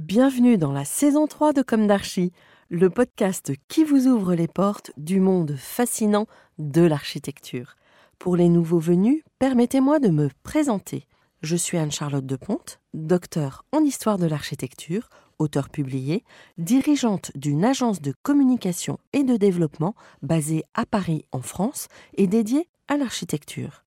Bienvenue 0.00 0.56
dans 0.56 0.72
la 0.72 0.86
saison 0.86 1.26
3 1.26 1.52
de 1.52 1.60
Comme 1.60 1.86
d'Archie, 1.86 2.32
le 2.70 2.88
podcast 2.88 3.52
qui 3.68 3.84
vous 3.84 4.06
ouvre 4.06 4.34
les 4.34 4.48
portes 4.48 4.92
du 4.96 5.20
monde 5.20 5.54
fascinant 5.58 6.26
de 6.58 6.80
l'architecture. 6.80 7.76
Pour 8.18 8.34
les 8.34 8.48
nouveaux 8.48 8.78
venus, 8.78 9.22
permettez-moi 9.38 9.98
de 9.98 10.08
me 10.08 10.30
présenter. 10.42 11.06
Je 11.42 11.54
suis 11.54 11.76
Anne-Charlotte 11.76 12.24
de 12.24 12.36
Ponte, 12.36 12.80
docteur 12.94 13.66
en 13.72 13.80
histoire 13.80 14.16
de 14.16 14.24
l'architecture, 14.24 15.10
auteur 15.38 15.68
publié, 15.68 16.24
dirigeante 16.56 17.30
d'une 17.34 17.62
agence 17.62 18.00
de 18.00 18.14
communication 18.22 18.98
et 19.12 19.22
de 19.22 19.36
développement 19.36 19.94
basée 20.22 20.64
à 20.72 20.86
Paris 20.86 21.26
en 21.30 21.42
France 21.42 21.88
et 22.14 22.26
dédiée 22.26 22.70
à 22.88 22.96
l'architecture. 22.96 23.84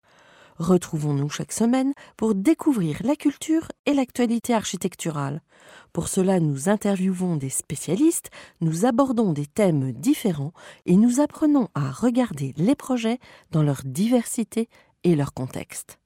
Retrouvons-nous 0.57 1.29
chaque 1.29 1.51
semaine 1.51 1.93
pour 2.17 2.35
découvrir 2.35 2.99
la 3.03 3.15
culture 3.15 3.67
et 3.85 3.93
l'actualité 3.93 4.53
architecturale. 4.53 5.41
Pour 5.93 6.07
cela, 6.07 6.39
nous 6.39 6.69
interviewons 6.69 7.35
des 7.35 7.51
spécialistes, 7.51 8.31
nous 8.61 8.85
abordons 8.85 9.31
des 9.31 9.45
thèmes 9.45 9.91
différents 9.91 10.53
et 10.87 10.95
nous 10.95 11.21
apprenons 11.21 11.69
à 11.75 11.91
regarder 11.91 12.55
les 12.57 12.73
projets 12.73 13.19
dans 13.51 13.61
leur 13.61 13.81
diversité 13.85 14.69
et 15.03 15.15
leur 15.15 15.33
contexte. 15.33 15.99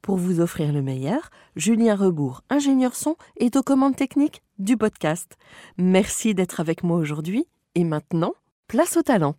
Pour 0.00 0.16
vous 0.16 0.40
offrir 0.40 0.72
le 0.72 0.80
meilleur, 0.80 1.28
Julien 1.54 1.96
Rebourg, 1.96 2.42
ingénieur 2.48 2.96
son, 2.96 3.16
est 3.38 3.56
aux 3.56 3.62
commandes 3.62 3.96
techniques 3.96 4.42
du 4.58 4.78
podcast. 4.78 5.36
Merci 5.76 6.34
d'être 6.34 6.60
avec 6.60 6.82
moi 6.82 6.96
aujourd'hui 6.96 7.46
et 7.74 7.84
maintenant, 7.84 8.32
place 8.68 8.96
au 8.96 9.02
talent. 9.02 9.34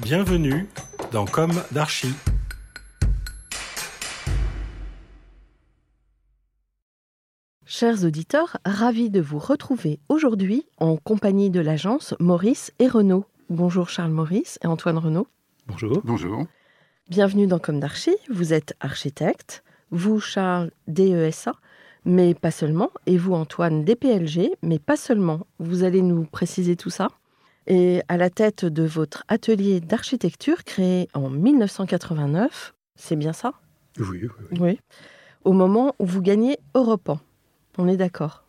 Bienvenue 0.00 0.66
dans 1.12 1.24
Comme 1.24 1.62
d'Archie. 1.70 2.14
Chers 7.70 8.06
auditeurs, 8.06 8.56
ravis 8.64 9.10
de 9.10 9.20
vous 9.20 9.38
retrouver 9.38 10.00
aujourd'hui 10.08 10.64
en 10.78 10.96
compagnie 10.96 11.50
de 11.50 11.60
l'agence 11.60 12.14
Maurice 12.18 12.72
et 12.78 12.88
Renaud. 12.88 13.26
Bonjour 13.50 13.90
Charles 13.90 14.10
Maurice 14.10 14.58
et 14.64 14.66
Antoine 14.66 14.96
Renaud. 14.96 15.26
Bonjour. 15.66 16.00
Bonjour. 16.02 16.46
Bienvenue 17.10 17.46
dans 17.46 17.58
Comme 17.58 17.78
d'Archie. 17.78 18.16
Vous 18.30 18.54
êtes 18.54 18.74
architecte, 18.80 19.62
vous 19.90 20.18
Charles 20.18 20.70
DESA, 20.86 21.52
mais 22.06 22.32
pas 22.32 22.50
seulement, 22.50 22.90
et 23.04 23.18
vous 23.18 23.34
Antoine 23.34 23.84
DPLG, 23.84 24.52
mais 24.62 24.78
pas 24.78 24.96
seulement. 24.96 25.46
Vous 25.58 25.84
allez 25.84 26.00
nous 26.00 26.24
préciser 26.24 26.74
tout 26.74 26.88
ça 26.88 27.08
et 27.66 28.00
à 28.08 28.16
la 28.16 28.30
tête 28.30 28.64
de 28.64 28.84
votre 28.84 29.24
atelier 29.28 29.80
d'architecture 29.80 30.64
créé 30.64 31.10
en 31.12 31.28
1989, 31.28 32.74
c'est 32.96 33.16
bien 33.16 33.34
ça? 33.34 33.52
Oui, 33.98 34.06
oui, 34.22 34.28
oui. 34.52 34.58
Oui. 34.58 34.80
Au 35.44 35.52
moment 35.52 35.94
où 35.98 36.06
vous 36.06 36.22
gagnez 36.22 36.56
Europan. 36.74 37.20
On 37.78 37.88
est 37.88 37.96
d'accord 37.96 38.44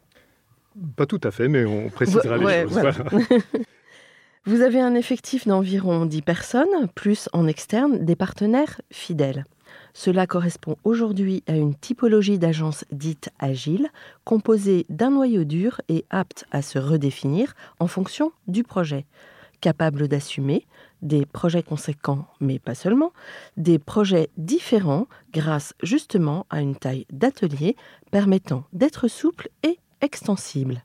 Pas 0.96 1.06
tout 1.06 1.22
à 1.24 1.32
fait, 1.32 1.48
mais 1.48 1.66
on 1.66 1.90
précisera 1.90 2.38
les 2.38 2.46
Ouais, 2.46 2.64
choses. 2.64 2.72
voilà. 2.74 2.92
voilà. 2.92 3.26
Vous 4.46 4.62
avez 4.62 4.80
un 4.80 4.96
effectif 4.96 5.48
d'environ 5.48 6.06
10 6.06 6.22
personnes, 6.22 6.88
plus 6.96 7.30
en 7.34 7.46
externe 7.46 8.04
des 8.06 8.16
partenaires 8.16 8.82
fidèles. 8.92 9.46
Cela 9.94 10.26
correspond 10.28 10.78
aujourd'hui 10.84 11.44
à 11.48 11.54
une 11.56 11.76
typologie 11.76 12.40
d'agence 12.40 12.86
dite 12.92 13.30
agile, 13.38 13.90
composée 14.24 14.86
d'un 14.90 15.12
noyau 15.12 15.44
dur 15.44 15.82
et 15.90 16.06
apte 16.10 16.46
à 16.52 16.62
se 16.62 16.80
redéfinir 16.80 17.54
en 17.80 17.88
fonction 17.88 18.32
du 18.48 18.64
projet, 18.64 19.06
capable 19.62 20.08
d'assumer 20.08 20.66
des 21.02 21.26
projets 21.26 21.64
conséquents, 21.64 22.28
mais 22.40 22.60
pas 22.60 22.76
seulement, 22.76 23.14
des 23.58 23.80
projets 23.80 24.30
différents 24.38 25.08
grâce 25.34 25.74
justement 25.84 26.46
à 26.50 26.62
une 26.62 26.76
taille 26.76 27.06
d'atelier 27.12 27.76
permettant 28.12 28.66
d'être 28.74 29.08
souple 29.08 29.50
et 29.64 29.80
extensible. 30.02 30.84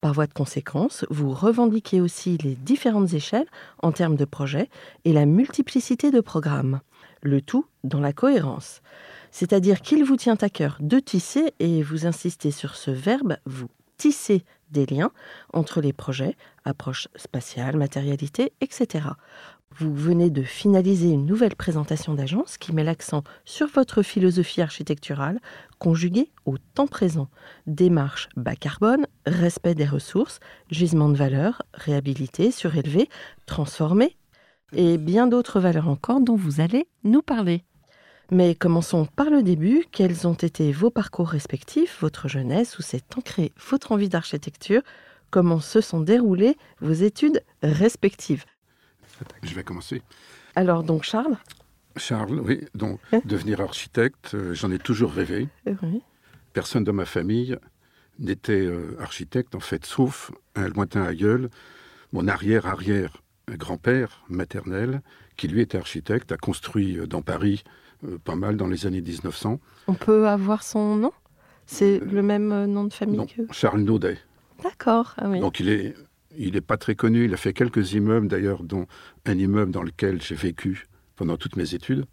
Par 0.00 0.14
voie 0.14 0.26
de 0.26 0.32
conséquence, 0.32 1.04
vous 1.10 1.30
revendiquez 1.30 2.00
aussi 2.00 2.38
les 2.38 2.54
différentes 2.54 3.12
échelles 3.12 3.48
en 3.82 3.92
termes 3.92 4.16
de 4.16 4.24
projets 4.24 4.70
et 5.04 5.12
la 5.12 5.26
multiplicité 5.26 6.10
de 6.10 6.20
programmes, 6.20 6.80
le 7.22 7.42
tout 7.42 7.66
dans 7.84 8.00
la 8.00 8.14
cohérence. 8.14 8.80
C'est-à-dire 9.30 9.82
qu'il 9.82 10.04
vous 10.04 10.16
tient 10.16 10.38
à 10.40 10.48
cœur 10.48 10.78
de 10.80 10.98
tisser, 10.98 11.52
et 11.58 11.82
vous 11.82 12.06
insistez 12.06 12.50
sur 12.50 12.76
ce 12.76 12.90
verbe, 12.90 13.36
vous 13.44 13.68
tissez 13.98 14.42
des 14.70 14.86
liens 14.86 15.12
entre 15.52 15.80
les 15.80 15.92
projets, 15.92 16.36
approche 16.64 17.08
spatiale, 17.16 17.76
matérialité, 17.76 18.52
etc. 18.60 19.08
Vous 19.78 19.94
venez 19.94 20.30
de 20.30 20.42
finaliser 20.42 21.10
une 21.10 21.26
nouvelle 21.26 21.54
présentation 21.54 22.14
d'agence 22.14 22.58
qui 22.58 22.72
met 22.72 22.82
l'accent 22.82 23.22
sur 23.44 23.68
votre 23.68 24.02
philosophie 24.02 24.62
architecturale 24.62 25.40
conjuguée 25.78 26.30
au 26.44 26.58
temps 26.58 26.88
présent. 26.88 27.28
Démarche 27.66 28.28
bas 28.36 28.56
carbone, 28.56 29.06
respect 29.26 29.76
des 29.76 29.86
ressources, 29.86 30.40
gisement 30.70 31.08
de 31.08 31.16
valeur, 31.16 31.62
réhabilité, 31.72 32.50
surélevé, 32.50 33.08
transformé 33.46 34.16
et 34.72 34.98
bien 34.98 35.26
d'autres 35.26 35.60
valeurs 35.60 35.88
encore 35.88 36.20
dont 36.20 36.36
vous 36.36 36.60
allez 36.60 36.88
nous 37.04 37.22
parler. 37.22 37.64
Mais 38.30 38.54
commençons 38.54 39.06
par 39.06 39.28
le 39.28 39.42
début. 39.42 39.84
Quels 39.90 40.26
ont 40.26 40.34
été 40.34 40.70
vos 40.72 40.90
parcours 40.90 41.28
respectifs, 41.28 41.98
votre 42.00 42.28
jeunesse, 42.28 42.78
où 42.78 42.82
s'est 42.82 43.02
ancrée 43.16 43.52
votre 43.68 43.92
envie 43.92 44.08
d'architecture? 44.08 44.82
Comment 45.30 45.60
se 45.60 45.80
sont 45.80 46.00
déroulées 46.00 46.56
vos 46.80 46.92
études 46.92 47.42
respectives? 47.62 48.44
Je 49.42 49.54
vais 49.54 49.64
commencer. 49.64 50.02
Alors 50.54 50.82
donc 50.82 51.02
Charles? 51.02 51.36
Charles, 51.96 52.40
oui, 52.40 52.60
donc 52.74 53.00
Hein? 53.12 53.20
devenir 53.24 53.60
architecte, 53.60 54.34
euh, 54.34 54.54
j'en 54.54 54.70
ai 54.70 54.78
toujours 54.78 55.12
rêvé. 55.12 55.48
Euh, 55.66 55.74
oui. 55.82 56.02
Personne 56.52 56.84
de 56.84 56.92
ma 56.92 57.04
famille 57.04 57.56
n'était 58.18 58.52
euh, 58.64 58.96
architecte, 59.00 59.54
en 59.54 59.60
fait, 59.60 59.84
sauf 59.84 60.30
un 60.54 60.68
lointain 60.68 61.02
aïeul, 61.02 61.50
mon 62.12 62.28
arrière-arrière 62.28 63.22
grand-père 63.48 64.22
maternel, 64.28 65.02
qui 65.36 65.48
lui 65.48 65.60
était 65.60 65.78
architecte, 65.78 66.30
a 66.30 66.36
construit 66.36 66.98
dans 67.08 67.22
Paris 67.22 67.64
pas 68.24 68.36
mal 68.36 68.56
dans 68.56 68.66
les 68.66 68.86
années 68.86 69.00
1900. 69.00 69.60
On 69.86 69.94
peut 69.94 70.28
avoir 70.28 70.62
son 70.62 70.96
nom? 70.96 71.12
C'est 71.66 72.00
le 72.00 72.22
même 72.22 72.50
euh, 72.50 72.66
nom 72.66 72.84
de 72.84 72.92
famille 72.92 73.18
Non, 73.18 73.26
que... 73.26 73.42
Charles 73.52 73.82
Naudet. 73.82 74.18
D'accord, 74.62 75.14
ah 75.18 75.28
oui. 75.28 75.40
Donc 75.40 75.60
il 75.60 75.68
est, 75.68 75.94
il 76.36 76.56
est 76.56 76.60
pas 76.60 76.76
très 76.76 76.94
connu. 76.94 77.24
Il 77.24 77.34
a 77.34 77.36
fait 77.36 77.52
quelques 77.52 77.92
immeubles 77.92 78.26
d'ailleurs, 78.28 78.64
dont 78.64 78.86
un 79.24 79.38
immeuble 79.38 79.70
dans 79.70 79.82
lequel 79.82 80.20
j'ai 80.20 80.34
vécu 80.34 80.86
pendant 81.16 81.36
toutes 81.36 81.56
mes 81.56 81.74
études. 81.74 82.06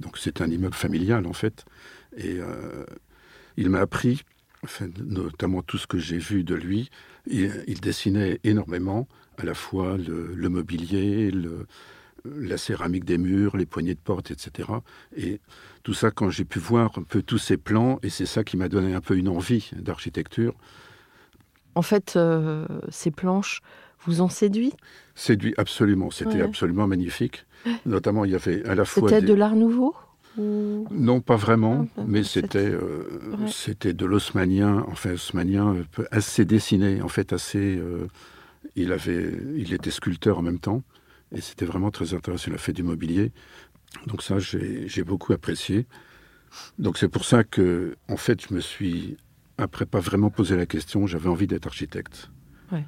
Donc 0.00 0.16
c'est 0.16 0.40
un 0.40 0.48
immeuble 0.48 0.74
familial 0.74 1.26
en 1.26 1.32
fait. 1.32 1.64
Et 2.16 2.38
euh, 2.38 2.84
il 3.56 3.68
m'a 3.68 3.80
appris, 3.80 4.22
enfin, 4.62 4.86
notamment 5.04 5.62
tout 5.62 5.78
ce 5.78 5.86
que 5.86 5.98
j'ai 5.98 6.18
vu 6.18 6.44
de 6.44 6.54
lui. 6.54 6.88
Il, 7.26 7.64
il 7.66 7.80
dessinait 7.80 8.38
énormément, 8.44 9.08
à 9.38 9.44
la 9.44 9.54
fois 9.54 9.96
le, 9.96 10.34
le 10.34 10.48
mobilier, 10.48 11.30
le, 11.32 11.66
la 12.24 12.56
céramique 12.56 13.04
des 13.04 13.18
murs, 13.18 13.56
les 13.56 13.66
poignées 13.66 13.94
de 13.94 14.00
porte, 14.00 14.30
etc. 14.30 14.68
Et 15.16 15.40
tout 15.82 15.94
ça, 15.94 16.10
quand 16.10 16.30
j'ai 16.30 16.44
pu 16.44 16.58
voir 16.58 16.92
un 16.98 17.02
peu 17.02 17.22
tous 17.22 17.38
ces 17.38 17.56
plans, 17.56 17.98
et 18.02 18.10
c'est 18.10 18.26
ça 18.26 18.44
qui 18.44 18.56
m'a 18.56 18.68
donné 18.68 18.94
un 18.94 19.00
peu 19.00 19.16
une 19.16 19.28
envie 19.28 19.70
d'architecture. 19.76 20.54
En 21.74 21.82
fait, 21.82 22.14
euh, 22.16 22.66
ces 22.88 23.10
planches 23.10 23.62
vous 24.04 24.20
ont 24.20 24.28
séduit? 24.28 24.72
Séduit, 25.14 25.54
absolument. 25.56 26.10
C'était 26.10 26.40
absolument 26.40 26.86
magnifique. 26.86 27.46
Notamment, 27.86 28.24
il 28.24 28.32
y 28.32 28.34
avait 28.34 28.64
à 28.66 28.74
la 28.74 28.84
fois. 28.84 29.08
C'était 29.08 29.26
de 29.26 29.34
l'art 29.34 29.56
nouveau 29.56 29.94
Non, 30.36 31.20
pas 31.20 31.36
vraiment, 31.36 31.86
ah, 31.96 32.02
mais 32.06 32.22
c'était 32.22 32.58
euh, 32.58 33.04
c'était 33.48 33.92
de 33.92 34.06
l'osmanien, 34.06 34.84
enfin 34.88 35.12
osmanien 35.12 35.74
euh, 35.74 36.04
assez 36.10 36.44
dessiné, 36.44 37.02
en 37.02 37.08
fait 37.08 37.32
assez. 37.32 37.80
il 38.76 38.92
avait, 38.92 39.32
il 39.56 39.72
était 39.72 39.90
sculpteur 39.90 40.38
en 40.38 40.42
même 40.42 40.60
temps. 40.60 40.82
Et 41.32 41.40
c'était 41.40 41.66
vraiment 41.66 41.90
très 41.90 42.14
intéressant. 42.14 42.50
Il 42.50 42.54
a 42.54 42.58
fait 42.58 42.72
du 42.72 42.82
mobilier. 42.82 43.32
Donc 44.06 44.22
ça, 44.22 44.38
j'ai 44.38 45.04
beaucoup 45.04 45.32
apprécié. 45.32 45.86
Donc 46.78 46.98
c'est 46.98 47.08
pour 47.08 47.24
ça 47.24 47.44
que, 47.44 47.96
en 48.08 48.16
fait, 48.16 48.46
je 48.48 48.54
me 48.54 48.60
suis, 48.60 49.16
après 49.58 49.86
pas 49.86 50.00
vraiment 50.00 50.30
posé 50.30 50.56
la 50.56 50.66
question, 50.66 51.06
j'avais 51.06 51.28
envie 51.28 51.46
d'être 51.46 51.66
architecte. 51.66 52.30
Ouais. 52.72 52.86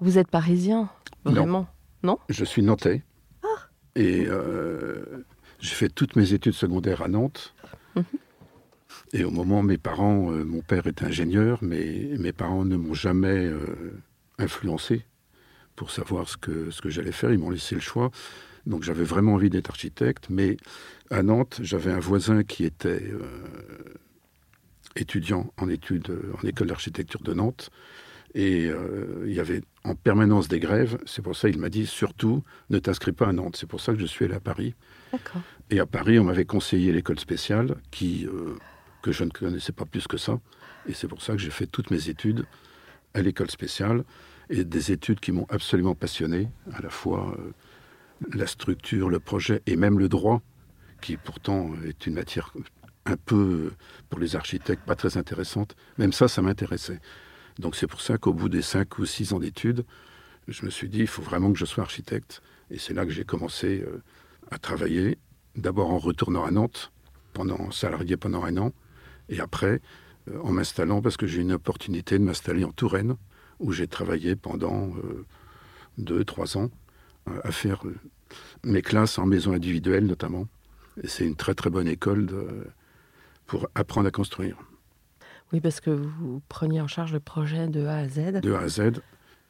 Vous 0.00 0.18
êtes 0.18 0.28
parisien, 0.28 0.90
vraiment? 1.24 1.68
Non, 2.02 2.18
Je 2.28 2.44
suis 2.44 2.62
nantais. 2.62 3.02
Ah. 3.42 3.68
Et 3.96 4.26
euh, 4.28 5.24
j'ai 5.58 5.74
fait 5.74 5.88
toutes 5.88 6.16
mes 6.16 6.32
études 6.32 6.52
secondaires 6.52 7.02
à 7.02 7.08
Nantes. 7.08 7.54
Mhm. 7.96 8.04
Et 9.12 9.24
au 9.24 9.30
moment, 9.30 9.62
mes 9.62 9.78
parents, 9.78 10.32
euh, 10.32 10.44
mon 10.44 10.60
père 10.60 10.86
est 10.86 11.02
ingénieur, 11.02 11.58
mais 11.62 12.10
mes 12.18 12.32
parents 12.32 12.64
ne 12.64 12.76
m'ont 12.76 12.94
jamais 12.94 13.46
euh, 13.46 14.00
influencé 14.38 15.04
pour 15.78 15.92
savoir 15.92 16.28
ce 16.28 16.36
que, 16.36 16.72
ce 16.72 16.82
que 16.82 16.90
j'allais 16.90 17.12
faire. 17.12 17.32
Ils 17.32 17.38
m'ont 17.38 17.50
laissé 17.50 17.76
le 17.76 17.80
choix. 17.80 18.10
Donc 18.66 18.82
j'avais 18.82 19.04
vraiment 19.04 19.34
envie 19.34 19.48
d'être 19.48 19.70
architecte. 19.70 20.26
Mais 20.28 20.56
à 21.08 21.22
Nantes, 21.22 21.60
j'avais 21.62 21.92
un 21.92 22.00
voisin 22.00 22.42
qui 22.42 22.64
était 22.64 23.04
euh, 23.12 23.20
étudiant 24.96 25.52
en 25.56 25.68
études 25.68 26.10
en 26.36 26.46
école 26.46 26.66
d'architecture 26.66 27.22
de 27.22 27.32
Nantes. 27.32 27.70
Et 28.34 28.66
euh, 28.66 29.24
il 29.26 29.32
y 29.32 29.38
avait 29.38 29.62
en 29.84 29.94
permanence 29.94 30.48
des 30.48 30.58
grèves. 30.58 30.98
C'est 31.06 31.22
pour 31.22 31.36
ça 31.36 31.48
qu'il 31.48 31.60
m'a 31.60 31.70
dit 31.70 31.86
surtout 31.86 32.42
ne 32.70 32.80
t'inscris 32.80 33.12
pas 33.12 33.28
à 33.28 33.32
Nantes. 33.32 33.56
C'est 33.56 33.68
pour 33.68 33.80
ça 33.80 33.92
que 33.92 34.00
je 34.00 34.06
suis 34.06 34.24
allé 34.24 34.34
à 34.34 34.40
Paris. 34.40 34.74
Et 35.70 35.78
à 35.78 35.86
Paris, 35.86 36.18
on 36.18 36.24
m'avait 36.24 36.44
conseillé 36.44 36.92
l'école 36.92 37.20
spéciale, 37.20 37.76
qui, 37.92 38.26
euh, 38.26 38.56
que 39.00 39.12
je 39.12 39.22
ne 39.22 39.30
connaissais 39.30 39.72
pas 39.72 39.84
plus 39.84 40.08
que 40.08 40.16
ça. 40.16 40.40
Et 40.88 40.92
c'est 40.92 41.08
pour 41.08 41.22
ça 41.22 41.34
que 41.34 41.38
j'ai 41.38 41.50
fait 41.50 41.66
toutes 41.66 41.92
mes 41.92 42.08
études 42.08 42.46
à 43.14 43.22
l'école 43.22 43.50
spéciale 43.50 44.02
et 44.50 44.64
des 44.64 44.92
études 44.92 45.20
qui 45.20 45.32
m'ont 45.32 45.46
absolument 45.48 45.94
passionné, 45.94 46.48
à 46.72 46.80
la 46.80 46.90
fois 46.90 47.34
euh, 47.38 47.52
la 48.32 48.46
structure, 48.46 49.08
le 49.10 49.20
projet 49.20 49.62
et 49.66 49.76
même 49.76 49.98
le 49.98 50.08
droit, 50.08 50.42
qui 51.00 51.16
pourtant 51.16 51.70
est 51.86 52.06
une 52.06 52.14
matière 52.14 52.52
un 53.04 53.16
peu, 53.16 53.72
pour 54.08 54.18
les 54.18 54.36
architectes, 54.36 54.84
pas 54.84 54.96
très 54.96 55.16
intéressante. 55.16 55.76
Même 55.96 56.12
ça, 56.12 56.28
ça 56.28 56.42
m'intéressait. 56.42 57.00
Donc 57.58 57.76
c'est 57.76 57.86
pour 57.86 58.00
ça 58.00 58.18
qu'au 58.18 58.32
bout 58.32 58.48
des 58.48 58.62
cinq 58.62 58.98
ou 58.98 59.06
six 59.06 59.32
ans 59.32 59.38
d'études, 59.38 59.84
je 60.46 60.64
me 60.64 60.70
suis 60.70 60.88
dit, 60.88 61.00
il 61.00 61.06
faut 61.06 61.22
vraiment 61.22 61.52
que 61.52 61.58
je 61.58 61.64
sois 61.64 61.84
architecte. 61.84 62.42
Et 62.70 62.78
c'est 62.78 62.94
là 62.94 63.04
que 63.04 63.12
j'ai 63.12 63.24
commencé 63.24 63.84
euh, 63.86 64.02
à 64.50 64.58
travailler, 64.58 65.18
d'abord 65.56 65.90
en 65.90 65.98
retournant 65.98 66.44
à 66.44 66.50
Nantes, 66.50 66.92
pendant 67.32 67.70
salarié 67.70 68.16
pendant 68.16 68.44
un 68.44 68.56
an, 68.56 68.72
et 69.28 69.40
après 69.40 69.80
euh, 70.28 70.40
en 70.42 70.52
m'installant, 70.52 71.02
parce 71.02 71.16
que 71.16 71.26
j'ai 71.26 71.38
eu 71.38 71.42
une 71.42 71.52
opportunité 71.52 72.18
de 72.18 72.24
m'installer 72.24 72.64
en 72.64 72.72
Touraine, 72.72 73.16
où 73.60 73.72
j'ai 73.72 73.86
travaillé 73.86 74.36
pendant 74.36 74.88
euh, 74.96 75.24
deux, 75.98 76.24
trois 76.24 76.56
ans 76.56 76.70
euh, 77.28 77.40
à 77.44 77.52
faire 77.52 77.86
euh, 77.86 77.96
mes 78.64 78.82
classes 78.82 79.18
en 79.18 79.26
maison 79.26 79.52
individuelle 79.52 80.06
notamment. 80.06 80.46
Et 81.02 81.08
c'est 81.08 81.24
une 81.24 81.36
très 81.36 81.54
très 81.54 81.70
bonne 81.70 81.86
école 81.86 82.28
pour 83.46 83.68
apprendre 83.76 84.08
à 84.08 84.10
construire. 84.10 84.56
Oui, 85.52 85.60
parce 85.60 85.80
que 85.80 85.90
vous 85.90 86.42
preniez 86.48 86.80
en 86.80 86.88
charge 86.88 87.12
le 87.12 87.20
projet 87.20 87.68
de 87.68 87.86
A 87.86 87.98
à 87.98 88.08
Z. 88.08 88.40
De 88.40 88.52
A 88.52 88.60
à 88.60 88.68
Z. 88.68 89.00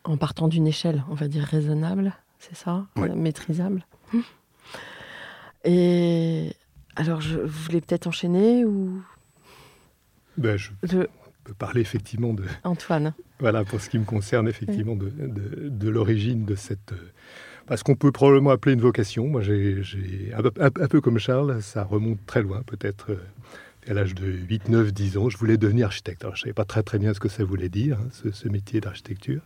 En 0.05 0.17
partant 0.17 0.49
d'une 0.49 0.67
échelle, 0.67 1.05
on 1.09 1.15
va 1.15 1.27
dire 1.27 1.43
raisonnable, 1.43 2.15
c'est 2.39 2.55
ça 2.55 2.87
Maîtrisable. 2.97 3.87
Et 5.65 6.53
alors, 6.97 7.21
je, 7.21 7.39
vous 7.39 7.63
voulez 7.65 7.81
peut-être 7.81 8.07
enchaîner 8.07 8.65
ou? 8.65 9.03
Ben, 10.37 10.57
je 10.57 10.71
parler 11.53 11.81
effectivement 11.81 12.35
de... 12.35 12.45
Antoine. 12.65 13.15
Voilà, 13.41 13.65
pour 13.65 13.81
ce 13.81 13.89
qui 13.89 13.99
me 13.99 14.05
concerne 14.05 14.49
effectivement 14.49 14.97
de, 14.97 15.11
de, 15.69 15.89
l'origine 15.89 16.45
de 16.45 16.55
cette... 16.55 16.93
Parce 17.67 17.83
qu'on 17.83 17.95
peut 17.95 18.13
probablement 18.13 18.51
appeler 18.51 18.75
une 18.75 18.81
vocation. 18.81 19.27
Moi, 19.29 19.43
j'ai, 19.43 19.83
un, 20.35 20.71
peu 20.89 21.01
comme 21.01 21.19
Charles, 21.19 21.61
ça 21.61 21.85
remonte 21.85 22.19
très 22.25 22.43
loin, 22.43 22.63
peut-être 22.63 23.11
euh, 23.11 23.19
à 23.87 23.93
l'âge 23.93 24.15
de 24.15 24.27
8, 24.27 24.71
9, 24.71 24.93
10 24.93 25.19
ans. 25.19 25.29
Je 25.29 25.37
voulais 25.37 25.59
devenir 25.59 25.87
architecte. 25.87 26.25
Alors, 26.25 26.35
je 26.35 26.41
ne 26.41 26.45
savais 26.45 26.55
pas 26.55 26.65
très 26.65 26.83
très 26.83 26.99
bien 26.99 27.13
ce 27.13 27.21
que 27.21 27.29
ça 27.29 27.45
voulait 27.45 27.69
dire, 27.69 27.99
hein, 28.01 28.31
ce, 28.33 28.49
métier 28.49 28.81
d'architecture. 28.81 29.43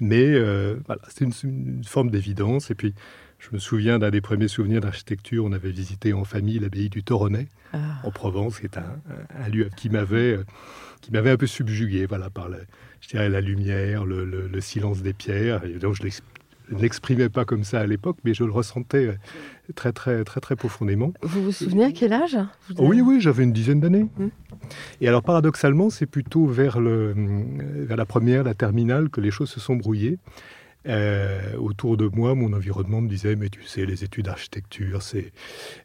Mais 0.00 0.24
euh, 0.24 0.76
voilà, 0.86 1.02
c'est 1.08 1.24
une, 1.24 1.84
forme 1.84 2.10
d'évidence. 2.10 2.70
Et 2.70 2.74
puis, 2.74 2.94
je 3.38 3.48
me 3.52 3.58
souviens 3.58 3.98
d'un 3.98 4.10
des 4.10 4.22
premiers 4.22 4.48
souvenirs 4.48 4.80
d'architecture. 4.80 5.44
On 5.44 5.52
avait 5.52 5.70
visité 5.70 6.14
en 6.14 6.24
famille 6.24 6.58
l'abbaye 6.58 6.88
du 6.88 7.02
Toronnet, 7.02 7.48
ah. 7.74 7.78
en 8.04 8.10
Provence, 8.10 8.58
qui 8.58 8.64
est 8.64 8.78
un, 8.78 8.96
un 9.38 9.48
lieu 9.50 9.68
qui 9.76 9.90
m'avait 9.90 10.38
euh, 10.38 10.44
qui 11.04 11.12
m'avait 11.12 11.30
un 11.30 11.36
peu 11.36 11.46
subjugué, 11.46 12.06
voilà, 12.06 12.30
par 12.30 12.48
la, 12.48 12.58
je 13.02 13.08
dirais, 13.08 13.28
la 13.28 13.42
lumière, 13.42 14.06
le, 14.06 14.60
silence 14.60 15.02
des 15.02 15.12
pierres. 15.12 15.62
Et 15.64 15.74
donc, 15.74 15.94
je 15.94 16.02
ne 16.02 16.80
l'exprimais 16.80 17.28
pas 17.28 17.44
comme 17.44 17.62
ça 17.62 17.80
à 17.80 17.86
l'époque, 17.86 18.16
mais 18.24 18.32
je 18.32 18.42
le 18.42 18.52
ressentais 18.52 19.08
euh, 19.08 19.14
très, 19.74 19.92
très, 19.92 20.24
très, 20.24 20.40
très 20.40 20.56
profondément. 20.56 21.12
Vous 21.22 21.44
vous 21.44 21.52
souvenez 21.52 21.84
à 21.84 21.92
quel 21.92 22.14
âge 22.14 22.38
Oui, 22.78 23.02
oui, 23.02 23.20
j'avais 23.20 23.44
une 23.44 23.52
dizaine 23.52 23.80
d'années. 23.80 24.06
Hum. 24.18 24.30
Et 25.02 25.08
alors, 25.08 25.22
paradoxalement, 25.22 25.90
c'est 25.90 26.06
plutôt 26.06 26.46
vers, 26.46 26.80
le, 26.80 27.14
vers 27.84 27.98
la 27.98 28.06
première, 28.06 28.44
la 28.44 28.54
terminale, 28.54 29.10
que 29.10 29.20
les 29.20 29.30
choses 29.30 29.50
se 29.50 29.60
sont 29.60 29.76
brouillées. 29.76 30.18
Euh, 30.86 31.54
autour 31.56 31.98
de 31.98 32.08
moi, 32.08 32.34
mon 32.34 32.54
environnement 32.54 33.02
me 33.02 33.08
disait, 33.08 33.36
mais 33.36 33.50
tu 33.50 33.62
sais, 33.64 33.84
les 33.84 34.04
études 34.04 34.24
d'architecture, 34.24 35.02
c'est 35.02 35.32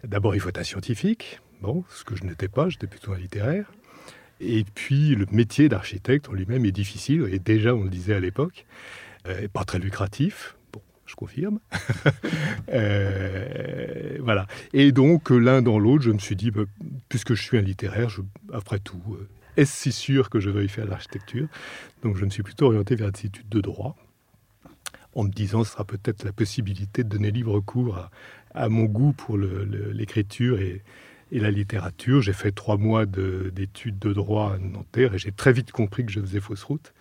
d'abord 0.05 0.35
il 0.35 0.39
faut 0.39 0.49
être 0.49 0.59
un 0.59 0.63
scientifique. 0.63 1.41
Bon, 1.61 1.83
ce 1.89 2.05
que 2.05 2.15
je 2.15 2.23
n'étais 2.23 2.47
pas, 2.47 2.69
j'étais 2.69 2.87
plutôt 2.87 3.11
un 3.11 3.17
littéraire. 3.17 3.69
Et 4.39 4.63
puis, 4.63 5.15
le 5.15 5.25
métier 5.31 5.69
d'architecte 5.69 6.29
en 6.29 6.33
lui-même 6.33 6.65
est 6.65 6.71
difficile, 6.71 7.27
et 7.31 7.39
déjà, 7.39 7.75
on 7.75 7.83
le 7.83 7.89
disait 7.89 8.13
à 8.13 8.19
l'époque, 8.19 8.65
euh, 9.27 9.47
pas 9.51 9.65
très 9.65 9.79
lucratif. 9.79 10.55
Bon, 10.71 10.81
je 11.05 11.15
confirme. 11.15 11.59
euh, 12.73 14.17
voilà. 14.21 14.47
Et 14.73 14.91
donc, 14.91 15.29
l'un 15.29 15.61
dans 15.61 15.77
l'autre, 15.77 16.03
je 16.03 16.11
me 16.11 16.19
suis 16.19 16.35
dit, 16.35 16.51
bah, 16.51 16.63
puisque 17.09 17.33
je 17.33 17.41
suis 17.41 17.57
un 17.57 17.61
littéraire, 17.61 18.09
je, 18.09 18.21
après 18.53 18.79
tout, 18.79 19.01
euh, 19.11 19.27
est-ce 19.57 19.75
si 19.75 19.91
sûr 19.91 20.29
que 20.29 20.39
je 20.39 20.49
veuille 20.49 20.69
faire 20.69 20.85
l'architecture? 20.85 21.47
Donc, 22.03 22.15
je 22.15 22.23
me 22.23 22.29
suis 22.29 22.43
plutôt 22.43 22.67
orienté 22.67 22.95
vers 22.95 23.11
des 23.11 23.25
études 23.25 23.49
de 23.49 23.59
droit, 23.59 23.97
en 25.15 25.23
me 25.23 25.31
disant, 25.31 25.65
ce 25.65 25.73
sera 25.73 25.83
peut-être 25.83 26.23
la 26.23 26.31
possibilité 26.31 27.03
de 27.03 27.09
donner 27.09 27.31
libre 27.31 27.59
cours 27.59 27.97
à, 27.97 28.11
à 28.53 28.69
mon 28.69 28.85
goût 28.85 29.11
pour 29.11 29.37
l'écriture 29.37 30.61
et, 30.61 30.81
et 31.31 31.39
la 31.39 31.51
littérature. 31.51 32.21
J'ai 32.21 32.33
fait 32.33 32.51
trois 32.51 32.77
mois 32.77 33.05
d'études 33.05 33.99
de, 33.99 34.13
droit 34.13 34.53
à 34.53 34.57
Nanterre 34.57 35.13
et 35.13 35.17
j'ai 35.17 35.31
très 35.31 35.53
vite 35.53 35.71
compris 35.71 36.05
que 36.05 36.11
je 36.11 36.19
faisais 36.19 36.39
fausse 36.39 36.63
route. 36.63 36.93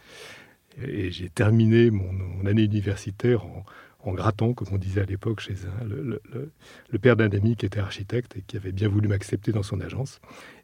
Et 0.82 1.10
j'ai 1.10 1.28
terminé 1.28 1.90
mon, 1.90 2.46
année 2.46 2.62
universitaire 2.62 3.44
en, 3.44 4.12
grattant, 4.12 4.54
comme 4.54 4.68
on 4.72 4.78
disait 4.78 5.02
à 5.02 5.04
l'époque 5.04 5.40
chez 5.40 5.54
un, 5.82 5.84
le, 5.84 6.98
père 6.98 7.16
d'un 7.16 7.30
ami 7.30 7.56
qui 7.56 7.66
était 7.66 7.80
architecte 7.80 8.36
et 8.36 8.42
qui 8.42 8.56
avait 8.56 8.72
bien 8.72 8.88
voulu 8.88 9.08
m'accepter 9.08 9.52
dans 9.52 9.62
son 9.62 9.80
agence. 9.80 10.20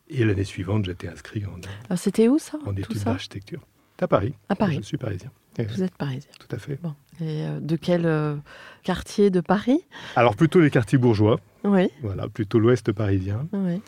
Et 0.08 0.24
l'année 0.24 0.44
suivante, 0.44 0.84
j'étais 0.84 1.08
inscrit 1.08 1.44
en, 1.44 1.58
Alors 1.86 1.98
c'était 1.98 2.28
où 2.28 2.38
ça 2.38 2.58
en 2.64 2.74
études 2.76 3.02
d'architecture? 3.02 3.60
À 4.00 4.08
Paris. 4.08 4.34
À 4.48 4.56
Paris. 4.56 4.76
Je 4.80 4.86
suis 4.86 4.96
parisien. 4.96 5.30
Vous 5.58 5.82
êtes 5.82 5.94
parisien. 5.94 6.30
Tout 6.40 6.54
à 6.54 6.58
fait. 6.58 6.80
Bon. 6.82 6.94
Et 7.20 7.46
euh, 7.46 7.60
de 7.60 7.76
quel 7.76 8.06
euh, 8.06 8.36
quartier 8.82 9.30
de 9.30 9.40
Paris? 9.40 9.80
Alors 10.16 10.34
plutôt 10.36 10.60
les 10.60 10.70
quartiers 10.70 10.98
bourgeois. 10.98 11.38
Oui. 11.64 11.88
Voilà, 12.02 12.28
plutôt 12.28 12.58
l'ouest 12.58 12.92
parisien. 12.92 13.46
Oui. 13.52 13.80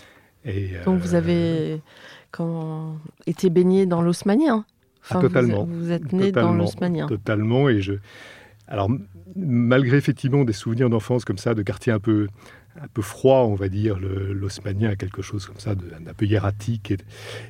Et, 0.44 0.70
Donc 0.84 1.00
vous 1.00 1.14
avez 1.14 1.34
euh, 1.72 1.76
quand, 2.30 2.96
été 3.26 3.50
baigné 3.50 3.86
dans 3.86 4.02
l'osmanien 4.02 4.64
ah, 5.10 5.20
Totalement. 5.20 5.64
Vous, 5.64 5.90
êtes 5.90 6.12
né 6.12 6.32
dans 6.32 6.52
l'osmanien 6.52 7.06
Totalement. 7.06 7.68
Et 7.68 7.80
je... 7.80 7.94
Alors, 8.68 8.88
malgré 9.36 9.96
effectivement 9.96 10.44
des 10.44 10.52
souvenirs 10.52 10.90
d'enfance 10.90 11.24
comme 11.24 11.38
ça, 11.38 11.54
de 11.54 11.62
quartiers 11.62 11.92
un 11.92 12.00
peu 12.00 12.28
un 12.82 12.88
peu 12.88 13.02
froid, 13.02 13.44
on 13.44 13.54
va 13.54 13.68
dire, 13.68 13.98
l'osmanien 13.98 14.90
a 14.90 14.96
quelque 14.96 15.22
chose 15.22 15.46
comme 15.46 15.58
ça, 15.58 15.74
d'un 15.74 16.12
peu 16.16 16.26
hiératique. 16.26 16.94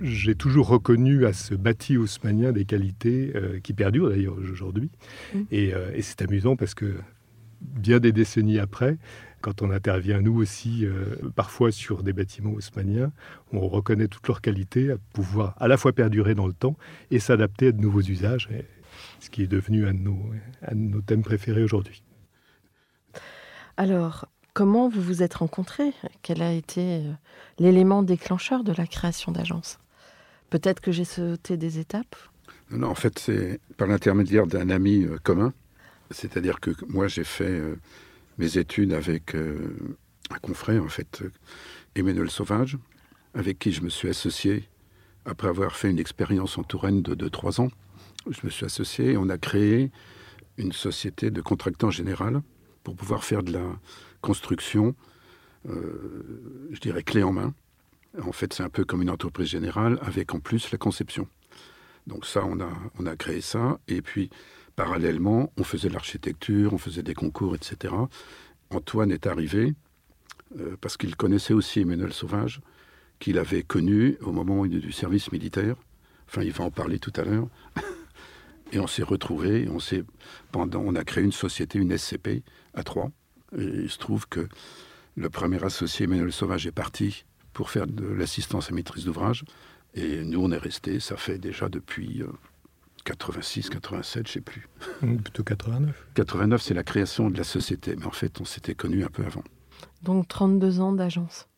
J'ai 0.01 0.35
toujours 0.35 0.69
reconnu 0.69 1.27
à 1.27 1.33
ce 1.33 1.55
bâti 1.55 1.97
haussmanien 1.97 2.53
des 2.53 2.65
qualités 2.65 3.33
euh, 3.35 3.59
qui 3.61 3.73
perdurent 3.73 4.11
d'ailleurs 4.11 4.37
aujourd'hui. 4.39 4.91
Mm. 5.35 5.39
Euh, 5.53 5.93
et, 5.95 6.03
c'est 6.03 6.23
amusant 6.23 6.57
parce 6.57 6.75
que 6.75 6.95
bien 7.61 7.99
des 7.99 8.13
décennies 8.13 8.59
après, 8.59 8.97
quand 9.41 9.63
on 9.63 9.71
intervient 9.71 10.21
nous 10.21 10.37
aussi 10.37 10.85
euh, 10.85 11.17
parfois 11.35 11.71
sur 11.71 12.03
des 12.03 12.13
bâtiments 12.13 12.53
haussmanniens, 12.53 13.13
on 13.53 13.69
reconnaît 13.69 14.09
toutes 14.09 14.27
leurs 14.29 14.41
qualités 14.41 14.91
à 14.91 14.97
pouvoir 15.13 15.55
à 15.59 15.69
la 15.69 15.77
fois 15.77 15.93
perdurer 15.93 16.35
dans 16.35 16.47
le 16.47 16.53
temps 16.53 16.77
et 17.11 17.19
s'adapter 17.19 17.69
à 17.69 17.73
de 17.73 17.81
nouveaux 17.81 18.03
usages, 18.03 18.49
ce 19.21 19.31
qui 19.31 19.43
est 19.43 19.47
devenu 19.47 19.87
un 19.87 19.95
de 19.95 20.75
nos 20.75 21.01
thèmes 21.01 21.23
préférés 21.23 21.63
aujourd'hui. 21.63 22.03
Alors, 23.77 24.27
comment 24.55 24.89
vous 24.89 25.03
vous 25.03 25.23
êtes 25.23 25.35
rencontrés? 25.35 25.93
Quel 26.23 26.41
a 26.43 26.53
été 26.53 26.81
euh, 26.81 27.13
l'élément 27.59 28.03
déclencheur 28.03 28.65
de 28.65 28.73
la 28.73 28.87
création 28.87 29.31
d'agence? 29.31 29.79
Peut-être 30.49 30.81
que 30.81 30.93
j'ai 30.93 31.05
sauté 31.05 31.59
des 31.59 31.79
étapes? 31.79 32.17
Non, 32.71 32.89
en 32.89 32.95
fait, 32.95 33.19
c'est 33.19 33.61
par 33.77 33.87
l'intermédiaire 33.87 34.47
d'un 34.47 34.71
ami 34.71 35.05
euh, 35.05 35.19
commun. 35.23 35.53
C'est-à-dire 36.11 36.61
que 36.61 36.71
moi, 36.89 37.07
j'ai 37.07 37.25
fait 37.25 37.45
euh, 37.45 37.77
mes 38.39 38.59
études 38.59 38.93
avec 38.93 39.35
un 39.35 40.39
confrère, 40.39 40.83
en 40.83 40.89
fait, 40.89 41.23
Emmanuel 41.95 42.31
Sauvage, 42.31 42.79
avec 43.35 43.59
qui 43.59 43.73
je 43.73 43.83
me 43.83 43.89
suis 43.89 44.09
associé 44.09 44.69
après 45.25 45.49
avoir 45.49 45.77
fait 45.77 45.91
une 45.91 45.99
expérience 45.99 46.57
en 46.57 46.63
Touraine 46.63 47.03
de 47.03 47.15
2-3 47.15 47.61
ans. 47.61 47.71
Je 48.31 48.41
me 48.45 48.51
suis 48.51 48.65
associé 48.65 49.13
et 49.13 49.17
on 49.17 49.29
a 49.29 49.39
créé 49.39 49.91
une 50.57 50.73
société 50.73 51.31
de 51.31 51.41
contractants 51.41 51.91
général 51.91 52.43
pour 52.83 52.97
pouvoir 52.97 53.25
faire 53.25 53.43
de 53.43 53.53
la 53.53 53.79
construction, 54.21 54.95
euh, 55.69 56.69
je 56.71 56.81
dirais 56.81 57.03
clé 57.03 57.23
en 57.23 57.33
main. 57.33 57.55
En 58.23 58.33
fait, 58.33 58.53
c'est 58.53 58.63
un 58.63 58.69
peu 58.69 58.85
comme 58.85 59.03
une 59.03 59.11
entreprise 59.11 59.49
générale 59.49 59.99
avec 60.01 60.35
en 60.35 60.41
plus 60.41 60.71
la 60.71 60.79
conception. 60.79 61.29
Donc 62.07 62.25
ça, 62.25 62.45
on 62.45 62.61
a, 62.61 62.71
on 62.99 63.07
a 63.07 63.17
créé 63.17 63.41
ça. 63.41 63.79
Et 63.89 64.01
puis, 64.01 64.31
parallèlement, 64.77 65.51
on 65.57 65.65
faisait 65.65 65.89
l'architecture, 65.89 66.73
on 66.75 66.79
faisait 66.79 67.03
des 67.03 67.15
concours, 67.15 67.55
etc. 67.55 67.95
Antoine 68.71 69.11
est 69.11 69.27
arrivé 69.27 69.75
euh, 70.61 70.77
parce 70.81 70.97
qu'il 70.97 71.17
connaissait 71.17 71.55
aussi 71.55 71.81
Emmanuel 71.81 72.13
Sauvage, 72.13 72.61
qu'il 73.19 73.39
avait 73.39 73.63
connu 73.63 74.17
au 74.21 74.33
moment 74.33 74.67
du 74.67 74.93
service 74.93 75.33
militaire. 75.33 75.77
Enfin, 76.29 76.43
il 76.43 76.53
va 76.53 76.65
en 76.65 76.71
parler 76.71 76.99
tout 76.99 77.13
à 77.17 77.25
l'heure. 77.25 77.49
Et 78.73 78.79
on 78.79 78.87
s'est 78.87 79.03
retrouvés, 79.03 79.69
on 79.71 79.79
s'est 79.79 80.05
pendant, 80.53 80.83
on 80.85 80.95
a 80.95 81.05
créé 81.05 81.25
une 81.25 81.33
société, 81.33 81.79
une 81.79 81.97
SCP 81.97 82.43
à 82.75 82.83
trois. 82.83 83.11
Et 83.57 83.65
il 83.65 83.91
se 83.91 83.99
trouve 83.99 84.29
que 84.29 84.49
le 85.15 85.31
premier 85.31 85.63
associé 85.65 86.05
Emmanuel 86.05 86.33
Sauvage 86.33 86.67
est 86.67 86.73
parti 86.73 87.25
pour 87.53 87.71
faire 87.71 87.87
de 87.87 88.05
l'assistance 88.05 88.71
à 88.71 88.75
maîtrise 88.75 89.05
d'ouvrage. 89.07 89.45
Et 89.95 90.25
nous, 90.25 90.43
on 90.43 90.51
est 90.51 90.59
restés, 90.59 91.01
ça 91.01 91.17
fait 91.17 91.39
déjà 91.39 91.69
depuis 91.69 92.23
86, 93.07 93.71
87, 93.71 94.27
je 94.27 94.33
sais 94.33 94.41
plus. 94.41 94.69
Plutôt 95.01 95.45
89. 95.45 96.07
89, 96.15 96.61
c'est 96.61 96.75
la 96.75 96.83
création 96.83 97.31
de 97.31 97.39
la 97.39 97.45
société. 97.45 97.95
Mais 97.97 98.07
en 98.07 98.11
fait, 98.11 98.41
on 98.41 98.45
s'était 98.45 98.75
connus 98.75 99.05
un 99.05 99.09
peu 99.09 99.25
avant. 99.25 99.45
Donc 100.03 100.29
32 100.29 100.81
ans 100.81 100.93
d'agence 100.93 101.49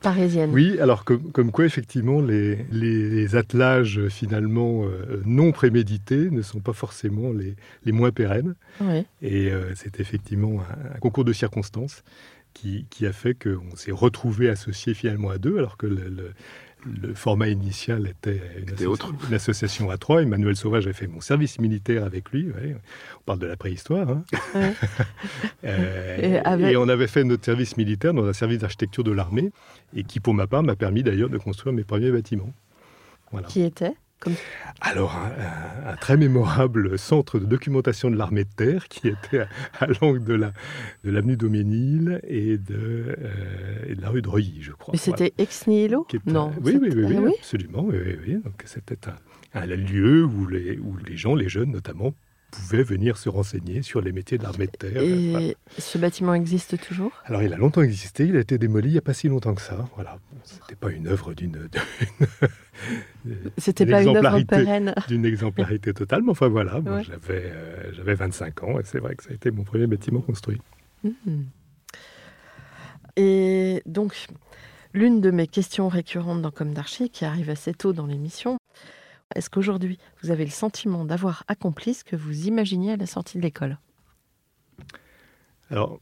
parisienne. 0.00 0.50
Oui, 0.52 0.78
alors 0.78 1.04
comme, 1.04 1.50
quoi 1.50 1.64
effectivement 1.64 2.20
les, 2.20 2.64
les, 2.70 3.34
attelages 3.34 4.06
finalement 4.08 4.84
euh, 4.84 5.20
non 5.24 5.50
prémédités 5.50 6.30
ne 6.30 6.42
sont 6.42 6.60
pas 6.60 6.72
forcément 6.72 7.32
les, 7.32 7.56
les 7.84 7.90
moins 7.90 8.12
pérennes. 8.12 8.54
Et 9.22 9.50
euh, 9.50 9.72
c'est 9.74 9.98
effectivement 9.98 10.60
un, 10.94 10.98
concours 11.00 11.24
de 11.24 11.32
circonstances 11.32 12.04
qui, 12.54 12.86
qui 12.90 13.06
a 13.06 13.12
fait 13.12 13.34
qu'on 13.34 13.74
s'est 13.74 13.90
retrouvé 13.90 14.48
associé 14.48 14.94
finalement 14.94 15.30
à 15.30 15.38
deux, 15.38 15.58
alors 15.58 15.76
que 15.76 15.86
le, 15.86 16.08
le 16.08 16.32
format 17.14 17.48
initial 17.48 18.06
était 18.08 18.40
une, 18.58 19.34
association 19.34 19.90
à 19.90 19.96
trois. 19.96 20.22
Emmanuel 20.22 20.56
Sauvage 20.56 20.86
a 20.86 20.92
fait 20.92 21.06
mon 21.06 21.20
service 21.20 21.58
militaire 21.58 22.04
avec 22.04 22.30
lui. 22.30 22.48
On 23.18 23.22
parle 23.24 23.38
de 23.38 23.46
la 23.46 23.56
préhistoire. 23.56 24.08
Hein. 24.08 24.24
Euh, 25.64 26.40
et, 26.58 26.76
on 26.76 26.88
avait 26.88 27.08
fait 27.08 27.24
notre 27.24 27.44
service 27.44 27.76
militaire 27.76 28.14
dans 28.14 28.24
un 28.24 28.32
service 28.32 28.58
d'architecture 28.58 29.04
de 29.04 29.10
l'armée, 29.10 29.50
et 29.94 30.04
qui, 30.04 30.20
pour 30.20 30.32
ma 30.32 30.46
part, 30.46 30.62
m'a 30.62 30.76
permis 30.76 31.02
d'ailleurs 31.02 31.28
de 31.28 31.36
construire 31.36 31.74
mes 31.74 31.84
premiers 31.84 32.10
bâtiments. 32.10 32.52
Qui 33.48 33.62
était 33.62 33.94
alors, 34.80 35.16
un, 35.86 35.96
très 35.96 36.16
mémorable 36.16 36.98
centre 36.98 37.38
de 37.38 37.46
documentation 37.46 38.10
de 38.10 38.16
l'armée 38.16 38.44
de 38.44 38.50
terre 38.54 38.88
qui 38.88 39.08
était 39.08 39.46
à, 39.80 39.86
l'angle 40.00 40.22
de 40.22 40.34
l'avenue 41.04 41.32
la, 41.32 41.36
Dauménil 41.36 42.20
et 42.24 42.58
de, 42.58 43.16
euh, 43.18 43.94
de 43.94 44.00
la 44.00 44.10
rue 44.10 44.22
de 44.22 44.28
Reuilly, 44.28 44.62
je 44.62 44.72
crois. 44.72 44.92
Mais 44.92 44.98
c'était 44.98 45.32
ex 45.38 45.66
nihilo 45.66 46.06
Non. 46.26 46.52
Oui, 46.62 46.78
oui, 46.80 46.90
oui, 46.94 47.16
ah 47.16 47.30
absolument. 47.38 47.84
Oui, 47.84 48.40
Donc, 48.44 48.62
c'était 48.66 49.08
un, 49.08 49.60
un, 49.60 49.66
lieu 49.66 50.24
où 50.24 50.46
les, 50.46 50.78
où 50.78 50.96
les 50.96 51.16
gens, 51.16 51.34
les 51.34 51.48
jeunes 51.48 51.72
notamment, 51.72 52.14
pouvaient 52.50 52.82
venir 52.82 53.16
se 53.16 53.28
renseigner 53.28 53.82
sur 53.82 54.00
les 54.00 54.12
métiers 54.12 54.38
de 54.38 54.42
l'armée 54.42 54.66
de 54.66 54.72
terre. 54.72 55.02
Et 55.02 55.56
ce 55.78 55.98
bâtiment 55.98 56.34
existe 56.34 56.80
toujours? 56.80 57.12
Alors, 57.24 57.42
il 57.42 57.52
a 57.52 57.56
longtemps 57.56 57.82
existé. 57.82 58.26
Il 58.26 58.36
a 58.36 58.40
été 58.40 58.58
démoli 58.58 58.88
il 58.88 58.92
n'y 58.92 58.98
a 58.98 59.02
pas 59.02 59.14
si 59.14 59.28
longtemps 59.28 59.54
que 59.54 59.62
ça. 59.62 59.88
Voilà. 59.94 60.18
C'était 60.44 60.76
pas 60.76 60.90
une 60.90 61.08
œuvre 61.08 61.34
d'une. 61.34 61.68
C'était 63.58 63.86
pas 63.86 64.02
une 64.02 64.16
œuvre 64.16 64.40
pérenne. 64.42 64.94
D'une 65.08 65.24
exemplarité 65.24 65.92
totale, 65.92 66.22
mais 66.22 66.30
enfin 66.30 66.48
voilà, 66.48 66.80
j'avais, 67.02 67.42
euh, 67.44 67.92
j'avais 67.92 68.14
25 68.14 68.62
ans 68.62 68.78
et 68.78 68.84
c'est 68.84 68.98
vrai 68.98 69.16
que 69.16 69.24
ça 69.24 69.30
a 69.30 69.34
été 69.34 69.50
mon 69.50 69.64
premier 69.64 69.86
bâtiment 69.86 70.20
construit. 70.20 70.60
Hmm. 71.02 71.42
Et 73.16 73.82
donc, 73.84 74.14
l'une 74.94 75.20
de 75.20 75.30
mes 75.30 75.48
questions 75.48 75.88
récurrentes 75.88 76.40
dans 76.40 76.52
Comme 76.52 76.72
d'Archi, 76.72 77.10
qui 77.10 77.24
arrive 77.24 77.50
assez 77.50 77.74
tôt 77.74 77.92
dans 77.92 78.06
l'émission, 78.06 78.57
est-ce 79.34 79.50
qu'aujourd'hui, 79.50 79.98
vous 80.22 80.30
avez 80.30 80.44
le 80.44 80.50
sentiment 80.50 81.04
d'avoir 81.04 81.44
accompli 81.48 81.94
ce 81.94 82.04
que 82.04 82.16
vous 82.16 82.46
imaginiez 82.46 82.92
à 82.92 82.96
la 82.96 83.06
sortie 83.06 83.38
de 83.38 83.42
l'école? 83.42 83.78
Alors, 85.70 86.00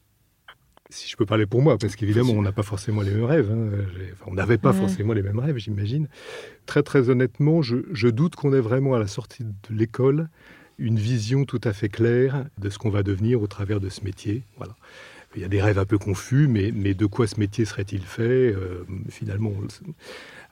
si 0.91 1.09
je 1.09 1.17
peux 1.17 1.27
parler 1.27 1.47
pour 1.47 1.63
moi, 1.63 1.77
parce 1.79 1.97
qu'évidemment, 1.97 2.33
on 2.33 2.43
n'a 2.43 2.53
pas 2.53 2.63
forcément 2.63 3.03
les 3.03 3.11
mêmes 3.11 3.25
rêves. 3.25 3.51
Hein. 3.51 3.85
on 4.27 4.35
n'avait 4.35 4.59
pas 4.59 4.73
forcément 4.73 5.13
les 5.13 5.23
mêmes 5.23 5.39
rêves, 5.39 5.57
j'imagine. 5.57 6.09
Très, 6.67 6.83
très 6.83 7.11
honnêtement, 7.11 7.63
je, 7.63 8.09
doute 8.09 8.37
qu'on 8.37 8.53
ait 8.53 8.61
vraiment, 8.61 8.95
à 8.95 8.99
la 8.99 9.09
sortie 9.09 9.45
de 9.45 9.75
l'école, 9.75 10.29
une 10.79 10.99
vision 10.99 11.45
tout 11.45 11.61
à 11.65 11.73
fait 11.73 11.89
claire 11.89 12.45
de 12.59 12.71
ce 12.71 12.79
qu'on 12.79 12.91
va 12.91 13.03
devenir 13.03 13.43
au 13.43 13.47
travers 13.47 13.81
de 13.81 13.89
ce 13.89 14.05
métier. 14.05 14.43
Voilà. 14.57 14.77
Il 15.37 15.43
y 15.43 15.45
a 15.45 15.49
des 15.49 15.61
rêves 15.61 15.79
un 15.79 15.85
peu 15.85 15.99
confus, 15.99 16.49
mais, 16.49 16.73
de 16.73 17.07
quoi 17.07 17.27
ce 17.27 17.39
métier 17.39 17.67
serait-il 17.67 18.03
fait 18.03 18.23
euh, 18.23 18.85
Finalement, 19.11 19.53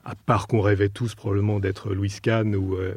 à 0.04 0.14
part 0.14 0.46
qu'on 0.46 0.60
rêvait 0.60 0.90
tous 0.90 1.14
probablement 1.14 1.58
d'être 1.58 1.94
Louis 1.94 2.14
Kahn 2.22 2.54
ou, 2.54 2.76
euh, 2.76 2.94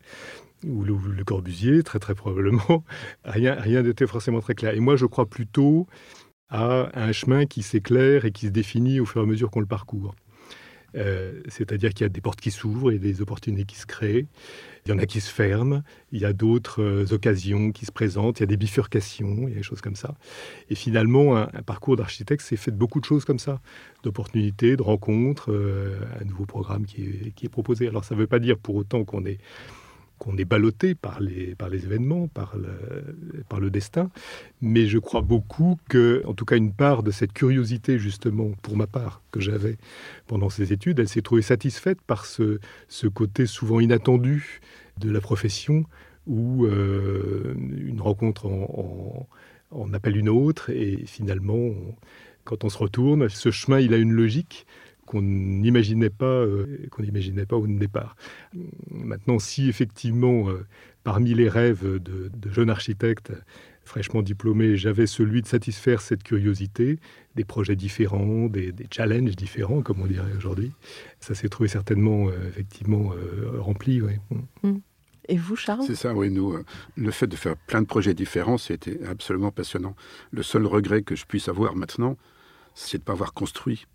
le, 0.64 1.24
Corbusier, 1.24 1.84
très 1.84 2.00
très 2.00 2.14
probablement, 2.14 2.84
rien 3.24 3.82
n'était 3.84 4.08
forcément 4.08 4.42
très 4.42 4.54
clair. 4.54 4.74
Et 4.74 4.82
moi, 4.82 4.98
je 4.98 5.06
crois 5.06 5.26
plutôt 5.26 5.88
à 6.50 6.90
un 6.94 7.12
chemin 7.14 7.46
qui 7.46 7.64
s'éclaire 7.64 8.26
et 8.26 8.32
qui 8.32 8.48
se 8.48 8.52
définit 8.52 9.00
au 9.00 9.06
fur 9.06 9.22
et 9.22 9.24
à 9.24 9.28
mesure 9.28 9.50
qu'on 9.50 9.60
le 9.62 9.66
parcourt. 9.66 10.14
Euh, 10.96 11.42
c'est-à-dire 11.48 11.94
qu'il 11.94 12.06
y 12.06 12.06
a 12.06 12.10
des 12.10 12.22
portes 12.22 12.40
qui 12.40 12.52
s'ouvrent 12.52 12.92
et 12.92 13.00
des 13.00 13.22
opportunités 13.22 13.66
qui 13.66 13.78
se 13.78 13.86
créent. 13.86 14.26
Il 14.86 14.90
y 14.90 14.94
en 14.94 15.00
a 15.00 15.06
qui 15.06 15.20
se 15.20 15.32
ferment. 15.32 15.84
Il 16.12 16.22
y 16.22 16.26
a 16.26 16.34
d'autres 16.34 16.82
euh, 16.82 17.14
occasions 17.14 17.72
qui 17.72 17.86
se 17.86 17.92
présentent. 17.92 18.40
Il 18.40 18.44
y 18.44 18.46
a 18.46 18.48
des 18.48 18.58
bifurcations. 18.58 19.48
Il 19.48 19.50
y 19.50 19.54
a 19.54 19.58
des 19.58 19.64
choses 19.64 19.82
comme 19.82 19.96
ça. 19.96 20.16
Et 20.70 20.76
finalement, 20.76 21.36
un, 21.38 21.48
parcours 21.66 21.98
d'architecte, 21.98 22.42
c'est 22.42 22.56
fait 22.56 22.72
de 22.72 22.78
beaucoup 22.78 23.00
de 23.00 23.06
choses 23.06 23.26
comme 23.26 23.40
ça, 23.40 23.60
d'opportunités, 24.04 24.78
de 24.78 24.82
rencontres, 24.82 25.52
euh, 25.52 26.00
un 26.22 26.26
nouveau 26.26 26.46
programme 26.46 26.86
qui 26.86 27.04
est, 27.04 27.32
qui 27.36 27.46
est 27.46 27.50
proposé. 27.50 27.88
Alors, 27.88 28.06
ça 28.06 28.16
ne 28.16 28.20
veut 28.20 28.28
pas 28.28 28.40
dire 28.40 28.58
pour 28.58 28.76
autant 28.76 29.04
qu'on 29.04 29.26
est 29.26 29.40
qu'on 30.18 30.38
est 30.38 30.46
ballotté 30.46 30.96
par 30.96 31.20
les, 31.20 31.56
par 31.56 31.70
les 31.70 31.86
événements, 31.86 32.28
par 32.28 32.58
le, 32.58 32.70
par 33.50 33.60
le 33.60 33.70
destin. 33.70 34.10
Mais 34.62 34.88
je 34.88 34.98
crois 34.98 35.22
beaucoup 35.22 35.78
que, 35.90 36.24
en 36.26 36.34
tout 36.34 36.46
cas, 36.46 36.58
une 36.58 36.74
part 36.74 37.04
de 37.04 37.12
cette 37.12 37.34
curiosité, 37.34 38.00
justement, 38.00 38.52
pour 38.62 38.78
ma 38.78 38.88
part, 38.88 39.22
que 39.32 39.40
j'avais 39.40 39.78
pendant 40.28 40.50
ces 40.50 40.74
études, 40.74 41.00
elle 41.00 41.08
s'est 41.08 41.22
trouvée 41.22 41.42
satisfaite 41.42 42.02
par 42.02 42.26
ce, 42.26 42.60
ce 42.88 43.08
côté 43.08 43.46
souvent 43.46 43.80
inattendu 43.80 44.62
de 45.00 45.12
la 45.12 45.22
profession 45.22 45.86
où 46.26 46.66
euh, 46.66 47.54
une 47.56 48.02
rencontre 48.02 48.48
en, 48.48 49.28
en, 49.72 49.94
appelle 49.94 50.18
une 50.18 50.30
autre 50.30 50.70
et 50.70 51.04
finalement, 51.06 51.70
quand 52.44 52.64
on 52.64 52.70
se 52.70 52.78
retourne, 52.78 53.30
ce 53.30 53.52
chemin, 53.52 53.80
il 53.80 53.94
a 53.94 53.98
une 53.98 54.12
logique 54.12 54.66
qu'on 55.08 55.22
n'imaginait 55.24 56.12
pas, 56.12 56.26
euh, 56.26 56.86
qu'on 56.92 57.02
n'imaginait 57.02 57.48
pas 57.48 57.56
au 57.56 57.66
départ. 57.66 58.16
Maintenant, 58.92 59.40
si 59.40 59.68
effectivement, 59.70 60.50
euh, 60.50 60.66
parmi 61.04 61.34
les 61.34 61.50
rêves 61.50 62.00
de, 62.00 62.30
jeunes 62.52 62.70
architectes 62.70 63.34
fraîchement 63.86 64.22
diplômés, 64.22 64.76
j'avais 64.76 65.08
celui 65.08 65.42
de 65.42 65.48
satisfaire 65.48 66.02
cette 66.02 66.22
curiosité, 66.22 67.00
des 67.36 67.46
projets 67.46 67.78
différents, 67.78 68.48
des, 68.48 68.74
challenges 68.92 69.36
différents, 69.38 69.82
comme 69.82 70.02
on 70.02 70.08
dirait 70.08 70.34
aujourd'hui, 70.36 70.74
ça 71.22 71.34
s'est 71.34 71.48
trouvé 71.48 71.70
certainement 71.70 72.28
euh, 72.28 72.50
effectivement 72.50 73.14
rempli. 73.58 74.02
Mm. 74.62 74.76
Et 75.30 75.38
vous, 75.38 75.56
Charles? 75.56 75.86
C'est 75.88 75.96
ça, 75.96 76.14
oui. 76.14 76.30
Nous, 76.30 76.58
le 76.98 77.12
fait 77.12 77.28
de 77.28 77.36
faire 77.38 77.56
plein 77.56 77.82
de 77.82 77.88
projets 77.88 78.14
différents, 78.14 78.58
c'était 78.58 79.00
absolument 79.06 79.52
passionnant. 79.52 79.96
Le 80.32 80.44
seul 80.44 80.66
regret 80.66 81.02
que 81.02 81.16
je 81.16 81.26
puisse 81.26 81.48
avoir 81.48 81.76
maintenant, 81.76 82.18
c'est 82.76 82.98
de 82.98 83.04
ne 83.04 83.06
pas 83.06 83.14
avoir 83.14 83.34
construit 83.34 83.88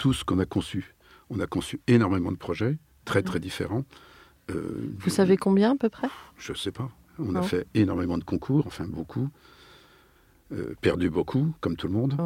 tout 0.00 0.14
ce 0.14 0.24
qu'on 0.24 0.38
a 0.38 0.46
conçu. 0.46 0.94
On 1.28 1.40
a 1.40 1.46
conçu 1.46 1.78
énormément 1.86 2.32
de 2.32 2.38
projets, 2.38 2.78
très 3.04 3.22
très 3.22 3.38
différents. 3.38 3.84
Euh, 4.50 4.94
Vous 4.98 5.10
savez 5.10 5.36
combien 5.36 5.72
à 5.72 5.76
peu 5.76 5.90
près? 5.90 6.08
Je 6.38 6.52
ne 6.52 6.56
sais 6.56 6.72
pas. 6.72 6.90
On 7.18 7.34
a 7.34 7.42
fait 7.42 7.66
énormément 7.74 8.16
de 8.16 8.24
concours, 8.24 8.66
enfin 8.66 8.86
beaucoup. 8.86 9.28
Euh, 10.52 10.74
perdu 10.80 11.10
beaucoup, 11.10 11.54
comme 11.60 11.76
tout 11.76 11.86
le 11.86 11.92
monde. 11.92 12.16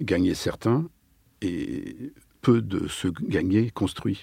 Gagné 0.00 0.34
certains, 0.34 0.88
et 1.42 2.12
peu 2.40 2.62
de 2.62 2.86
ceux 2.86 3.12
gagnés 3.20 3.72
construits. 3.72 4.22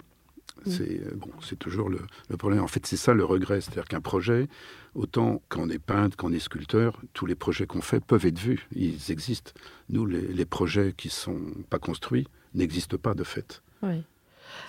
Mm. 0.66 0.72
C'est 0.72 1.02
euh, 1.02 1.16
bon, 1.18 1.32
c'est 1.42 1.60
toujours 1.60 1.90
le, 1.90 2.00
problème. 2.38 2.64
En 2.64 2.68
fait, 2.68 2.86
c'est 2.86 2.96
ça 2.96 3.14
le 3.14 3.26
regret, 3.26 3.60
c'est-à-dire 3.60 3.90
qu'un 3.90 4.00
projet, 4.00 4.48
autant 4.96 5.42
quand 5.50 5.64
on 5.64 5.70
est 5.70 5.80
peintre, 5.80 6.16
quand 6.16 6.30
on 6.30 6.32
est 6.32 6.40
sculpteur, 6.40 7.02
tous 7.12 7.26
les 7.26 7.36
projets 7.36 7.68
qu'on 7.68 7.82
fait 7.82 8.00
peuvent 8.00 8.26
être 8.26 8.40
vus, 8.40 8.70
ils 8.74 9.12
existent. 9.12 9.52
Nous, 9.90 10.06
les, 10.06 10.46
projets 10.46 10.94
qui 10.96 11.10
sont 11.10 11.42
pas 11.70 11.80
construits 11.80 12.30
n'existent 12.54 12.98
pas 12.98 13.14
de 13.14 13.24
fait. 13.24 13.62
Oui. 13.82 14.04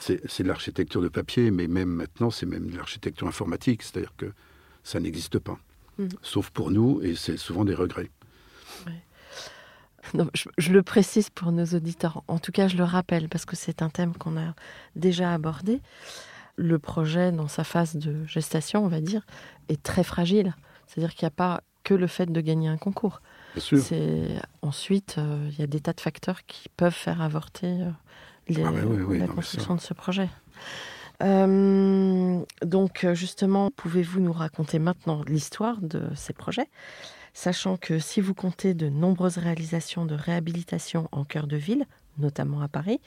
C'est 0.01 0.43
de 0.43 0.49
l'architecture 0.49 1.03
de 1.03 1.09
papier, 1.09 1.51
mais 1.51 1.67
même 1.67 1.89
maintenant, 1.89 2.31
c'est 2.31 2.47
même 2.47 2.71
de 2.71 2.77
l'architecture 2.77 3.27
informatique, 3.27 3.83
c'est-à-dire 3.83 4.15
que 4.17 4.33
ça 4.83 5.01
n'existe 5.01 5.39
pas, 5.39 5.59
mm. 5.99 6.09
sauf 6.23 6.51
pour 6.51 6.71
nous, 6.71 7.01
et 7.03 7.15
c'est 7.15 7.37
souvent 7.37 7.65
des 7.65 7.75
regrets. 7.75 8.11
je, 10.59 10.73
le 10.73 10.83
précise 10.83 11.31
pour 11.31 11.53
nos 11.53 11.65
auditeurs. 11.65 12.23
En 12.29 12.39
tout 12.39 12.53
cas, 12.53 12.69
je 12.69 12.77
le 12.77 12.85
rappelle 12.85 13.29
parce 13.29 13.45
que 13.45 13.57
c'est 13.57 13.83
un 13.83 13.91
thème 13.91 14.15
qu'on 14.15 14.37
a 14.37 14.55
déjà 14.97 15.33
abordé. 15.33 15.81
Le 16.57 16.79
projet, 16.79 17.33
dans 17.33 17.49
sa 17.49 17.65
phase 17.65 17.97
de 17.97 18.25
gestation, 18.27 18.85
on 18.85 18.89
va 18.89 19.01
dire, 19.01 19.27
est 19.69 19.83
très 19.83 20.05
fragile. 20.05 20.55
C'est-à-dire 20.87 21.15
qu'il 21.15 21.25
n'y 21.25 21.29
a 21.29 21.37
pas 21.37 21.63
que 21.83 21.95
le 21.95 22.07
fait 22.07 22.27
de 22.27 22.41
gagner 22.41 22.69
un 22.69 22.77
concours. 22.77 23.21
C'est 23.57 24.41
ensuite, 24.63 25.17
euh, 25.19 25.49
il 25.53 25.59
y 25.59 25.63
a 25.63 25.67
des 25.67 25.81
tas 25.81 25.93
de 25.93 26.01
facteurs 26.01 26.45
qui 26.47 26.69
peuvent 26.77 26.95
faire 26.95 27.23
avorter 27.23 27.67
euh, 27.67 27.91
les, 28.49 28.63
ah 28.63 28.71
la 29.19 29.27
construction 29.27 29.75
de 29.75 29.81
ce 29.81 29.95
projet. 29.95 30.29
Euh, 31.23 32.41
donc 32.65 33.07
justement, 33.13 33.71
pouvez-vous 33.71 34.21
nous 34.21 34.33
raconter 34.33 34.79
maintenant 34.79 35.23
l'histoire 35.27 35.81
de 35.81 36.03
ces 36.17 36.33
projets 36.33 36.69
sachant 37.35 37.77
que 37.77 37.99
si 37.99 38.21
vous 38.21 38.33
comptez 38.33 38.75
de 38.75 38.89
nombreuses 38.89 39.39
réalisations 39.39 40.07
de 40.07 40.15
réhabilitation 40.15 41.09
en 41.13 41.25
cœur 41.25 41.47
de 41.47 41.57
ville, 41.57 41.85
notamment 42.17 42.63
à 42.63 42.69
Paris, 42.69 43.01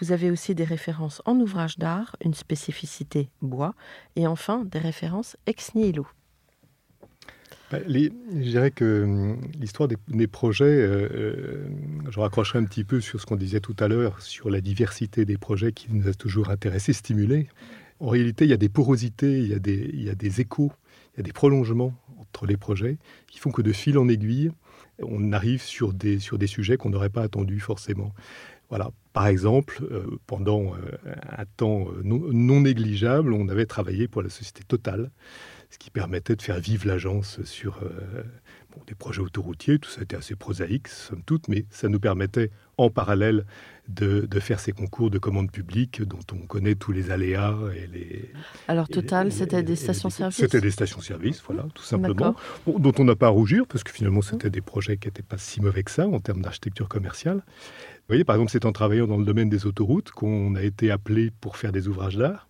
vous 0.00 0.12
avez 0.12 0.30
aussi 0.30 0.54
des 0.54 0.64
références 0.64 1.22
en 1.24 1.36
ouvrage 1.36 1.78
d'art, 1.78 2.16
une 2.24 2.34
spécificité 2.34 3.30
bois, 3.40 3.74
et 4.16 4.26
enfin 4.26 4.64
des 4.64 4.80
références 4.80 5.36
ex 5.46 5.74
nihilo. 5.74 6.06
Bah, 7.70 7.78
je 7.86 8.08
dirais 8.30 8.70
que 8.70 9.02
hum, 9.04 9.40
l'histoire 9.60 9.88
des, 9.88 10.26
projets, 10.26 10.64
euh, 10.64 11.08
euh, 11.12 11.68
je 12.10 12.18
raccrocherai 12.18 12.58
un 12.58 12.64
petit 12.64 12.84
peu 12.84 13.00
sur 13.00 13.20
ce 13.20 13.26
qu'on 13.26 13.36
disait 13.36 13.60
tout 13.60 13.76
à 13.78 13.88
l'heure, 13.88 14.22
sur 14.22 14.48
la 14.48 14.60
diversité 14.60 15.24
des 15.24 15.36
projets 15.36 15.72
qui 15.72 15.88
nous 15.90 16.08
a 16.08 16.14
toujours 16.14 16.48
intéressés, 16.48 16.94
stimulés. 16.94 17.48
En 18.00 18.08
réalité, 18.08 18.44
il 18.44 18.50
y 18.50 18.54
a 18.54 18.58
des 18.58 18.68
porosités, 18.68 19.38
il 19.40 19.48
y 19.48 19.54
a 19.54 19.58
des, 20.14 20.40
échos, 20.40 20.72
il 21.14 21.18
y 21.18 21.20
a 21.20 21.22
des 21.24 21.32
prolongements 21.32 21.94
entre 22.18 22.46
les 22.46 22.56
projets 22.56 22.96
qui 23.26 23.38
font 23.38 23.50
que 23.50 23.62
de 23.62 23.72
fil 23.72 23.98
en 23.98 24.08
aiguille, 24.08 24.50
on 25.00 25.32
arrive 25.32 25.62
sur 25.62 25.92
des, 25.92 26.18
sujets 26.18 26.76
qu'on 26.76 26.90
n'aurait 26.90 27.10
pas 27.10 27.22
attendus 27.22 27.60
forcément. 27.60 28.14
Voilà. 28.70 28.90
Par 29.12 29.26
exemple, 29.26 29.82
euh, 29.90 30.18
pendant 30.26 30.74
un 31.36 31.44
temps 31.56 31.88
euh, 31.88 32.02
non, 32.04 32.60
négligeable, 32.60 33.32
on 33.32 33.48
avait 33.48 33.66
travaillé 33.66 34.06
pour 34.08 34.22
la 34.22 34.28
société 34.28 34.62
Total, 34.66 35.10
ce 35.70 35.78
qui 35.78 35.90
permettait 35.90 36.36
de 36.36 36.42
faire 36.42 36.60
vivre 36.60 36.86
l'agence 36.86 37.42
sur 37.44 37.80
des 38.86 38.94
projets 38.94 39.20
autoroutiers. 39.20 39.78
Tout 39.78 39.90
ça 39.90 40.02
était 40.02 40.16
assez 40.16 40.36
prosaïque, 40.36 40.88
somme 40.88 41.22
toute, 41.24 41.48
mais 41.48 41.64
ça 41.70 41.88
nous 41.88 42.00
permettait 42.00 42.50
en 42.76 42.90
parallèle 42.90 43.44
de, 43.88 44.26
faire 44.40 44.60
ces 44.60 44.72
concours 44.72 45.10
de 45.10 45.18
commandes 45.18 45.50
publiques 45.50 46.02
dont 46.02 46.20
on 46.32 46.46
connaît 46.46 46.74
tous 46.74 46.92
les 46.92 47.10
aléas. 47.10 47.56
Et 47.74 47.86
les, 47.88 48.30
Alors 48.68 48.88
Total, 48.88 49.32
c'était 49.32 49.62
des 49.62 49.76
stations-service 49.76 50.36
C'était 50.36 50.60
des 50.60 50.70
stations-service, 50.70 51.42
voilà, 51.46 51.66
tout 51.74 51.82
simplement, 51.82 52.36
dont 52.66 52.92
on 52.98 53.04
n'a 53.04 53.16
pas 53.16 53.26
à 53.26 53.30
rougir, 53.30 53.66
parce 53.66 53.82
que 53.82 53.92
finalement 53.92 54.22
c'était 54.22 54.50
des 54.50 54.60
projets 54.60 54.96
qui 54.96 55.08
n'étaient 55.08 55.22
pas 55.22 55.38
si 55.38 55.60
mauvais 55.60 55.82
que 55.82 55.90
ça 55.90 56.06
en 56.06 56.20
termes 56.20 56.42
d'architecture 56.42 56.88
commerciale. 56.88 57.38
Vous 57.38 58.14
voyez, 58.14 58.24
par 58.24 58.36
exemple, 58.36 58.52
c'est 58.52 58.64
en 58.64 58.72
travaillant 58.72 59.06
dans 59.06 59.18
le 59.18 59.24
domaine 59.24 59.50
des 59.50 59.66
autoroutes 59.66 60.10
qu'on 60.12 60.54
a 60.54 60.62
été 60.62 60.90
appelé 60.90 61.30
pour 61.40 61.56
faire 61.56 61.72
des 61.72 61.88
ouvrages 61.88 62.16
d'art, 62.16 62.48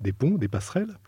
des 0.00 0.12
ponts, 0.12 0.36
des 0.36 0.48
passerelles 0.48 0.98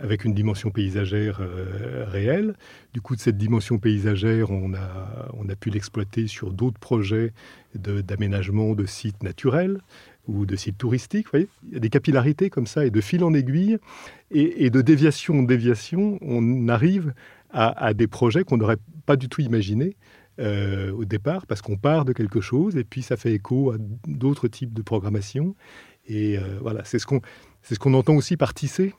avec 0.00 0.24
une 0.24 0.34
dimension 0.34 0.70
paysagère 0.70 1.40
euh, 1.40 2.04
réelle. 2.06 2.54
Du 2.92 3.00
coup, 3.00 3.16
de 3.16 3.20
cette 3.20 3.36
dimension 3.36 3.78
paysagère, 3.78 4.50
on 4.50 4.74
a, 4.74 5.28
on 5.34 5.48
a 5.48 5.56
pu 5.56 5.70
l'exploiter 5.70 6.26
sur 6.26 6.52
d'autres 6.52 6.78
projets 6.78 7.32
d'aménagement 7.74 8.74
de, 8.74 8.86
sites 8.86 9.22
naturels 9.22 9.80
ou 10.26 10.46
de 10.46 10.56
sites 10.56 10.78
touristiques. 10.78 11.26
Vous 11.26 11.32
voyez 11.32 11.48
Il 11.66 11.74
y 11.74 11.76
a 11.76 11.80
des 11.80 11.90
capillarités 11.90 12.50
comme 12.50 12.66
ça, 12.66 12.86
et 12.86 12.90
de 12.90 13.00
fil 13.00 13.24
en 13.24 13.34
aiguille, 13.34 13.78
et, 14.30 14.70
de 14.70 14.80
déviation 14.80 15.40
en 15.40 15.42
déviation, 15.42 16.18
on 16.22 16.68
arrive 16.68 17.14
à, 17.50 17.94
des 17.94 18.08
projets 18.08 18.42
qu'on 18.42 18.56
n'aurait 18.56 18.78
pas 19.06 19.16
du 19.16 19.28
tout 19.28 19.40
imaginés. 19.40 19.96
Euh, 20.40 20.90
au 20.90 21.04
départ, 21.04 21.46
parce 21.46 21.62
qu'on 21.62 21.76
part 21.76 22.04
de 22.04 22.12
quelque 22.12 22.40
chose 22.40 22.76
et 22.76 22.82
puis 22.82 23.02
ça 23.02 23.16
fait 23.16 23.32
écho 23.32 23.70
à 23.70 23.76
d'autres 24.08 24.48
types 24.48 24.72
de 24.72 24.82
programmation. 24.82 25.54
Et 26.08 26.36
euh, 26.36 26.58
voilà, 26.60 26.82
c'est 26.84 26.98
ce 26.98 27.06
qu'on 27.06 27.20
ce 27.62 27.76
qu'on 27.76 27.94
entend 27.94 28.16
aussi 28.16 28.36
par 28.36 28.52
tisser 28.52 28.94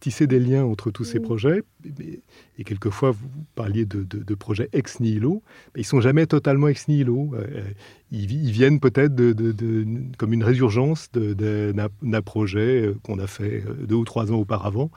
tisser 0.00 0.26
des 0.26 0.40
liens 0.40 0.64
entre 0.64 0.90
tous 0.90 1.04
ces 1.04 1.20
projets. 1.20 1.62
Et 2.58 2.64
quelquefois, 2.64 3.10
vous 3.10 3.28
parliez 3.54 3.84
de, 3.84 4.34
projets 4.34 4.68
ex 4.72 4.98
nihilo, 5.00 5.42
mais 5.74 5.82
ils 5.82 5.86
sont 5.86 6.00
jamais 6.00 6.26
totalement 6.26 6.68
ex 6.68 6.88
nihilo. 6.88 7.32
Euh, 7.34 7.62
ils, 8.10 8.26
viennent 8.26 8.80
peut-être 8.80 9.14
de, 9.14 9.34
comme 10.16 10.32
une 10.32 10.42
résurgence 10.42 11.10
d'un 11.12 12.22
projet 12.22 12.86
euh, 12.86 12.94
qu'on 13.02 13.18
a 13.18 13.26
fait 13.26 13.62
euh, 13.66 13.86
deux 13.86 13.94
ou 13.94 14.04
trois 14.04 14.32
ans 14.32 14.36
auparavant, 14.36 14.90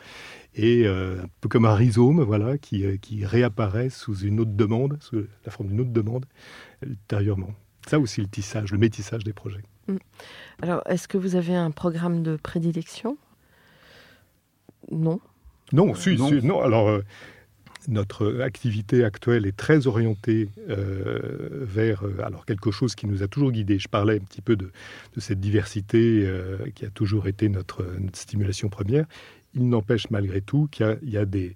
et 0.56 0.88
un 0.88 1.28
peu 1.42 1.50
comme 1.50 1.66
un 1.66 1.74
rhizome, 1.74 2.22
voilà, 2.22 2.58
qui, 2.60 2.86
qui 3.00 3.26
réapparaît 3.26 3.90
sous 3.90 4.20
une 4.20 4.40
autre 4.40 4.54
demande, 4.54 4.98
sous 5.02 5.26
la 5.46 5.52
forme 5.52 5.70
d'une 5.70 5.82
autre 5.82 5.92
demande 5.92 6.26
ultérieurement. 6.86 7.50
Ça 7.88 8.00
aussi 8.00 8.22
le 8.22 8.28
tissage, 8.28 8.72
le 8.72 8.78
métissage 8.78 9.24
des 9.24 9.34
projets. 9.34 9.64
Mm. 9.88 9.98
Alors, 10.62 10.82
est-ce 10.86 11.08
que 11.08 11.18
vous 11.18 11.36
avez 11.36 11.56
un 11.56 11.72
programme 11.72 12.24
de 12.24 12.36
prédilection? 12.38 13.18
Non. 14.92 15.20
Non, 15.72 15.96
si, 15.96 16.16
non. 16.16 16.62
Alors, 16.62 16.88
euh, 16.88 17.02
notre 17.88 18.42
activité 18.42 19.04
actuelle 19.04 19.46
est 19.46 19.58
très 19.58 19.88
orientée 19.88 20.50
euh, 20.70 21.50
vers 21.64 22.04
euh, 22.06 22.24
alors 22.24 22.46
quelque 22.46 22.70
chose 22.70 22.96
qui 22.96 23.08
nous 23.08 23.24
a 23.24 23.28
toujours 23.28 23.52
guidés. 23.52 23.80
Je 23.80 23.88
parlais 23.88 24.18
un 24.18 24.24
petit 24.24 24.42
peu 24.42 24.56
de, 24.56 24.72
cette 25.18 25.40
diversité 25.40 26.30
qui 26.76 26.86
a 26.86 26.90
toujours 26.90 27.28
été 27.28 27.50
notre, 27.50 27.86
stimulation 28.14 28.70
première. 28.70 29.06
Il 29.56 29.68
n'empêche 29.68 30.10
malgré 30.10 30.42
tout 30.42 30.68
qu'il 30.72 30.98
y, 31.04 31.18
a 31.18 31.26
des 31.26 31.56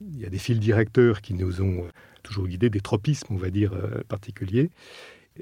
il 0.00 0.20
y 0.20 0.26
a 0.26 0.28
des 0.28 0.38
fils 0.38 0.58
directeurs 0.58 1.20
qui 1.20 1.34
nous 1.34 1.62
ont 1.62 1.86
toujours 2.24 2.48
guidés, 2.48 2.70
des 2.70 2.80
tropismes, 2.80 3.34
on 3.34 3.36
va 3.36 3.50
dire, 3.50 3.72
particuliers. 4.08 4.70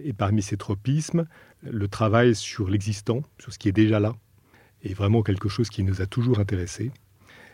Et 0.03 0.13
parmi 0.13 0.43
ces 0.43 0.57
tropismes, 0.57 1.27
le 1.63 1.89
travail 1.89 2.35
sur 2.35 2.71
l'existant, 2.71 3.23
sur 3.39 3.53
ce 3.53 3.59
qui 3.59 3.69
est 3.69 3.73
déjà 3.73 4.01
là, 4.01 4.15
est 4.83 4.95
vraiment 4.95 5.23
quelque 5.23 5.49
chose 5.49 5.69
qui 5.69 5.83
nous 5.83 6.01
a 6.01 6.07
toujours 6.07 6.39
intéressés. 6.39 6.91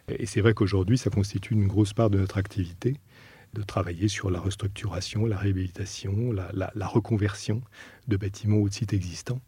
Et 0.08 0.26
c'est 0.26 0.40
vrai 0.40 0.54
qu'aujourd'hui, 0.54 0.98
ça 0.98 1.10
constitue 1.10 1.54
une 1.54 1.66
grosse 1.66 1.92
part 1.92 2.10
de 2.10 2.18
notre 2.18 2.38
activité 2.38 2.96
de 3.56 3.62
travailler 3.62 4.08
sur 4.08 4.30
la 4.30 4.38
restructuration, 4.38 5.24
la 5.24 5.38
réhabilitation, 5.38 6.32
la, 6.32 6.86
reconversion 6.86 7.62
de 8.06 8.16
bâtiments 8.16 8.58
ou 8.58 8.68
de 8.68 8.74
sites 8.74 8.92
existants. 8.92 9.40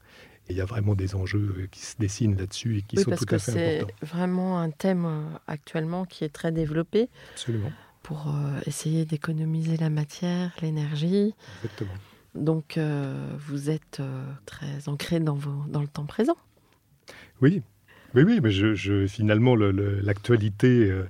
Et 0.48 0.52
il 0.52 0.56
y 0.56 0.62
a 0.62 0.64
vraiment 0.64 0.94
des 0.94 1.14
enjeux 1.14 1.68
qui 1.70 1.80
se 1.80 1.96
dessinent 1.98 2.36
là-dessus 2.36 2.78
et 2.78 2.82
qui 2.82 2.96
sont 2.96 3.10
tout 3.10 3.26
à 3.28 3.38
fait 3.38 3.80
importants. 3.80 3.94
C'est 4.00 4.06
vraiment 4.06 4.58
un 4.58 4.70
thème 4.70 5.04
euh, 5.04 5.24
actuellement 5.46 6.06
qui 6.06 6.24
est 6.24 6.30
très 6.30 6.52
développé. 6.52 7.10
Absolument. 7.32 7.70
Pour 8.02 8.28
euh, 8.28 8.60
essayer 8.66 9.04
d'économiser 9.04 9.76
la 9.76 9.90
matière, 9.90 10.56
l'énergie. 10.62 11.34
Exactement. 11.62 11.92
Donc 12.34 12.78
euh, 12.78 13.28
vous 13.38 13.68
êtes 13.68 14.00
très 14.46 14.88
ancré 14.88 15.20
dans, 15.20 15.34
vos, 15.34 15.64
dans 15.68 15.82
le 15.82 15.88
temps 15.88 16.06
présent. 16.06 16.36
Oui, 17.42 17.62
oui, 18.14 18.22
oui, 18.22 18.40
mais 18.42 18.50
je, 18.50 19.06
finalement, 19.06 19.54
l'actualité 19.54 20.90
euh, 20.90 21.04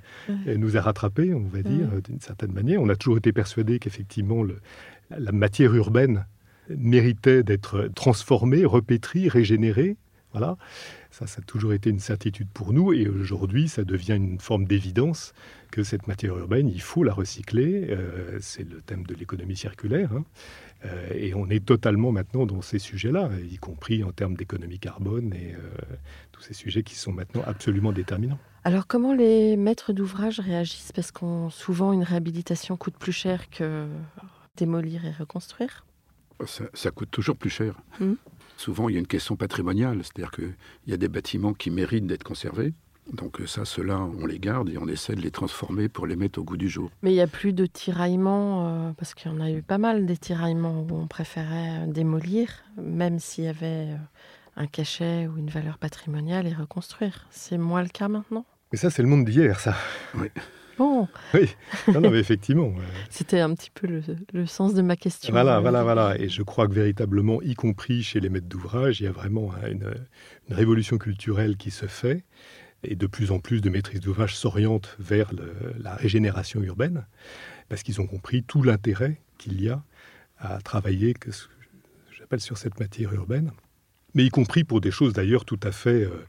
nous 0.57 0.75
a 0.77 0.81
rattrapés, 0.81 1.33
on 1.33 1.47
va 1.47 1.61
dire, 1.61 1.87
d'une 2.03 2.19
certaine 2.19 2.51
manière. 2.51 2.81
On 2.81 2.89
a 2.89 2.95
toujours 2.95 3.17
été 3.17 3.31
persuadé 3.31 3.79
qu'effectivement, 3.79 4.43
la 5.09 5.31
matière 5.31 5.73
urbaine 5.73 6.25
méritait 6.69 7.43
d'être 7.43 7.89
transformée, 7.95 8.65
repétrie, 8.65 9.29
régénérée. 9.29 9.97
Voilà. 10.31 10.57
Ça, 11.09 11.25
ça 11.25 11.39
a 11.41 11.43
toujours 11.43 11.73
été 11.73 11.89
une 11.89 11.99
certitude 11.99 12.47
pour 12.53 12.71
nous. 12.73 12.93
Et 12.93 13.07
aujourd'hui, 13.07 13.67
ça 13.67 13.83
devient 13.83 14.15
une 14.15 14.39
forme 14.39 14.65
d'évidence 14.65 15.33
que 15.71 15.83
cette 15.83 16.07
matière 16.07 16.37
urbaine, 16.37 16.67
il 16.67 16.81
faut 16.81 17.03
la 17.03 17.13
recycler. 17.13 17.87
Euh, 17.89 18.37
c'est 18.39 18.67
le 18.69 18.81
thème 18.81 19.03
de 19.05 19.15
l'économie 19.15 19.55
circulaire. 19.55 20.11
Hein. 20.13 20.23
Euh, 20.85 21.09
et 21.13 21.33
on 21.33 21.49
est 21.49 21.63
totalement 21.63 22.11
maintenant 22.11 22.45
dans 22.45 22.61
ces 22.61 22.79
sujets-là, 22.79 23.29
y 23.51 23.57
compris 23.57 24.03
en 24.03 24.11
termes 24.11 24.35
d'économie 24.35 24.79
carbone 24.79 25.33
et 25.33 25.53
euh, 25.53 25.95
tous 26.31 26.41
ces 26.41 26.53
sujets 26.53 26.83
qui 26.83 26.95
sont 26.95 27.11
maintenant 27.11 27.43
absolument 27.45 27.91
déterminants. 27.91 28.39
Alors 28.63 28.87
comment 28.87 29.13
les 29.13 29.57
maîtres 29.57 29.93
d'ouvrage 29.93 30.39
réagissent? 30.39 30.91
Parce 30.93 31.11
qu'on 31.11 31.49
souvent 31.49 31.91
une 31.93 32.03
réhabilitation 32.03 32.77
coûte 32.77 32.95
plus 32.97 33.11
cher 33.11 33.49
que 33.49 33.87
démolir 34.57 35.05
et 35.05 35.11
reconstruire. 35.11 35.85
Ça, 36.45 36.91
coûte 36.91 37.11
toujours 37.11 37.35
plus 37.35 37.49
cher. 37.49 37.75
Hmm. 37.99 38.13
Souvent, 38.55 38.87
il 38.87 38.93
y 38.93 38.95
a 38.95 38.99
une 38.99 39.07
question 39.07 39.35
patrimoniale, 39.35 40.01
c'est-à-dire 40.03 40.31
qu'il 40.31 40.55
y 40.87 40.93
a 40.93 40.97
des 40.97 41.09
bâtiments 41.09 41.53
qui 41.53 41.69
méritent 41.69 42.07
d'être 42.07 42.23
conservés, 42.23 42.73
donc 43.13 43.41
euh, 43.41 43.47
ça, 43.47 43.65
ceux-là, 43.65 43.99
on 43.99 44.25
les 44.25 44.39
garde 44.39 44.69
et 44.69 44.77
on 44.77 44.87
essaie 44.87 45.15
de 45.15 45.21
les 45.21 45.31
transformer 45.31 45.89
pour 45.89 46.07
les 46.07 46.15
mettre 46.15 46.39
au 46.39 46.43
goût 46.43 46.57
du 46.57 46.69
jour. 46.69 46.89
Mais 47.01 47.11
il 47.11 47.15
n'y 47.15 47.21
a 47.21 47.27
plus 47.27 47.53
de 47.53 47.65
tiraillements, 47.65 48.67
euh, 48.67 48.91
parce 48.97 49.13
qu'il 49.13 49.31
y 49.31 49.33
en 49.33 49.41
a 49.41 49.51
eu 49.51 49.61
pas 49.61 49.77
mal 49.77 50.05
des 50.05 50.17
tiraillements 50.17 50.85
où 50.89 50.95
on 50.95 51.07
préférait 51.07 51.83
euh, 51.83 51.85
démolir, 51.87 52.63
même 52.77 53.19
s'il 53.19 53.45
y 53.45 53.47
avait 53.47 53.87
un 54.55 54.67
cachet 54.67 55.27
ou 55.27 55.37
une 55.37 55.49
valeur 55.49 55.77
patrimoniale 55.77 56.47
et 56.47 56.53
reconstruire. 56.53 57.27
C'est 57.31 57.57
moins 57.57 57.81
le 57.81 57.89
cas 57.89 58.07
maintenant 58.07 58.45
Mais 58.71 58.77
ça, 58.77 58.89
c'est 58.89 59.01
le 59.01 59.07
monde 59.07 59.25
d'hier, 59.25 59.59
ça. 59.59 59.75
Oui. 60.15 60.27
Bon, 60.79 61.09
Oui, 61.33 61.53
non, 61.89 61.99
non, 61.99 62.09
mais 62.09 62.19
effectivement. 62.19 62.71
c'était 63.09 63.41
un 63.41 63.53
petit 63.53 63.69
peu 63.69 63.85
le, 63.85 64.01
le 64.31 64.45
sens 64.45 64.73
de 64.73 64.81
ma 64.81 64.95
question. 64.95 65.33
Voilà, 65.33 65.59
voilà, 65.59 65.83
voilà. 65.83 66.17
Et 66.17 66.29
je 66.29 66.41
crois 66.41 66.69
que 66.69 66.73
véritablement, 66.73 67.41
y 67.41 67.53
compris 67.53 68.01
chez 68.01 68.21
les 68.21 68.29
maîtres 68.29 68.47
d'ouvrage, 68.47 69.01
il 69.01 69.03
y 69.03 69.07
a 69.07 69.11
vraiment 69.11 69.51
hein, 69.51 69.67
une, 69.69 69.93
une 70.49 70.55
révolution 70.55 70.97
culturelle 70.97 71.57
qui 71.57 71.69
se 71.69 71.85
fait. 71.85 72.23
Et 72.83 72.95
de 72.95 73.07
plus 73.07 73.31
en 73.31 73.39
plus 73.39 73.61
de 73.61 73.69
maîtrises 73.69 73.99
d'ouvrage 73.99 74.35
s'orientent 74.35 74.95
vers 74.99 75.31
la 75.79 75.95
régénération 75.95 76.61
urbaine, 76.61 77.05
parce 77.67 77.83
qu'ils 77.83 77.99
ont 77.99 78.07
compris 78.07 78.43
tout 78.43 78.63
l'intérêt 78.63 79.19
qu'il 79.37 79.61
y 79.61 79.69
a 79.69 79.83
à 80.37 80.61
travailler, 80.61 81.13
sur 82.37 82.57
cette 82.57 82.79
matière 82.79 83.11
urbaine. 83.13 83.51
Mais 84.13 84.25
y 84.25 84.29
compris 84.29 84.63
pour 84.63 84.81
des 84.81 84.91
choses 84.91 85.13
d'ailleurs 85.13 85.45
tout 85.45 85.59
à 85.63 85.71
fait, 85.71 86.03
euh, 86.03 86.25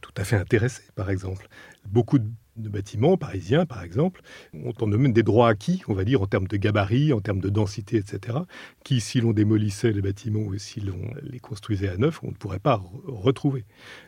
tout 0.00 0.12
à 0.16 0.24
fait 0.24 0.36
intéressées, 0.36 0.88
par 0.94 1.10
exemple. 1.10 1.48
Beaucoup 1.86 2.18
de 2.18 2.28
de 2.58 2.68
bâtiments 2.68 3.16
parisiens, 3.16 3.66
par 3.66 3.82
exemple, 3.82 4.20
ont 4.54 4.74
en 4.80 4.88
eux-mêmes 4.88 5.12
des 5.12 5.22
droits 5.22 5.48
acquis, 5.48 5.82
on 5.88 5.94
va 5.94 6.04
dire, 6.04 6.22
en 6.22 6.26
termes 6.26 6.46
de 6.46 6.56
gabarit, 6.56 7.12
en 7.12 7.20
termes 7.20 7.40
de 7.40 7.48
densité, 7.48 7.96
etc., 7.96 8.38
qui, 8.84 9.00
si 9.00 9.20
l'on 9.20 9.32
démolissait 9.32 9.92
les 9.92 10.02
bâtiments 10.02 10.40
ou 10.40 10.58
si 10.58 10.80
l'on 10.80 10.98
les 11.22 11.40
construisait 11.40 11.88
à 11.88 11.96
neuf, 11.96 12.20
on 12.22 12.28
ne 12.28 12.36
pourrait 12.36 12.58
pas 12.58 12.76
re- 12.76 12.90
retrouver. 13.06 13.64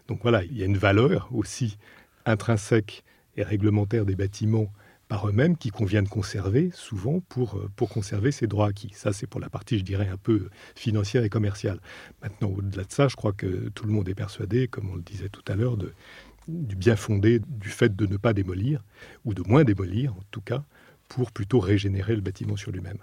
Donc 0.09 0.21
voilà, 0.23 0.45
il 0.45 0.57
y 0.57 0.63
a 0.63 0.67
une 0.67 0.79
valeur 0.79 1.29
aussi 1.33 1.79
intrinsèque 2.27 3.05
et 3.37 3.43
réglementaire 3.43 4.05
des 4.05 4.17
bâtiments 4.17 4.73
par 5.09 5.29
eux-mêmes 5.29 5.57
qui 5.57 5.71
convient 5.71 6.05
de 6.05 6.09
conserver 6.09 6.71
souvent 6.73 7.19
pour, 7.29 7.57
euh, 7.57 7.69
pour 7.75 7.89
conserver 7.89 8.31
ces 8.31 8.47
droits 8.47 8.69
acquis. 8.69 8.93
Ça, 8.95 9.13
c'est 9.13 9.27
pour 9.27 9.41
la 9.41 9.51
partie, 9.51 9.77
je 9.77 9.83
dirais, 9.83 10.09
un 10.09 10.17
peu 10.17 10.51
financière 10.77 11.25
et 11.25 11.29
commerciale. 11.29 11.81
Maintenant, 12.23 12.51
au-delà 12.51 12.85
de 12.85 12.93
ça, 12.93 13.09
je 13.09 13.17
crois 13.17 13.33
que 13.33 13.71
tout 13.71 13.87
le 13.87 13.93
monde 13.93 14.09
est 14.09 14.15
persuadé, 14.15 14.69
comme 14.69 14.89
on 14.89 14.95
le 14.95 15.03
disait 15.03 15.29
tout 15.29 15.43
à 15.49 15.57
l'heure, 15.57 15.77
de, 15.77 15.93
du 16.51 16.77
bien 16.77 16.97
fondé 16.97 17.41
du 17.47 17.69
fait 17.69 17.95
de 17.95 18.07
ne 18.07 18.17
pas 18.17 18.33
démolir, 18.33 18.83
ou 19.25 19.35
de 19.35 19.43
moins 19.47 19.65
démolir 19.65 20.13
en 20.13 20.23
tout 20.31 20.41
cas, 20.41 20.65
pour 21.09 21.33
plutôt 21.33 21.61
régénérer 21.61 22.15
le 22.15 22.21
bâtiment 22.21 22.57
sur 22.57 22.71
lui-même. 22.71 22.99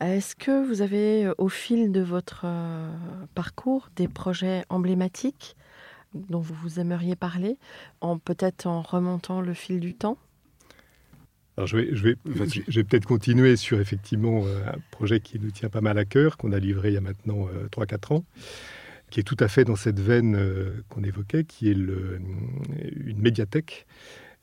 Est-ce 0.00 0.34
que 0.34 0.66
vous 0.66 0.82
avez, 0.82 1.26
euh, 1.26 1.34
au 1.38 1.48
fil 1.48 1.92
de 1.92 2.00
votre 2.00 2.42
euh, 2.44 2.92
parcours, 3.36 3.88
des 3.94 4.08
projets 4.08 4.64
emblématiques 4.68 5.56
dont 6.12 6.40
vous 6.40 6.54
vous 6.54 6.80
aimeriez 6.80 7.14
parler, 7.14 7.56
en 8.00 8.18
peut-être 8.18 8.66
en 8.66 8.82
remontant 8.82 9.40
le 9.40 9.54
fil 9.54 9.78
du 9.78 9.94
temps? 9.94 10.18
Alors 11.56 11.66
je 11.66 11.76
vais, 11.76 11.88
je 11.92 12.02
vais, 12.02 12.16
je 12.24 12.80
vais 12.80 12.84
peut-être 12.84 13.06
continuer 13.06 13.56
sur 13.56 13.80
effectivement 13.80 14.44
euh, 14.46 14.64
un 14.66 14.78
projet 14.90 15.20
qui 15.20 15.38
nous 15.38 15.50
tient 15.50 15.68
pas 15.68 15.82
mal 15.82 15.98
à 15.98 16.04
cœur, 16.04 16.36
qu'on 16.36 16.52
a 16.52 16.58
livré 16.58 16.88
il 16.88 16.94
y 16.94 16.96
a 16.96 17.02
maintenant 17.02 17.46
euh, 17.54 17.68
3-4 17.68 18.14
ans, 18.14 18.24
qui 19.12 19.20
est 19.20 19.24
tout 19.24 19.36
à 19.40 19.46
fait 19.48 19.64
dans 19.64 19.76
cette 19.76 20.00
veine 20.00 20.34
euh, 20.36 20.82
qu'on 20.88 21.04
évoquait, 21.04 21.44
qui 21.44 21.68
est 21.68 21.74
une 21.74 23.18
médiathèque 23.18 23.86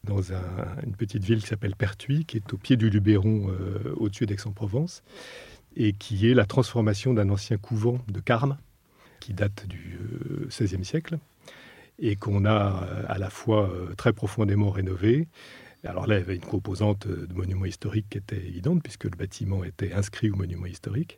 dans 0.03 0.31
un- 0.31 0.77
une 0.85 0.95
petite 0.95 1.23
ville 1.23 1.41
qui 1.41 1.47
s'appelle 1.47 1.75
Pertuis, 1.75 2.23
qui 2.23 2.37
est 2.37 2.53
au 2.53 2.57
pied 2.57 2.77
du 2.77 2.91
Luberon, 2.91 3.49
euh, 3.49 3.95
au-dessus 3.97 4.27
d'Aix-en-Provence, 4.27 5.01
et 5.75 5.93
qui 5.93 6.29
est 6.29 6.35
la 6.35 6.45
transformation 6.45 7.15
d'un 7.15 7.29
ancien 7.31 7.57
couvent 7.57 7.97
de 8.09 8.19
Carmes, 8.19 8.57
qui 9.19 9.33
date 9.33 9.65
du 9.67 9.97
euh, 9.99 10.45
XVIe 10.49 10.85
siècle, 10.85 11.17
et 11.97 12.15
qu'on 12.15 12.45
a 12.45 12.83
euh, 12.83 13.03
à 13.07 13.17
la 13.17 13.31
fois 13.31 13.71
euh, 13.71 13.95
très 13.95 14.13
profondément 14.13 14.69
rénové. 14.69 15.27
Alors 15.83 16.05
là, 16.05 16.17
il 16.17 16.19
y 16.19 16.23
avait 16.23 16.35
une 16.35 16.41
composante 16.41 17.07
euh, 17.07 17.25
de 17.25 17.33
monument 17.33 17.65
historique 17.65 18.05
qui 18.11 18.19
était 18.19 18.37
évidente, 18.37 18.83
puisque 18.83 19.05
le 19.05 19.17
bâtiment 19.17 19.63
était 19.63 19.93
inscrit 19.93 20.29
au 20.29 20.35
monument 20.35 20.67
historique, 20.67 21.17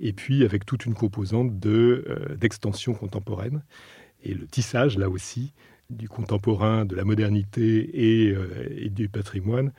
et 0.00 0.12
puis 0.12 0.44
avec 0.44 0.64
toute 0.64 0.86
une 0.86 0.94
composante 0.94 1.58
de, 1.58 2.04
euh, 2.08 2.36
d'extension 2.36 2.94
contemporaine, 2.94 3.62
et 4.24 4.34
le 4.34 4.46
tissage, 4.46 4.98
là 4.98 5.08
aussi, 5.08 5.52
du 5.90 6.08
contemporain, 6.08 6.84
de 6.84 6.96
la 6.96 7.04
modernité 7.04 8.26
et, 8.26 8.32
euh, 8.32 8.88
du 8.88 9.08
patrimoine 9.08 9.72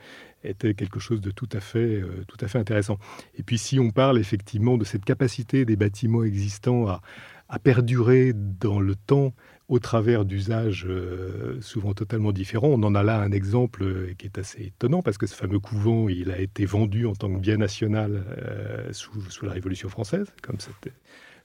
était 0.44 0.74
quelque 0.74 1.00
chose 1.00 1.20
de 1.20 1.30
tout 1.30 1.48
à, 1.52 1.60
fait, 1.60 2.00
euh, 2.00 2.24
tout 2.28 2.36
à 2.40 2.48
fait 2.48 2.58
intéressant. 2.58 2.98
Et 3.36 3.42
puis 3.42 3.58
si 3.58 3.80
on 3.80 3.90
parle 3.90 4.18
effectivement 4.18 4.76
de 4.76 4.84
cette 4.84 5.04
capacité 5.04 5.64
des 5.64 5.76
bâtiments 5.76 6.22
existants 6.22 6.86
à, 6.86 7.00
à 7.48 7.58
perdurer 7.58 8.32
dans 8.34 8.80
le 8.80 8.94
temps 8.94 9.32
au 9.68 9.78
travers 9.78 10.24
d'usages 10.24 10.86
euh, 10.86 11.58
souvent 11.60 11.94
totalement 11.94 12.32
différents. 12.32 12.68
On 12.68 12.82
en 12.82 12.94
a 12.94 13.02
là 13.02 13.20
un 13.20 13.32
exemple 13.32 13.82
euh, 13.82 14.14
qui 14.18 14.26
est 14.26 14.38
assez 14.38 14.64
étonnant 14.64 15.02
parce 15.02 15.16
que 15.16 15.26
ce 15.26 15.34
fameux 15.34 15.58
couvent, 15.58 16.08
il 16.08 16.30
a 16.30 16.38
été 16.38 16.66
vendu 16.66 17.06
en 17.06 17.14
tant 17.14 17.32
que 17.32 17.38
bien 17.38 17.56
national 17.56 18.24
euh, 18.38 18.92
sous, 18.92 19.12
la 19.42 19.52
Révolution 19.52 19.88
française, 19.88 20.26
comme 20.42 20.60
c'était 20.60 20.94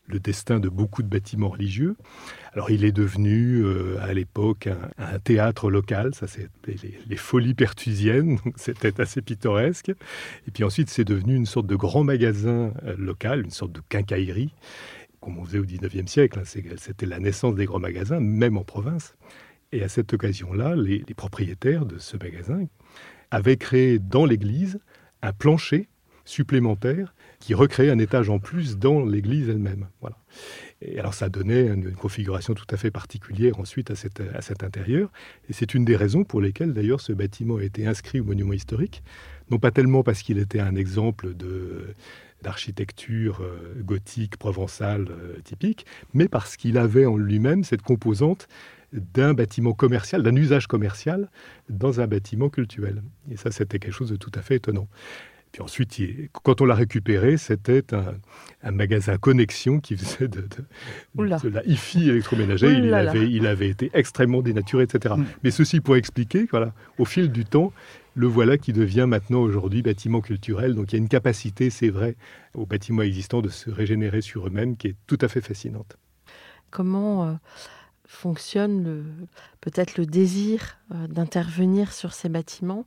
le 0.07 0.19
destin 0.19 0.59
de 0.59 0.69
beaucoup 0.69 1.03
de 1.03 1.07
bâtiments 1.07 1.49
religieux. 1.49 1.95
Alors 2.53 2.71
il 2.71 2.83
est 2.83 2.91
devenu 2.91 3.63
à 3.99 4.11
l'époque 4.11 4.67
un, 4.97 5.19
théâtre 5.19 5.69
local, 5.69 6.15
ça 6.15 6.25
c'est 6.25 6.49
les, 6.65 6.99
les 7.07 7.15
folies 7.15 7.53
pertusiennes, 7.53 8.39
c'était 8.55 8.99
assez 8.99 9.21
pittoresque. 9.21 9.89
Et 10.47 10.51
puis 10.51 10.63
ensuite 10.63 10.89
c'est 10.89 11.03
devenu 11.03 11.35
une 11.35 11.45
sorte 11.45 11.67
de 11.67 11.75
grand 11.75 12.03
magasin 12.03 12.73
local, 12.97 13.43
une 13.43 13.51
sorte 13.51 13.71
de 13.71 13.81
quincaillerie 13.87 14.51
comme 15.21 15.37
on 15.37 15.45
faisait 15.45 15.59
au 15.59 15.65
19e 15.65 16.07
siècle. 16.07 16.39
hein, 16.39 16.43
C'était 16.45 17.05
la 17.05 17.19
naissance 17.19 17.55
des 17.55 17.65
grands 17.65 17.79
magasins, 17.79 18.19
même 18.19 18.57
en 18.57 18.63
province. 18.63 19.15
Et 19.71 19.83
à 19.83 19.89
cette 19.89 20.13
occasion-là, 20.13 20.75
les, 20.75 21.03
propriétaires 21.15 21.85
de 21.85 21.99
ce 21.99 22.17
magasin 22.17 22.65
avaient 23.31 23.57
créé 23.57 23.99
dans 23.99 24.25
l'église 24.25 24.79
un 25.21 25.33
plancher 25.33 25.87
supplémentaire 26.25 27.13
qui 27.39 27.53
recréait 27.53 27.89
un 27.89 27.99
étage 27.99 28.29
en 28.29 28.39
plus 28.39 28.77
dans 28.77 29.03
l'église 29.03 29.49
elle-même. 29.49 29.87
Voilà. 30.01 30.17
Et 30.81 30.99
alors 30.99 31.13
ça 31.13 31.29
donnait 31.29 31.67
une, 31.67 31.91
configuration 31.93 32.53
tout 32.53 32.67
à 32.69 32.77
fait 32.77 32.91
particulière 32.91 33.59
ensuite 33.59 33.91
à 33.91 33.95
cet 33.95 34.63
intérieur. 34.63 35.11
Et 35.49 35.53
c'est 35.53 35.73
une 35.73 35.85
des 35.85 35.95
raisons 35.95 36.23
pour 36.23 36.41
lesquelles 36.41 36.73
d'ailleurs 36.73 37.01
ce 37.01 37.13
bâtiment 37.13 37.57
a 37.57 37.63
été 37.63 37.87
inscrit 37.87 38.19
au 38.19 38.25
monument 38.25 38.53
historique. 38.53 39.03
Non 39.49 39.57
pas 39.57 39.71
tellement 39.71 40.03
parce 40.03 40.21
qu'il 40.21 40.37
était 40.37 40.59
un 40.59 40.75
exemple 40.75 41.33
de 41.35 41.95
d'architecture 42.41 43.41
euh, 43.41 43.73
gothique 43.81 44.37
provençale 44.37 45.07
euh, 45.09 45.39
typique, 45.43 45.85
mais 46.13 46.27
parce 46.27 46.57
qu'il 46.57 46.77
avait 46.77 47.05
en 47.05 47.17
lui-même 47.17 47.63
cette 47.63 47.81
composante 47.81 48.47
d'un 48.93 49.33
bâtiment 49.33 49.73
commercial, 49.73 50.23
d'un 50.23 50.35
usage 50.35 50.67
commercial 50.67 51.29
dans 51.69 52.01
un 52.01 52.07
bâtiment 52.07 52.49
cultuel. 52.49 53.03
Et 53.29 53.37
ça, 53.37 53.51
c'était 53.51 53.77
quelque 53.77 53.93
chose 53.93 54.09
de 54.09 54.15
tout 54.15 54.31
à 54.33 54.41
fait 54.41 54.55
étonnant. 54.55 54.87
Puis 55.51 55.61
ensuite, 55.63 55.97
il- 55.99 56.29
quand 56.31 56.61
on 56.61 56.65
l'a 56.65 56.75
récupéré, 56.75 57.37
c'était 57.37 57.93
un, 57.93 58.13
un 58.63 58.71
magasin 58.71 59.17
connexion 59.17 59.79
qui 59.79 59.97
faisait 59.97 60.27
de, 60.27 60.41
de- 60.41 61.49
la 61.49 61.65
hi-fi 61.65 62.09
électroménager. 62.09 62.71
Il 62.71 62.93
avait, 62.93 63.29
il 63.31 63.47
avait 63.47 63.69
été 63.69 63.89
extrêmement 63.93 64.41
dénaturé, 64.41 64.83
etc. 64.83 65.15
Mm. 65.17 65.25
Mais 65.43 65.51
ceci 65.51 65.79
pour 65.81 65.95
expliquer, 65.95 66.45
voilà, 66.51 66.73
au 66.99 67.05
fil 67.05 67.31
du 67.31 67.45
temps, 67.45 67.73
le 68.15 68.27
voilà 68.27 68.57
qui 68.57 68.73
devient 68.73 69.05
maintenant 69.07 69.39
aujourd'hui 69.41 69.81
bâtiment 69.81 70.21
culturel. 70.21 70.75
Donc 70.75 70.91
il 70.91 70.95
y 70.97 70.99
a 70.99 71.01
une 71.01 71.07
capacité, 71.09 71.69
c'est 71.69 71.89
vrai, 71.89 72.15
aux 72.53 72.65
bâtiments 72.65 73.01
existants 73.01 73.41
de 73.41 73.49
se 73.49 73.69
régénérer 73.71 74.21
sur 74.21 74.45
eux-mêmes 74.47 74.77
qui 74.77 74.87
est 74.89 74.95
tout 75.07 75.17
à 75.21 75.27
fait 75.27 75.41
fascinante. 75.41 75.97
Comment 76.69 77.25
euh, 77.27 77.33
fonctionne 78.05 79.27
peut-être 79.61 79.97
le 79.97 80.05
désir 80.05 80.77
euh, 80.93 81.07
d'intervenir 81.07 81.91
sur 81.93 82.13
ces 82.13 82.29
bâtiments? 82.29 82.85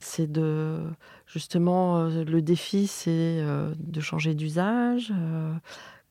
C'est 0.00 0.30
de 0.30 0.78
justement 1.26 1.98
euh, 1.98 2.24
le 2.24 2.40
défi, 2.42 2.86
c'est 2.86 3.10
euh, 3.40 3.74
de 3.78 4.00
changer 4.00 4.34
d'usage. 4.34 5.12
euh, 5.16 5.52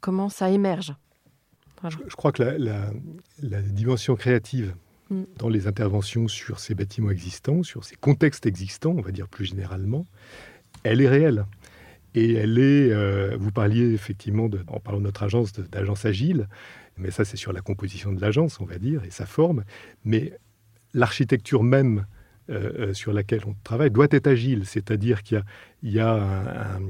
comment 0.01 0.29
ça 0.29 0.49
émerge 0.49 0.93
Voilà. 1.81 1.95
Je 2.07 2.15
crois 2.15 2.31
que 2.31 2.43
la, 2.43 2.57
la- 2.57 2.91
la 3.41 3.61
dimension 3.61 4.15
créative 4.15 4.75
Mm. 5.09 5.23
dans 5.37 5.47
les 5.47 5.67
interventions 5.67 6.27
sur 6.27 6.59
ces 6.59 6.75
bâtiments 6.75 7.11
existants, 7.11 7.63
sur 7.63 7.85
ces 7.85 7.95
contextes 7.95 8.45
existants, 8.45 8.93
on 8.97 8.99
va 9.01 9.11
dire 9.11 9.29
plus 9.29 9.45
généralement, 9.45 10.05
elle 10.83 10.99
est 10.99 11.07
réelle. 11.07 11.45
Et 12.13 12.33
elle 12.33 12.59
est, 12.59 12.91
euh, 12.91 13.37
vous 13.39 13.51
parliez 13.53 13.93
effectivement, 13.93 14.49
de- 14.49 14.65
en 14.67 14.81
parlant 14.81 14.99
de 14.99 15.05
notre 15.05 15.23
agence, 15.23 15.53
d'agence 15.53 16.03
agile, 16.03 16.49
mais 16.97 17.09
ça 17.09 17.23
c'est 17.23 17.37
sur 17.37 17.53
la 17.53 17.61
composition 17.61 18.11
de 18.11 18.19
l'agence, 18.19 18.59
on 18.59 18.65
va 18.65 18.79
dire, 18.79 19.01
et 19.05 19.09
sa 19.09 19.25
forme, 19.25 19.63
mais 20.03 20.33
l'architecture 20.93 21.63
même 21.63 22.05
euh, 22.49 22.89
euh, 22.89 22.93
sur 22.93 23.13
laquelle 23.13 23.41
on 23.45 23.55
travaille 23.63 23.91
doit 23.91 24.07
être 24.11 24.27
agile, 24.27 24.65
c'est-à-dire 24.65 25.23
qu'il 25.23 25.37
y 25.37 25.39
a, 25.39 25.43
il 25.83 25.91
y 25.93 25.99
a 25.99 26.11
un- 26.13 26.77
un- 26.77 26.81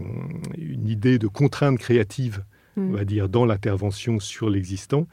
une 0.58 0.88
idée 0.88 1.18
de 1.20 1.28
contrainte 1.28 1.78
créative 1.80 2.44
on 2.80 2.82
Mm. 2.92 2.96
va 2.96 3.06
dire, 3.06 3.28
dans 3.28 3.44
l'intervention 3.44 4.20
sur 4.20 4.52
l'existant, 4.52 5.08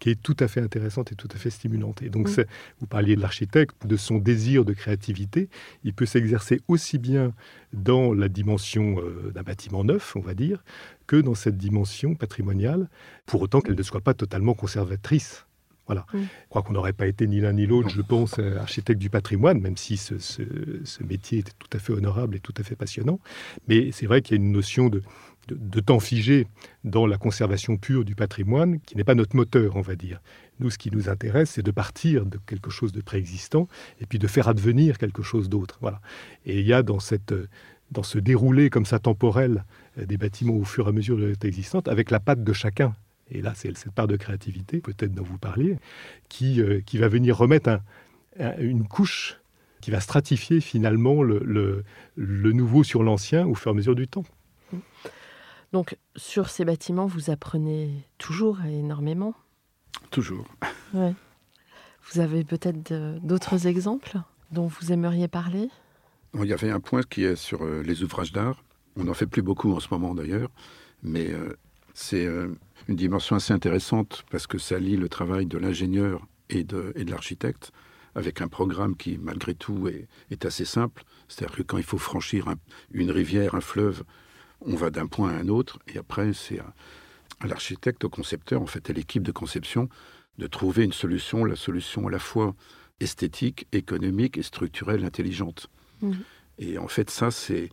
qui 0.00 0.10
est 0.10 0.22
tout 0.22 0.36
à 0.38 0.48
fait 0.48 0.60
intéressante 0.60 1.12
et 1.12 1.14
tout 1.14 1.28
à 1.34 1.38
fait 1.38 1.48
stimulante. 1.48 2.02
Et 2.02 2.10
donc, 2.10 2.28
Mm. 2.28 2.44
vous 2.80 2.86
parliez 2.86 3.16
de 3.16 3.22
l'architecte, 3.22 3.86
de 3.86 3.96
son 3.96 4.18
désir 4.18 4.66
de 4.66 4.74
créativité, 4.74 5.48
il 5.82 5.94
peut 5.94 6.04
s'exercer 6.04 6.60
aussi 6.68 6.98
bien 6.98 7.32
dans 7.72 8.12
la 8.12 8.28
dimension 8.28 8.98
euh, 9.00 9.30
d'un 9.34 9.42
bâtiment 9.42 9.82
neuf, 9.82 10.14
on 10.14 10.20
va 10.20 10.34
dire, 10.34 10.62
que 11.06 11.16
dans 11.16 11.34
cette 11.34 11.56
dimension 11.56 12.14
patrimoniale, 12.14 12.90
pour 13.24 13.40
autant 13.40 13.62
qu'elle 13.62 13.76
ne 13.78 13.82
soit 13.82 14.02
pas 14.02 14.12
totalement 14.12 14.52
conservatrice. 14.52 15.45
Voilà. 15.86 16.04
Mm. 16.12 16.18
Je 16.22 16.48
crois 16.48 16.62
qu'on 16.62 16.72
n'aurait 16.72 16.92
pas 16.92 17.06
été 17.06 17.26
ni 17.26 17.40
l'un 17.40 17.52
ni 17.52 17.66
l'autre, 17.66 17.88
je 17.90 18.02
pense, 18.02 18.38
euh, 18.38 18.58
architecte 18.58 18.98
du 19.00 19.08
patrimoine, 19.10 19.60
même 19.60 19.76
si 19.76 19.96
ce, 19.96 20.18
ce- 20.18 20.42
ce 20.84 21.02
métier 21.04 21.38
était 21.38 21.52
tout 21.58 21.68
à 21.72 21.78
fait 21.78 21.92
honorable 21.92 22.34
et 22.36 22.40
tout 22.40 22.54
à 22.58 22.62
fait 22.62 22.74
passionnant. 22.76 23.20
Mais 23.68 23.92
c'est 23.92 24.06
vrai 24.06 24.20
qu'il 24.22 24.36
y 24.36 24.40
a 24.40 24.42
une 24.42 24.50
notion 24.52 24.88
de, 24.88 25.02
de, 25.48 25.80
temps 25.80 26.00
figé 26.00 26.48
dans 26.82 27.06
la 27.06 27.18
conservation 27.18 27.76
pure 27.76 28.04
du 28.04 28.16
patrimoine, 28.16 28.80
qui 28.80 28.96
n'est 28.96 29.04
pas 29.04 29.14
notre 29.14 29.36
moteur, 29.36 29.76
on 29.76 29.80
va 29.80 29.94
dire. 29.94 30.20
Nous, 30.58 30.70
ce 30.70 30.78
qui 30.78 30.90
nous 30.90 31.08
intéresse, 31.08 31.50
c'est 31.50 31.62
de 31.62 31.70
partir 31.70 32.26
de 32.26 32.38
quelque 32.46 32.70
chose 32.70 32.90
de 32.92 33.00
préexistant 33.00 33.68
et 34.00 34.06
puis 34.06 34.18
de 34.18 34.26
faire 34.26 34.48
advenir 34.48 34.98
quelque 34.98 35.22
chose 35.22 35.48
d'autre. 35.48 35.78
Voilà. 35.80 36.00
Et 36.46 36.58
il 36.60 36.66
y 36.66 36.72
a 36.72 36.82
dans, 36.82 36.98
cette, 36.98 37.32
dans 37.92 38.02
ce 38.02 38.18
déroulé 38.18 38.70
comme 38.70 38.86
ça 38.86 38.98
temporel 38.98 39.64
des 39.96 40.16
bâtiments 40.16 40.54
au 40.56 40.64
fur 40.64 40.86
et 40.86 40.88
à 40.88 40.92
mesure 40.92 41.16
de 41.16 41.26
l'état 41.26 41.46
existante, 41.46 41.86
avec 41.86 42.10
la 42.10 42.18
patte 42.18 42.42
de 42.42 42.52
chacun. 42.52 42.94
Et 43.30 43.42
là, 43.42 43.52
c'est 43.54 43.76
cette 43.76 43.92
part 43.92 44.06
de 44.06 44.16
créativité, 44.16 44.80
peut-être 44.80 45.12
dont 45.12 45.24
vous 45.24 45.38
parliez, 45.38 45.78
qui, 46.28 46.60
euh, 46.60 46.80
qui 46.80 46.98
va 46.98 47.08
venir 47.08 47.36
remettre 47.36 47.80
une 48.58 48.86
couche 48.86 49.38
qui 49.80 49.90
va 49.90 50.00
stratifier 50.00 50.60
finalement 50.60 51.22
le, 51.22 51.84
le, 52.16 52.52
nouveau 52.52 52.84
sur 52.84 53.02
l'ancien 53.02 53.46
au 53.46 53.54
fur 53.54 53.70
et 53.70 53.74
à 53.74 53.74
mesure 53.74 53.94
du 53.94 54.08
temps. 54.08 54.24
Donc, 55.72 55.96
sur 56.16 56.48
ces 56.48 56.64
bâtiments, 56.64 57.06
vous 57.06 57.30
apprenez 57.30 58.04
toujours 58.18 58.64
énormément 58.64 59.34
Toujours. 60.10 60.46
Ouais. 60.92 61.14
Vous 62.10 62.20
avez 62.20 62.44
peut-être 62.44 62.92
d'autres 63.22 63.66
exemples 63.66 64.18
dont 64.50 64.66
vous 64.66 64.92
aimeriez 64.92 65.28
parler? 65.28 65.68
Il 66.34 66.46
y 66.46 66.52
avait 66.52 66.70
un 66.70 66.80
point 66.80 67.02
qui 67.02 67.24
est 67.24 67.36
sur 67.36 67.64
euh, 67.64 67.82
les 67.82 68.02
ouvrages 68.02 68.32
d'art. 68.32 68.62
On 68.96 69.04
n'en 69.04 69.14
fait 69.14 69.26
plus 69.26 69.42
beaucoup 69.42 69.72
en 69.72 69.80
ce 69.80 69.88
moment 69.90 70.14
d'ailleurs, 70.14 70.50
mais 71.02 71.30
euh, 71.30 71.56
c'est 71.94 72.26
une 72.88 72.96
dimension 72.96 73.36
assez 73.36 73.52
intéressante 73.52 74.24
parce 74.30 74.46
que 74.46 74.58
ça 74.58 74.78
lie 74.78 74.96
le 74.96 75.08
travail 75.08 75.46
de 75.46 75.58
l'ingénieur 75.58 76.26
et 76.50 76.64
de, 76.64 76.92
et 76.94 77.04
de 77.04 77.10
l'architecte 77.10 77.72
avec 78.14 78.40
un 78.40 78.48
programme 78.48 78.96
qui, 78.96 79.18
malgré 79.18 79.54
tout, 79.54 79.88
est, 79.88 80.08
est 80.30 80.46
assez 80.46 80.64
simple. 80.64 81.04
C'est-à-dire 81.28 81.56
que 81.56 81.62
quand 81.62 81.76
il 81.76 81.84
faut 81.84 81.98
franchir 81.98 82.46
une 82.90 83.10
rivière, 83.10 83.54
un 83.54 83.60
fleuve, 83.60 84.04
on 84.62 84.74
va 84.74 84.90
d'un 84.90 85.06
point 85.06 85.30
à 85.30 85.38
un 85.38 85.48
autre, 85.48 85.78
et 85.86 85.98
après, 85.98 86.32
c'est 86.32 86.58
à, 86.58 87.46
l'architecte, 87.46 88.04
au 88.04 88.08
concepteur, 88.08 88.62
en 88.62 88.66
fait, 88.66 88.88
à 88.88 88.94
l'équipe 88.94 89.22
de 89.22 89.32
conception, 89.32 89.90
de 90.38 90.46
trouver 90.46 90.84
une 90.84 90.94
solution, 90.94 91.44
la 91.44 91.56
solution 91.56 92.08
à 92.08 92.10
la 92.10 92.18
fois 92.18 92.54
esthétique, 93.00 93.66
économique 93.72 94.38
et 94.38 94.42
structurelle 94.42 95.04
intelligente. 95.04 95.68
Mmh. 96.00 96.12
Et 96.58 96.78
en 96.78 96.88
fait, 96.88 97.10
ça, 97.10 97.30
c'est 97.30 97.68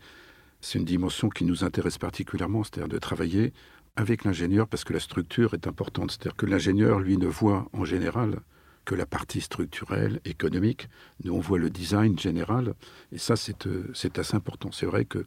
c'est 0.63 0.79
une 0.79 0.85
dimension 0.85 1.27
qui 1.29 1.43
nous 1.43 1.65
intéresse 1.65 1.97
particulièrement, 1.97 2.63
c'est-à-dire 2.63 2.87
de 2.87 2.97
travailler 2.97 3.51
avec 3.95 4.23
l'ingénieur 4.23 4.67
parce 4.67 4.83
que 4.83 4.93
la 4.93 4.99
structure 4.99 5.53
est 5.53 5.67
importante. 5.67 6.11
C'est-à-dire 6.11 6.35
que 6.35 6.45
l'ingénieur, 6.45 6.99
lui, 6.99 7.17
ne 7.17 7.27
voit 7.27 7.67
en 7.73 7.85
général 7.85 8.39
que 8.85 8.95
la 8.95 9.05
partie 9.05 9.41
structurelle, 9.41 10.19
économique. 10.25 10.89
Nous, 11.23 11.33
on 11.33 11.39
voit 11.39 11.59
le 11.59 11.69
design 11.69 12.17
général. 12.19 12.73
Et 13.11 13.17
ça, 13.17 13.35
c'est 13.35 13.67
euh, 13.67 13.93
assez 14.17 14.35
important. 14.35 14.71
C'est 14.71 14.85
vrai 14.85 15.05
qu'il 15.05 15.23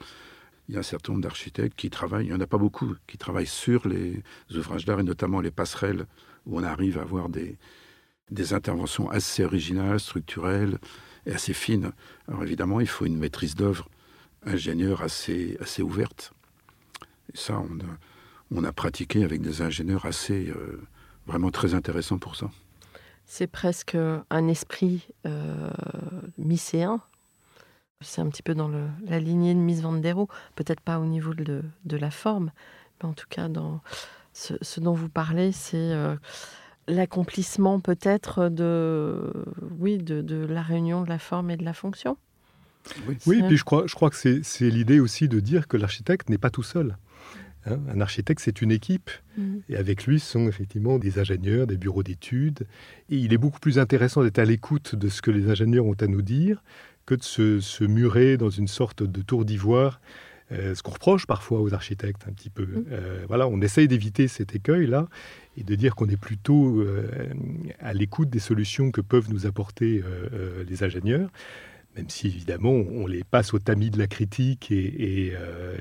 y 0.69 0.77
a 0.77 0.81
un 0.81 0.83
certain 0.83 1.13
nombre 1.13 1.23
d'architectes 1.23 1.77
qui 1.77 1.89
travaillent, 1.89 2.27
il 2.27 2.31
n'y 2.31 2.37
en 2.37 2.41
a 2.41 2.47
pas 2.47 2.59
beaucoup, 2.59 2.95
qui 3.07 3.17
travaillent 3.17 3.47
sur 3.47 3.89
les 3.89 4.23
ouvrages 4.55 4.85
d'art 4.85 5.01
et 5.01 5.05
notamment 5.05 5.41
les 5.41 5.51
passerelles 5.51 6.07
où 6.45 6.59
on 6.59 6.63
arrive 6.63 6.99
à 6.99 7.03
avoir 7.03 7.29
des, 7.29 7.57
interventions 8.53 9.09
assez 9.09 9.45
originales, 9.45 10.01
structurelles 10.01 10.79
et 11.25 11.33
assez 11.33 11.55
fines. 11.55 11.93
Alors 12.29 12.43
évidemment, 12.43 12.81
il 12.81 12.89
faut 12.89 13.07
une 13.07 13.17
maîtrise 13.17 13.55
d'œuvre 13.55 13.89
ingénieurs 14.45 15.03
assez, 15.03 15.57
assez 15.61 15.83
ouverte. 15.83 16.33
Et 17.33 17.37
ça, 17.37 17.59
on 17.59 17.79
a, 17.81 17.99
on 18.55 18.65
a 18.65 18.73
pratiqué 18.73 19.25
avec 19.25 19.41
des 19.41 19.63
ingénieurs 19.63 20.07
assez, 20.07 20.49
euh, 20.49 20.81
vraiment 21.27 21.51
très 21.51 21.75
intéressants 21.75 22.19
pour 22.19 22.37
ça. 22.37 22.51
C'est 23.25 23.49
presque 23.49 23.97
un 24.31 24.49
esprit 24.49 25.09
euh, 25.27 25.71
mycéen. 26.39 27.01
C'est 28.01 28.21
un 28.21 28.29
petit 28.29 28.43
peu 28.43 28.55
dans 28.55 28.69
le, 28.69 28.87
la 29.07 29.19
lignée 29.19 29.55
de 29.55 29.59
Miss 29.59 29.81
Vandero, 29.81 30.29
peut-être 30.55 30.81
pas 30.81 30.99
au 31.01 31.07
niveau 31.07 31.35
de, 31.35 31.63
de, 31.85 31.97
la 31.97 32.11
forme, 32.11 32.53
mais 33.01 33.09
en 33.09 33.15
tout 33.15 33.27
cas 33.29 33.49
dans 33.49 33.81
ce, 34.33 34.55
ce 34.61 34.81
dont 34.81 34.93
vous 34.93 35.09
parlez, 35.09 35.51
c'est 35.51 35.77
euh, 35.77 36.15
l'accomplissement 36.89 37.81
peut-être 37.81 38.49
de, 38.49 39.33
oui, 39.79 39.99
de, 39.99 40.21
de 40.21 40.37
la 40.37 40.63
réunion 40.63 41.03
de 41.03 41.09
la 41.09 41.19
forme 41.19 41.51
et 41.51 41.57
de 41.57 41.65
la 41.65 41.73
fonction. 41.73 42.17
Oui, 43.27 43.43
puis 43.43 43.57
je 43.57 43.65
crois, 43.65 43.85
je 43.87 43.95
crois 43.95 44.11
que 44.11 44.17
c'est 44.17 44.71
l'idée 44.71 45.01
aussi 45.01 45.27
de 45.29 45.41
dire 45.41 45.67
que 45.67 45.77
l'architecte 45.77 46.29
n'est 46.29 46.39
pas 46.39 46.51
tout 46.51 46.63
seul. 46.63 46.97
Hein. 47.67 47.79
un 47.93 48.01
architecte, 48.01 48.41
c'est 48.43 48.63
une 48.63 48.71
équipe. 48.71 49.11
Mm. 49.37 49.59
Et 49.69 49.77
avec 49.77 50.07
lui, 50.07 50.21
sont 50.21 50.49
effectivement 50.49 50.99
des 50.99 51.19
ingénieurs, 51.19 51.67
des 51.67 51.77
bureaux 51.77 52.03
d'études. 52.03 52.67
Et 53.11 53.17
il 53.17 53.33
est 53.33 53.39
beaucoup 53.39 53.61
plus 53.61 53.79
intéressant 53.79 54.23
d'être 54.23 54.39
à 54.39 54.45
l'écoute 54.45 54.95
de 54.95 55.09
ce 55.09 55.23
que 55.23 55.31
les 55.31 55.51
ingénieurs 55.51 55.87
ont 55.87 55.97
à 56.01 56.07
nous 56.07 56.23
dire 56.23 56.63
que 57.07 57.15
de 57.15 57.23
se, 57.23 57.85
murer 57.85 58.37
dans 58.37 58.51
une 58.51 58.69
sorte 58.69 59.03
de 59.03 59.23
tour 59.23 59.45
d'ivoire. 59.45 60.01
Euh, 60.53 60.77
ce 60.77 60.83
qu'on 60.85 60.93
reproche 60.93 61.27
parfois 61.27 61.61
aux 61.61 61.75
architectes 61.75 62.23
un 62.29 62.33
petit 62.33 62.51
peu. 62.51 62.67
Mm. 62.67 62.85
Euh, 62.93 63.25
voilà, 63.27 63.49
on 63.49 63.61
essaye 63.61 63.89
d'éviter 63.89 64.29
cet 64.29 64.55
écueil-là 64.55 65.09
et 65.57 65.65
de 65.65 65.75
dire 65.75 65.97
qu'on 65.97 66.09
est 66.09 66.17
plutôt 66.17 66.81
euh, 66.81 67.09
à 67.81 67.93
l'écoute 67.93 68.31
des 68.31 68.39
solutions 68.39 68.93
que 68.93 69.01
peuvent 69.01 69.29
nous 69.31 69.47
apporter 69.47 70.03
les 70.69 70.85
ingénieurs 70.85 71.31
même 71.97 72.11
si 72.11 72.27
évidemment 72.27 72.71
on 72.71 73.07
les 73.07 73.25
passe 73.25 73.55
au 73.55 73.59
tamis 73.59 73.91
de 73.91 73.99
la 73.99 74.07
critique. 74.07 74.69
Euh, 74.71 75.77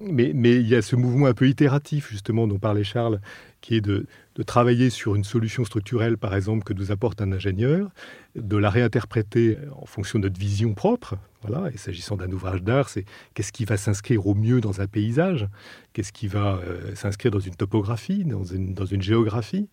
mais, 0.00 0.30
il 0.34 0.68
y 0.68 0.74
a 0.74 0.82
ce 0.82 0.96
mouvement 0.96 1.26
un 1.26 1.34
peu 1.34 1.48
itératif, 1.48 2.10
justement, 2.10 2.46
dont 2.46 2.58
parlait 2.58 2.84
Charles, 2.84 3.20
qui 3.60 3.76
est 3.76 3.80
de, 3.80 4.06
travailler 4.46 4.90
sur 4.90 5.14
une 5.14 5.24
solution 5.24 5.64
structurelle, 5.64 6.18
par 6.18 6.34
exemple, 6.34 6.64
que 6.64 6.74
nous 6.74 6.92
apporte 6.92 7.22
un 7.22 7.32
ingénieur, 7.32 7.90
de 8.34 8.56
la 8.56 8.68
réinterpréter 8.68 9.56
en 9.80 9.86
fonction 9.86 10.18
de 10.18 10.24
notre 10.28 10.38
vision 10.38 10.74
propre. 10.74 11.16
Voilà. 11.42 11.70
Et 11.72 11.76
s'agissant 11.76 12.16
d'un 12.16 12.30
ouvrage 12.30 12.62
d'art, 12.62 12.88
c'est 12.88 13.04
qu'est-ce 13.32 13.52
qui 13.52 13.64
va 13.64 13.76
s'inscrire 13.76 14.26
au 14.26 14.34
mieux 14.34 14.60
dans 14.60 14.80
un 14.80 14.86
paysage, 14.86 15.46
qu'est-ce 15.92 16.12
qui 16.12 16.26
va 16.26 16.60
euh, 16.66 16.94
s'inscrire 16.94 17.30
dans 17.30 17.40
une 17.40 17.54
topographie, 17.54 18.24
dans 18.24 18.44
une, 18.44 19.02
géographie. 19.02 19.68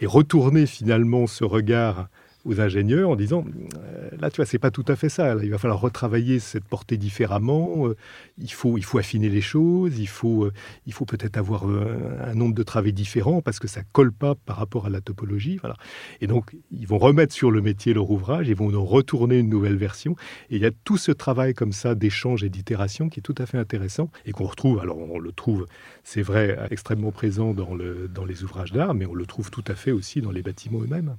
Et 0.00 0.06
retourner 0.06 0.66
finalement 0.66 1.26
ce 1.26 1.44
regard 1.44 2.08
aux 2.44 2.60
ingénieurs 2.60 3.10
en 3.10 3.16
disant 3.16 3.44
euh, 3.76 4.10
là 4.18 4.30
tu 4.30 4.36
vois 4.36 4.46
c'est 4.46 4.58
pas 4.58 4.70
tout 4.70 4.84
à 4.88 4.96
fait 4.96 5.08
ça. 5.08 5.36
Il 5.42 5.50
va 5.50 5.58
falloir 5.58 5.80
retravailler 5.80 6.38
cette 6.38 6.64
portée 6.64 6.96
différemment. 6.96 7.88
Euh, 7.88 7.96
il 8.38 8.52
faut 8.52 8.76
il 8.78 8.84
faut 8.84 8.98
affiner 8.98 9.28
les 9.28 9.40
choses. 9.40 9.98
Il 9.98 10.08
faut 10.08 10.44
euh, 10.44 10.52
il 10.86 10.92
faut 10.92 11.04
peut-être 11.04 11.36
avoir 11.36 11.64
un 11.64 12.34
nombre 12.34 12.54
de 12.54 12.62
travaux 12.62 12.90
différents 12.90 13.40
parce 13.40 13.58
que 13.58 13.68
ça 13.68 13.82
colle 13.92 14.12
pas 14.12 14.34
par 14.34 14.56
rapport 14.56 14.86
à 14.86 14.90
la 14.90 15.00
topologie. 15.00 15.56
Voilà. 15.56 15.76
Et 16.20 16.26
donc 16.26 16.54
ils 16.70 16.86
vont 16.86 16.98
remettre 16.98 17.32
sur 17.32 17.50
le 17.50 17.60
métier 17.62 17.94
leur 17.94 18.10
ouvrage 18.10 18.48
ils 18.48 18.56
vont 18.56 18.70
nous 18.70 18.84
retourner 18.84 19.38
une 19.38 19.48
nouvelle 19.48 19.76
version. 19.76 20.16
Et 20.50 20.56
il 20.56 20.62
y 20.62 20.66
a 20.66 20.70
tout 20.84 20.98
ce 20.98 21.12
travail 21.12 21.54
comme 21.54 21.72
ça 21.72 21.94
d'échange 21.94 22.44
et 22.44 22.50
d'itération 22.50 23.08
qui 23.08 23.20
est 23.20 23.22
tout 23.22 23.34
à 23.38 23.46
fait 23.46 23.58
intéressant 23.58 24.10
et 24.26 24.32
qu'on 24.32 24.44
retrouve. 24.44 24.80
Alors 24.80 24.98
on 24.98 25.18
le 25.18 25.32
trouve 25.32 25.66
c'est 26.02 26.22
vrai 26.22 26.58
extrêmement 26.70 27.12
présent 27.12 27.54
dans 27.54 27.74
le 27.74 28.08
dans 28.08 28.24
les 28.24 28.44
ouvrages 28.44 28.72
d'art 28.72 28.94
mais 28.94 29.06
on 29.06 29.14
le 29.14 29.26
trouve 29.26 29.50
tout 29.50 29.64
à 29.66 29.74
fait 29.74 29.92
aussi 29.92 30.20
dans 30.20 30.30
les 30.30 30.42
bâtiments 30.42 30.80
eux-mêmes 30.82 31.16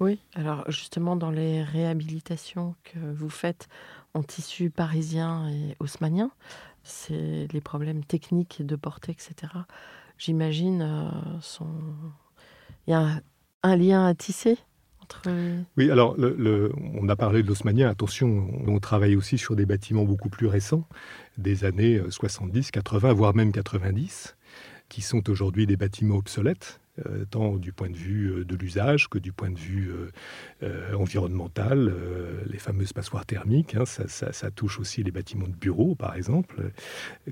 oui. 0.00 0.18
alors 0.34 0.70
justement 0.70 1.16
dans 1.16 1.30
les 1.30 1.62
réhabilitations 1.62 2.74
que 2.84 2.98
vous 2.98 3.28
faites 3.28 3.68
en 4.14 4.22
tissu 4.22 4.70
parisien 4.70 5.48
et 5.50 5.76
haussmanien, 5.78 6.30
c'est 6.82 7.48
les 7.52 7.60
problèmes 7.60 8.04
techniques 8.04 8.64
de 8.64 8.76
portée, 8.76 9.12
etc. 9.12 9.52
J'imagine, 10.18 10.82
euh, 10.82 11.40
sont... 11.40 11.68
il 12.86 12.92
y 12.92 12.94
a 12.94 13.20
un, 13.62 13.76
lien 13.76 14.06
à 14.06 14.14
tisser 14.14 14.56
entre... 15.02 15.22
Oui, 15.76 15.90
alors 15.90 16.16
le, 16.16 16.72
on 16.94 17.08
a 17.08 17.16
parlé 17.16 17.42
de 17.42 17.48
l'haussmanien, 17.48 17.88
attention, 17.88 18.48
on 18.66 18.78
travaille 18.78 19.16
aussi 19.16 19.36
sur 19.36 19.56
des 19.56 19.66
bâtiments 19.66 20.04
beaucoup 20.04 20.30
plus 20.30 20.46
récents, 20.46 20.86
des 21.36 21.64
années 21.64 22.00
70, 22.08 22.68
euh, 22.68 22.70
80, 22.72 23.12
voire 23.12 23.34
même 23.34 23.52
90, 23.52 24.36
qui 24.88 25.02
sont 25.02 25.28
aujourd'hui 25.28 25.66
des 25.66 25.76
bâtiments 25.76 26.16
obsolètes 26.16 26.80
tant 27.30 27.56
du 27.56 27.72
point 27.72 27.90
de 27.90 27.96
vue 27.96 28.30
euh, 28.30 28.44
de 28.44 28.56
l'usage 28.56 29.08
que 29.08 29.18
du 29.18 29.32
point 29.32 29.50
de 29.50 29.58
vue 29.58 29.90
euh, 30.62 30.94
environnemental. 30.94 31.92
les 32.46 32.58
fameuses 32.58 32.92
passoires 32.92 33.26
thermiques, 33.26 33.74
hein, 33.74 33.84
ça, 33.84 34.50
touche 34.50 34.80
aussi 34.80 35.02
les 35.02 35.10
bâtiments 35.10 35.48
de 35.48 35.54
bureaux, 35.54 35.94
par 35.94 36.14
exemple, 36.16 36.70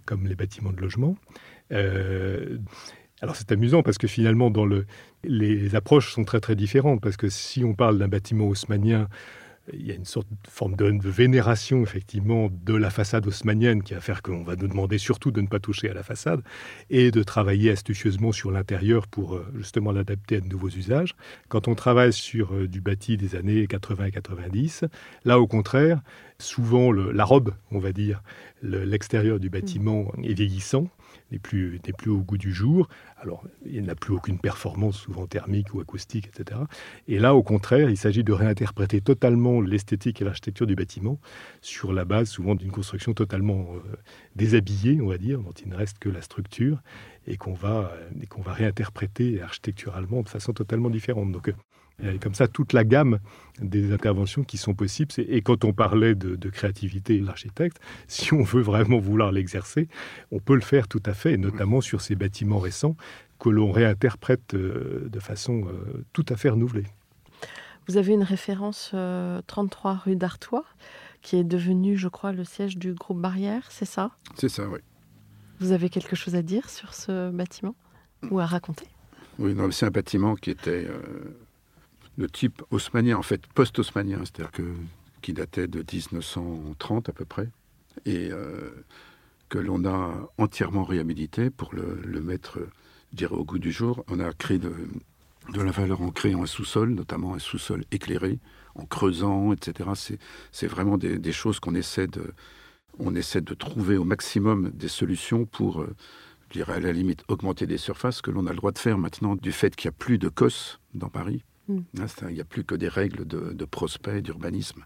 comme 0.05 0.27
les 0.27 0.35
bâtiments 0.35 0.72
de 0.72 0.81
logement. 0.81 1.16
alors 1.70 3.37
c'est 3.37 3.53
amusant 3.53 3.83
parce 3.83 3.98
que 3.98 4.07
finalement, 4.07 4.50
dans 4.50 4.66
le, 4.66 4.87
les 5.22 5.74
approches 5.74 6.12
sont 6.12 6.24
très 6.24 6.40
très 6.40 6.57
différentes, 6.57 7.00
parce 7.00 7.16
que 7.16 7.29
si 7.29 7.64
on 7.64 7.74
parle 7.74 7.98
d'un 7.98 8.09
bâtiment 8.09 8.46
haussmanien, 8.46 9.09
il 9.72 9.87
y 9.87 9.90
a 9.90 9.94
une 9.94 10.05
sorte 10.05 10.29
de 10.29 10.50
forme 10.50 10.77
de, 10.77 10.85
vénération 11.09 11.83
effectivement 11.83 12.50
de 12.50 12.74
la 12.74 12.90
façade 12.90 13.27
haussmanienne 13.27 13.83
qui 13.83 13.94
va 13.94 14.00
faire 14.00 14.22
qu'on 14.22 14.42
va 14.42 14.57
nous 14.57 14.68
demander 14.68 14.98
surtout 14.98 15.31
de 15.31 15.40
ne 15.40 15.46
pas 15.46 15.59
toucher 15.59 15.90
à 15.90 15.94
la 15.94 16.03
façade 16.03 16.42
et 16.90 17.11
de 17.11 17.22
travailler 17.22 17.70
astucieusement 17.70 18.33
sur 18.33 18.50
l'intérieur 18.50 19.07
pour 19.07 19.37
euh, 19.37 19.46
justement 19.57 19.92
l'adapter 19.92 20.37
à 20.37 20.40
de 20.40 20.48
nouveaux 20.48 20.68
usages. 20.68 21.14
Quand 21.48 21.68
on 21.68 21.74
travaille 21.74 22.12
sur 22.12 22.55
euh, 22.55 22.68
du 22.68 22.81
bâti 22.81 23.16
des 23.16 23.37
années 23.37 23.66
80 23.66 24.07
et 24.07 24.11
90, 24.11 24.85
là 25.24 25.40
au 25.40 25.46
contraire, 25.46 26.00
souvent 26.38 26.92
la 26.92 27.24
robe, 27.24 27.55
on 27.70 27.79
va 27.79 27.92
dire, 27.92 28.22
l'extérieur 28.62 29.38
du 29.38 29.50
bâtiment 29.50 30.12
est 30.22 30.35
vieillissant 30.35 30.88
n'est 31.31 31.38
plus, 31.38 31.81
plus 31.96 32.11
au 32.11 32.18
goût 32.18 32.38
du 32.38 32.53
jour. 32.53 32.88
Alors, 33.18 33.44
il 33.64 33.83
n'a 33.85 33.94
plus 33.94 34.12
aucune 34.12 34.38
performance, 34.38 34.96
souvent 34.96 35.27
thermique 35.27 35.74
ou 35.74 35.81
acoustique, 35.81 36.29
etc. 36.29 36.61
Et 37.09 37.18
là, 37.18 37.35
au 37.35 37.42
contraire, 37.42 37.90
il 37.90 37.96
s'agit 37.96 38.24
de 38.24 38.33
réinterpréter 38.33 39.00
totalement 39.00 39.61
l'esthétique 39.61 40.20
et 40.20 40.24
l'architecture 40.24 40.66
du 40.66 40.74
bâtiment 40.74 41.18
sur 41.61 41.92
la 41.92 42.05
base 42.05 42.29
souvent 42.29 42.55
d'une 42.55 42.70
construction 42.70 43.14
totalement 43.14 43.66
euh, 43.74 43.96
déshabillée, 44.37 45.00
on 45.00 45.09
va 45.09 45.18
dire, 45.18 45.40
dont 45.40 45.53
il 45.53 45.68
ne 45.68 45.77
reste 45.77 45.98
que 45.98 46.09
la 46.09 46.22
structure, 46.22 46.83
et 47.27 47.37
qu'on 47.37 47.55
va, 47.55 47.92
va 48.38 48.53
réinterpréter 48.53 49.40
architecturalement 49.40 50.22
de 50.22 50.29
façon 50.29 50.53
totalement 50.53 50.90
différente. 50.90 51.33
Donc, 51.33 51.53
a 52.02 52.18
comme 52.18 52.35
ça 52.35 52.48
toute 52.48 52.72
la 52.72 52.85
gamme 52.85 53.18
des 53.61 53.92
interventions 53.92 54.42
qui 54.42 54.57
sont 54.57 54.74
possibles. 54.74 55.12
Et 55.18 55.42
quand 55.42 55.64
on 55.64 55.72
parlait 55.72 56.14
de, 56.14 56.48
créativité 56.48 57.18
de 57.18 57.26
l'architecte, 57.26 57.78
si 58.09 58.33
on 58.33 58.42
veut 58.42 58.62
vraiment 58.62 58.98
vouloir 58.98 59.33
l'exercer, 59.33 59.88
on 60.30 60.40
peut 60.40 60.54
le 60.54 60.61
faire 60.61 60.88
tout 60.88 61.02
à 61.07 61.14
fait, 61.14 61.37
notamment 61.37 61.80
sur 61.80 62.00
ces 62.00 62.14
bâtiments 62.14 62.59
récents 62.59 62.96
que 63.38 63.48
l'on 63.48 63.70
réinterprète 63.70 64.54
euh, 64.54 65.09
de 65.11 65.20
façon 65.20 65.66
euh, 65.66 66.04
tout 66.12 66.24
à 66.28 66.37
fait 66.37 66.48
renouvelée. 66.48 66.87
Vous 67.87 67.98
avez 67.98 68.14
une 68.14 68.22
référence 68.22 68.94
33 69.46 69.90
euh, 69.90 69.94
rue 70.04 70.16
d'Artois, 70.16 70.64
qui 71.20 71.37
est 71.37 71.44
devenue, 71.44 71.96
je 71.96 72.09
crois, 72.09 72.33
le 72.33 72.44
siège 72.44 72.78
du 72.78 72.94
groupe 72.94 73.20
Barrière, 73.20 73.66
c'est 73.70 73.85
ça? 73.85 74.11
C'est 74.37 74.48
ça, 74.48 74.66
oui. 74.68 74.78
Vous 75.61 75.72
avez 75.72 75.90
quelque 75.90 76.16
chose 76.16 76.35
à 76.35 76.42
dire 76.42 76.70
sur 76.70 76.94
ce 76.94 77.30
bâtiment? 77.30 77.74
Ou 78.30 78.40
à 78.40 78.46
raconter? 78.46 78.87
Oui, 79.38 79.54
c'est 79.70 79.87
un 79.87 79.90
bâtiment 79.90 80.35
qui 80.35 80.50
était 80.50 80.87
de 82.18 82.27
type 82.27 82.62
haussmanien, 82.70 83.16
en 83.16 83.22
fait 83.22 83.46
post-haussmanien, 83.48 84.18
c'est-à-dire 84.20 84.53
que, 84.53 84.74
qui 85.22 85.33
datait 85.33 85.66
de 85.66 85.79
1930 85.79 87.09
à 87.09 87.12
peu 87.12 87.24
près, 87.24 87.48
et 88.07 88.31
euh, 88.31 88.70
que 89.48 89.59
l'on 89.59 89.85
a 89.85 90.14
entièrement 90.38 90.85
réhabilité 90.85 91.50
pour 91.50 91.74
le, 91.74 92.20
mettre, 92.20 92.59
dirais, 93.12 93.35
au 93.35 93.44
goût 93.44 93.59
du 93.59 93.72
jour. 93.72 94.05
On 94.09 94.20
a 94.20 94.33
créé 94.33 94.59
de, 94.59 94.72
la 95.55 95.70
valeur 95.70 96.03
en 96.03 96.11
créant 96.11 96.42
un 96.42 96.46
sous-sol, 96.46 96.90
notamment 96.90 97.35
un 97.35 97.38
sous-sol 97.38 97.85
éclairé, 97.90 98.38
en 98.74 98.87
creusant, 98.87 99.53
etc. 99.53 100.18
C'est 100.50 100.66
vraiment 100.66 100.98
des, 100.98 101.33
choses 101.33 101.61
qu'on 101.61 101.74
essaie 101.74 102.07
de, 102.07 102.33
on 102.98 103.14
essaie 103.14 103.40
de 103.40 103.55
trouver 103.55 103.96
au 103.96 104.05
maximum 104.05 104.70
des 104.70 104.88
solutions 104.88 105.44
pour, 105.44 105.83
euh, 105.83 105.94
je 106.48 106.59
dirais 106.59 106.74
à 106.74 106.81
la 106.81 106.92
limite, 106.92 107.22
augmenter 107.29 107.66
des 107.66 107.79
surfaces 107.79 108.22
que 108.22 108.31
l'on 108.31 108.46
a 108.46 108.50
le 108.50 108.57
droit 108.57 108.72
de 108.72 108.79
faire 108.79 108.98
maintenant 108.98 109.37
du 109.37 109.53
fait 109.53 109.77
qu'il 109.77 109.88
n'y 109.88 109.94
a 109.94 109.98
plus 109.98 110.18
de 110.18 110.29
COS 110.29 110.81
dans 110.94 111.09
Paris. 111.09 111.44
Mm. 111.68 111.79
Hein, 112.00 112.07
il 112.29 112.35
n'y 112.35 112.40
a 112.40 112.44
plus 112.44 112.64
que 112.64 112.74
des 112.74 112.88
règles 112.88 113.27
de, 113.27 113.64
prospect, 113.64 114.22
d'urbanisme. 114.22 114.85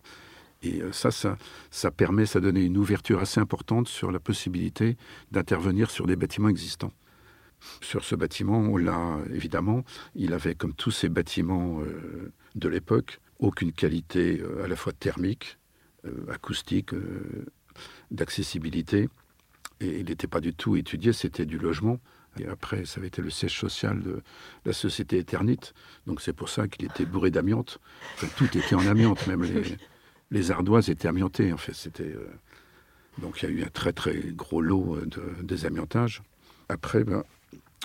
Et 0.63 0.83
euh, 0.83 0.93
ça, 0.93 1.11
ça, 1.71 1.91
permet, 1.91 2.27
ça 2.27 2.41
donne 2.41 2.57
une 2.57 2.77
ouverture 2.77 3.21
assez 3.21 3.41
importante 3.41 3.89
sur 3.89 4.11
la 4.11 4.19
possibilité 4.19 4.97
d'intervenir 5.31 5.91
sur 5.91 6.07
des 6.07 6.17
bâtiments 6.17 6.49
existants. 6.49 6.93
Sur 7.81 8.05
ce 8.05 8.15
bâtiment, 8.15 8.59
on 8.59 8.77
l'a 8.77 9.19
évidemment, 9.33 9.85
il 10.15 10.33
avait 10.33 10.55
comme 10.55 10.75
tous 10.75 10.93
ces 10.93 11.09
bâtiments 11.09 11.81
euh, 11.81 12.33
de 12.55 12.69
l'époque, 12.69 13.21
aucune 13.41 13.73
qualité 13.73 14.41
euh, 14.41 14.65
à 14.65 14.69
la 14.69 14.77
fois 14.77 14.93
thermique, 14.93 15.59
acoustique, 16.31 16.93
d'accessibilité, 18.11 19.11
et 19.81 20.01
il 20.01 20.07
n'était 20.07 20.27
pas 20.27 20.41
du 20.41 20.55
tout 20.55 20.77
étudié, 20.77 21.13
c'était 21.13 21.45
du 21.47 21.59
logement. 21.59 21.99
Et 22.41 22.47
après, 22.47 22.85
ça 22.85 22.99
avait 22.99 23.09
été 23.09 23.23
le 23.23 23.31
siège 23.31 23.59
social 23.59 24.01
de 24.03 24.23
la 24.65 24.73
société 24.73 25.19
Eternite. 25.19 25.75
Donc 26.07 26.21
c'est 26.21 26.33
pour 26.33 26.49
ça 26.49 26.69
qu'il 26.69 26.87
était 26.87 27.05
bourré 27.05 27.31
d'amiante. 27.31 27.79
tout 28.37 28.57
était 28.57 28.75
en 28.75 28.87
amiante, 28.87 29.27
même 29.27 29.45
les, 30.31 30.51
ardoises 30.51 30.89
étaient 30.91 31.09
amiantées. 31.09 31.53
En 31.53 31.57
fait, 31.57 31.75
c'était 31.75 32.05
euh, 32.05 32.29
donc 33.19 33.43
il 33.43 33.49
y 33.49 33.53
a 33.53 33.55
eu 33.55 33.63
un 33.63 33.71
très 33.71 33.93
très 33.93 34.15
gros 34.33 34.61
lot 34.61 34.97
euh, 34.97 35.07
de 35.07 35.43
désamiantage. 35.43 36.23
Après, 36.69 37.05
ben, 37.05 37.25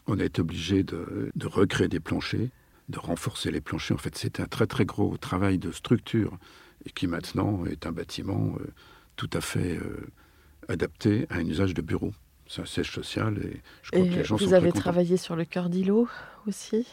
on 0.08 0.20
a 0.20 0.24
été 0.24 0.42
obligé 0.42 0.84
de, 0.84 1.32
recréer 1.44 1.88
des 1.88 2.00
planchers, 2.00 2.50
de 2.90 3.00
renforcer 3.00 3.52
les 3.52 3.62
planchers. 3.62 3.96
En 3.96 4.00
fait, 4.00 4.18
c'était 4.18 4.44
un 4.44 4.48
très 4.48 4.68
très 4.68 4.86
gros 4.86 5.18
travail 5.18 5.58
de 5.58 5.72
structure 5.72 6.38
et 6.86 6.90
qui 6.90 7.08
maintenant 7.08 7.66
est 7.66 7.86
un 7.86 7.92
bâtiment 7.92 8.56
euh, 8.60 8.68
tout 9.16 9.30
à 9.34 9.42
fait 9.42 9.80
adapté 10.68 11.28
à 11.30 11.36
un 11.36 11.46
usage 11.46 11.74
de 11.74 11.82
bureau 11.82 12.14
c'est 12.54 12.62
un 12.62 12.66
siège 12.66 12.92
social 12.92 13.38
et 13.38 13.62
je 13.82 13.92
crois 13.92 14.06
que 14.06 14.14
les 14.14 14.24
gens 14.24 14.36
vous 14.36 14.54
avez 14.54 14.72
travaillé 14.72 15.18
sur 15.18 15.36
le 15.36 15.46
cœur 15.46 15.70
d'îlot 15.70 16.08
aussi 16.48 16.86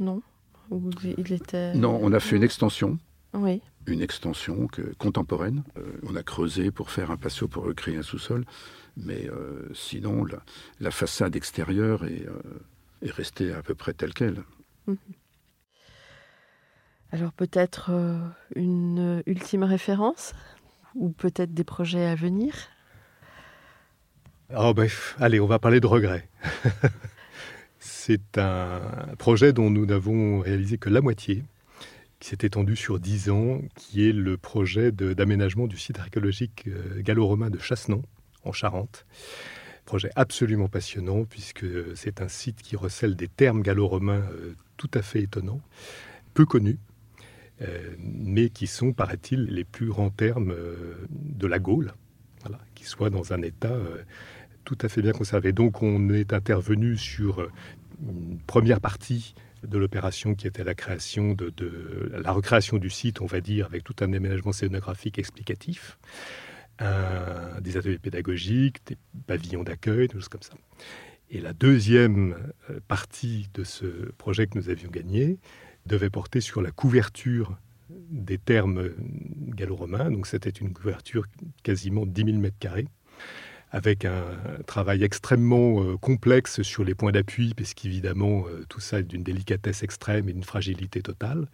Non 0.00 0.22
il 1.04 1.32
était... 1.32 1.74
Non, 1.74 1.98
on 2.02 2.12
a 2.12 2.20
fait 2.20 2.36
une 2.36 2.42
extension. 2.42 2.98
Oui. 3.34 3.60
Une 3.86 4.02
extension 4.02 4.66
que, 4.66 4.94
contemporaine. 4.98 5.62
Euh, 5.78 5.82
on 6.02 6.16
a 6.16 6.22
creusé 6.22 6.70
pour 6.70 6.90
faire 6.90 7.10
un 7.10 7.16
patio 7.16 7.48
pour 7.48 7.64
recréer 7.64 7.96
un 7.96 8.02
sous-sol. 8.02 8.44
Mais 8.96 9.28
euh, 9.28 9.68
sinon, 9.74 10.24
la, 10.24 10.42
la, 10.80 10.90
façade 10.90 11.36
extérieure 11.36 12.04
est, 12.04 12.26
euh, 12.26 12.42
est, 13.02 13.10
restée 13.10 13.52
à 13.52 13.62
peu 13.62 13.74
près 13.74 13.92
telle 13.92 14.14
qu'elle. 14.14 14.42
Mhm. 14.86 14.96
Alors 17.12 17.32
peut-être 17.32 17.92
une 18.56 19.22
ultime 19.26 19.62
référence 19.62 20.34
ou 20.96 21.10
peut-être 21.10 21.54
des 21.54 21.64
projets 21.64 22.04
à 22.04 22.16
venir? 22.16 22.52
Oh 24.54 24.72
bref, 24.74 25.16
allez, 25.18 25.40
on 25.40 25.46
va 25.46 25.58
parler 25.58 25.80
de 25.80 25.88
regrets. 25.88 26.28
C'est 27.80 28.38
un 28.38 28.80
projet 29.18 29.52
dont 29.52 29.70
nous 29.70 29.86
n'avons 29.86 30.38
réalisé 30.38 30.78
que 30.78 30.88
la 30.88 31.00
moitié, 31.00 31.42
qui 32.20 32.28
s'est 32.28 32.46
étendu 32.46 32.76
sur 32.76 33.00
dix 33.00 33.28
ans, 33.28 33.60
qui 33.74 34.08
est 34.08 34.12
le 34.12 34.36
projet 34.36 34.92
d'aménagement 34.92 35.66
du 35.66 35.76
site 35.76 35.98
archéologique 35.98 36.68
euh, 36.68 37.02
gallo-romain 37.02 37.50
de 37.50 37.58
Chassenon, 37.58 38.02
en 38.44 38.52
Charente. 38.52 39.04
Projet 39.84 40.10
absolument 40.14 40.68
passionnant, 40.68 41.24
puisque 41.24 41.66
c'est 41.96 42.20
un 42.20 42.28
site 42.28 42.62
qui 42.62 42.76
recèle 42.76 43.16
des 43.16 43.28
termes 43.28 43.62
gallo-romains 43.62 44.22
euh, 44.30 44.54
tout 44.76 44.90
à 44.94 45.02
fait 45.02 45.22
étonnants, 45.22 45.60
peu 46.34 46.46
connus, 46.46 46.78
euh, 47.62 47.96
mais 47.98 48.50
qui 48.50 48.68
sont, 48.68 48.92
paraît-il, 48.92 49.46
les 49.46 49.64
plus 49.64 49.88
grands 49.88 50.10
termes 50.10 50.54
de 51.10 51.46
la 51.48 51.58
Gaule, 51.58 51.94
qui 52.74 52.84
soient 52.84 53.10
dans 53.10 53.32
un 53.32 53.42
état 53.42 53.74
tout 54.64 54.78
à 54.82 54.88
fait 54.88 55.00
bien 55.00 55.12
conservé. 55.12 55.52
Donc 55.52 55.82
on 55.82 56.10
est 56.10 56.32
intervenu 56.32 56.96
sur 56.96 57.40
euh, 57.40 57.50
une 58.02 58.38
première 58.46 58.80
partie 58.80 59.34
de 59.62 59.78
l'opération 59.78 60.34
qui 60.34 60.46
était 60.46 60.64
la 60.64 60.74
création 60.74 61.32
de, 61.32 61.52
la 62.12 62.32
recréation 62.32 62.76
du 62.76 62.90
site, 62.90 63.20
on 63.20 63.26
va 63.26 63.40
dire, 63.40 63.66
avec 63.66 63.84
tout 63.84 63.96
un 64.00 64.12
aménagement 64.12 64.52
scénographique 64.52 65.18
explicatif, 65.18 65.98
des 66.78 67.76
ateliers 67.76 67.98
pédagogiques, 67.98 68.86
des 68.86 68.98
pavillons 69.26 69.64
d'accueil, 69.64 70.08
des 70.08 70.14
choses 70.14 70.28
comme 70.28 70.42
ça. 70.42 70.52
Et 71.30 71.40
la 71.40 71.52
deuxième 71.52 72.36
euh, 72.70 72.78
partie 72.86 73.48
de 73.54 73.64
ce 73.64 73.86
projet 74.12 74.46
que 74.46 74.56
nous 74.58 74.68
avions 74.70 74.90
gagné 74.90 75.38
devait 75.86 76.10
porter 76.10 76.40
sur 76.40 76.62
la 76.62 76.70
couverture 76.70 77.58
des 77.88 78.38
termes 78.38 78.90
gallo-romains. 79.48 80.10
Donc 80.10 80.26
c'était 80.26 80.50
une 80.50 80.72
couverture 80.72 81.26
quasiment 81.62 82.06
10 82.06 82.24
000 82.24 82.38
mètres 82.38 82.58
carrés 82.58 82.88
avec 83.70 84.04
un 84.04 84.24
travail 84.66 85.02
extrêmement 85.02 85.82
euh, 85.82 85.96
complexe 85.96 86.62
sur 86.62 86.84
les 86.84 86.94
points 86.94 87.12
d'appui, 87.12 87.52
parce 87.54 87.74
qu'évidemment, 87.74 88.44
euh, 88.46 88.64
tout 88.68 88.80
ça 88.80 89.00
est 89.00 89.02
d'une 89.02 89.22
délicatesse 89.22 89.82
extrême 89.82 90.28
et 90.28 90.32
d'une 90.32 90.44
fragilité 90.44 91.02
totale. 91.02 91.48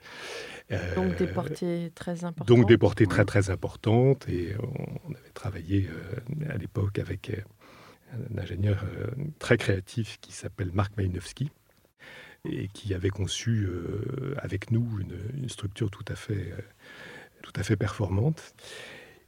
Euh, 0.70 0.94
donc 0.94 1.16
des 1.16 1.26
portées 1.26 1.90
très 1.94 2.24
importantes. 2.24 2.48
Donc 2.48 2.68
des 2.68 2.78
portées 2.78 3.06
très 3.06 3.24
très 3.24 3.50
importantes, 3.50 4.28
et 4.28 4.54
on, 4.62 5.10
avait 5.14 5.30
travaillé 5.34 5.88
à 6.48 6.56
l'époque 6.58 6.98
avec 6.98 7.32
un 8.12 8.38
ingénieur 8.38 8.84
très 9.38 9.56
créatif 9.56 10.18
qui 10.20 10.32
s'appelle 10.32 10.70
Marc 10.72 10.96
Malinowski, 10.96 11.50
et 12.50 12.68
qui 12.68 12.92
avait 12.94 13.10
conçu 13.10 13.68
avec 14.38 14.70
nous 14.70 14.98
une, 15.00 15.16
une, 15.42 15.48
structure 15.48 15.90
tout 15.90 16.04
à 16.08 16.16
fait, 16.16 16.52
tout 17.42 17.52
à 17.54 17.62
fait 17.62 17.76
performante. 17.76 18.54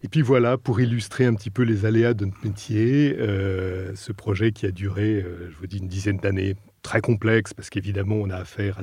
Et 0.05 0.09
puis 0.09 0.21
voilà, 0.21 0.59
pour 0.59 0.83
illustrer 0.83 1.25
un 1.25 1.33
petit 1.33 1.49
peu 1.49 1.63
les 1.63 1.87
aléas 1.87 2.13
de 2.13 2.27
notre 2.27 2.45
métier, 2.45 3.17
euh, 3.19 3.95
ce 3.97 4.13
projet 4.13 4.53
qui 4.53 4.67
a 4.67 4.71
duré, 4.71 5.15
euh, 5.15 5.51
je 5.51 5.57
vous 5.57 5.67
dis, 5.67 5.79
une 5.79 5.89
dizaine 5.89 6.19
d'années, 6.19 6.57
très 6.83 7.01
complexe, 7.01 7.55
parce 7.55 7.71
qu'évidemment, 7.71 8.17
on 8.17 8.29
a 8.29 8.37
affaire 8.37 8.83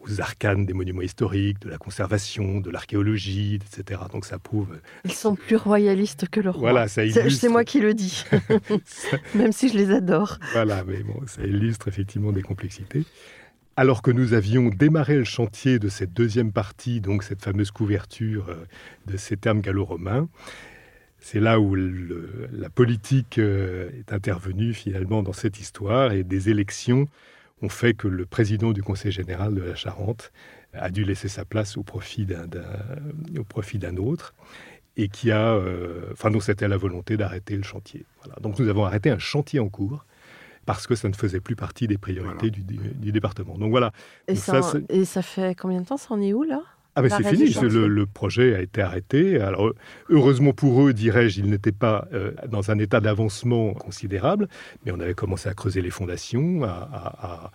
aux 0.00 0.22
arcanes 0.22 0.64
des 0.64 0.72
monuments 0.72 1.02
historiques, 1.02 1.60
de 1.60 1.68
la 1.68 1.76
conservation, 1.76 2.60
de 2.60 2.70
l'archéologie, 2.70 3.56
etc. 3.56 4.00
Donc 4.10 4.24
ça 4.24 4.38
prouve... 4.38 4.80
Ils 5.04 5.12
sont 5.12 5.34
plus 5.34 5.56
royalistes 5.56 6.26
que 6.30 6.40
le 6.40 6.48
roi. 6.48 6.70
Voilà, 6.70 6.88
ça 6.88 7.04
illustre... 7.04 7.38
C'est 7.38 7.50
moi 7.50 7.64
qui 7.64 7.80
le 7.80 7.92
dis, 7.92 8.24
même 9.34 9.52
si 9.52 9.68
je 9.68 9.76
les 9.76 9.90
adore. 9.90 10.38
Voilà, 10.54 10.84
mais 10.84 11.02
bon, 11.02 11.20
ça 11.26 11.42
illustre 11.42 11.88
effectivement 11.88 12.32
des 12.32 12.40
complexités. 12.40 13.04
Alors 13.78 14.00
que 14.00 14.10
nous 14.10 14.32
avions 14.32 14.70
démarré 14.70 15.16
le 15.16 15.24
chantier 15.24 15.78
de 15.78 15.88
cette 15.90 16.14
deuxième 16.14 16.50
partie, 16.50 17.02
donc 17.02 17.22
cette 17.22 17.42
fameuse 17.42 17.70
couverture 17.70 18.48
euh, 18.48 18.64
de 19.06 19.18
ces 19.18 19.36
termes 19.36 19.60
gallo-romains, 19.60 20.30
c'est 21.18 21.40
là 21.40 21.60
où 21.60 21.74
la 21.74 22.70
politique 22.70 23.38
euh, 23.38 23.90
est 23.98 24.14
intervenue 24.14 24.72
finalement 24.72 25.22
dans 25.22 25.34
cette 25.34 25.60
histoire 25.60 26.12
et 26.12 26.24
des 26.24 26.48
élections 26.48 27.06
ont 27.60 27.68
fait 27.68 27.92
que 27.92 28.08
le 28.08 28.24
président 28.24 28.72
du 28.72 28.82
Conseil 28.82 29.12
général 29.12 29.54
de 29.54 29.60
la 29.60 29.74
Charente 29.74 30.32
a 30.72 30.88
dû 30.90 31.04
laisser 31.04 31.28
sa 31.28 31.44
place 31.44 31.76
au 31.76 31.82
profit 31.82 32.24
d'un 32.24 33.96
autre 33.98 34.34
et 34.96 35.08
qui 35.08 35.30
a, 35.30 35.52
euh, 35.52 36.08
enfin, 36.12 36.30
donc 36.30 36.42
c'était 36.42 36.68
la 36.68 36.78
volonté 36.78 37.18
d'arrêter 37.18 37.56
le 37.56 37.62
chantier. 37.62 38.06
Donc 38.40 38.58
nous 38.58 38.68
avons 38.68 38.86
arrêté 38.86 39.10
un 39.10 39.18
chantier 39.18 39.60
en 39.60 39.68
cours 39.68 40.06
parce 40.66 40.86
que 40.86 40.94
ça 40.94 41.08
ne 41.08 41.14
faisait 41.14 41.40
plus 41.40 41.56
partie 41.56 41.86
des 41.86 41.96
priorités 41.96 42.50
du, 42.50 42.62
du, 42.62 43.12
département. 43.12 43.56
Donc 43.56 43.70
voilà. 43.70 43.92
Et, 44.28 44.34
ça, 44.34 44.60
et 44.88 45.04
ça 45.04 45.22
fait 45.22 45.54
combien 45.54 45.80
de 45.80 45.86
temps 45.86 45.96
Ça 45.96 46.12
en 46.12 46.20
est 46.20 46.34
où 46.34 46.42
là? 46.42 46.62
Ah 46.98 47.02
ben 47.02 47.10
c'est 47.10 47.28
fini, 47.28 47.50
le, 47.60 47.88
le, 47.88 48.06
projet 48.06 48.54
a 48.54 48.60
été 48.62 48.80
arrêté. 48.80 49.38
Alors 49.38 49.70
heureusement 50.08 50.54
pour 50.54 50.82
eux, 50.82 50.94
dirais-je, 50.94 51.40
ils 51.40 51.50
n'étaient 51.50 51.70
pas 51.70 52.08
euh, 52.14 52.32
dans 52.48 52.70
un 52.70 52.78
état 52.78 53.00
d'avancement 53.00 53.74
considérable, 53.74 54.48
mais 54.84 54.92
on 54.92 55.00
avait 55.00 55.12
commencé 55.12 55.46
à 55.50 55.52
creuser 55.52 55.82
les 55.82 55.90
fondations, 55.90 56.64
à, 56.64 57.50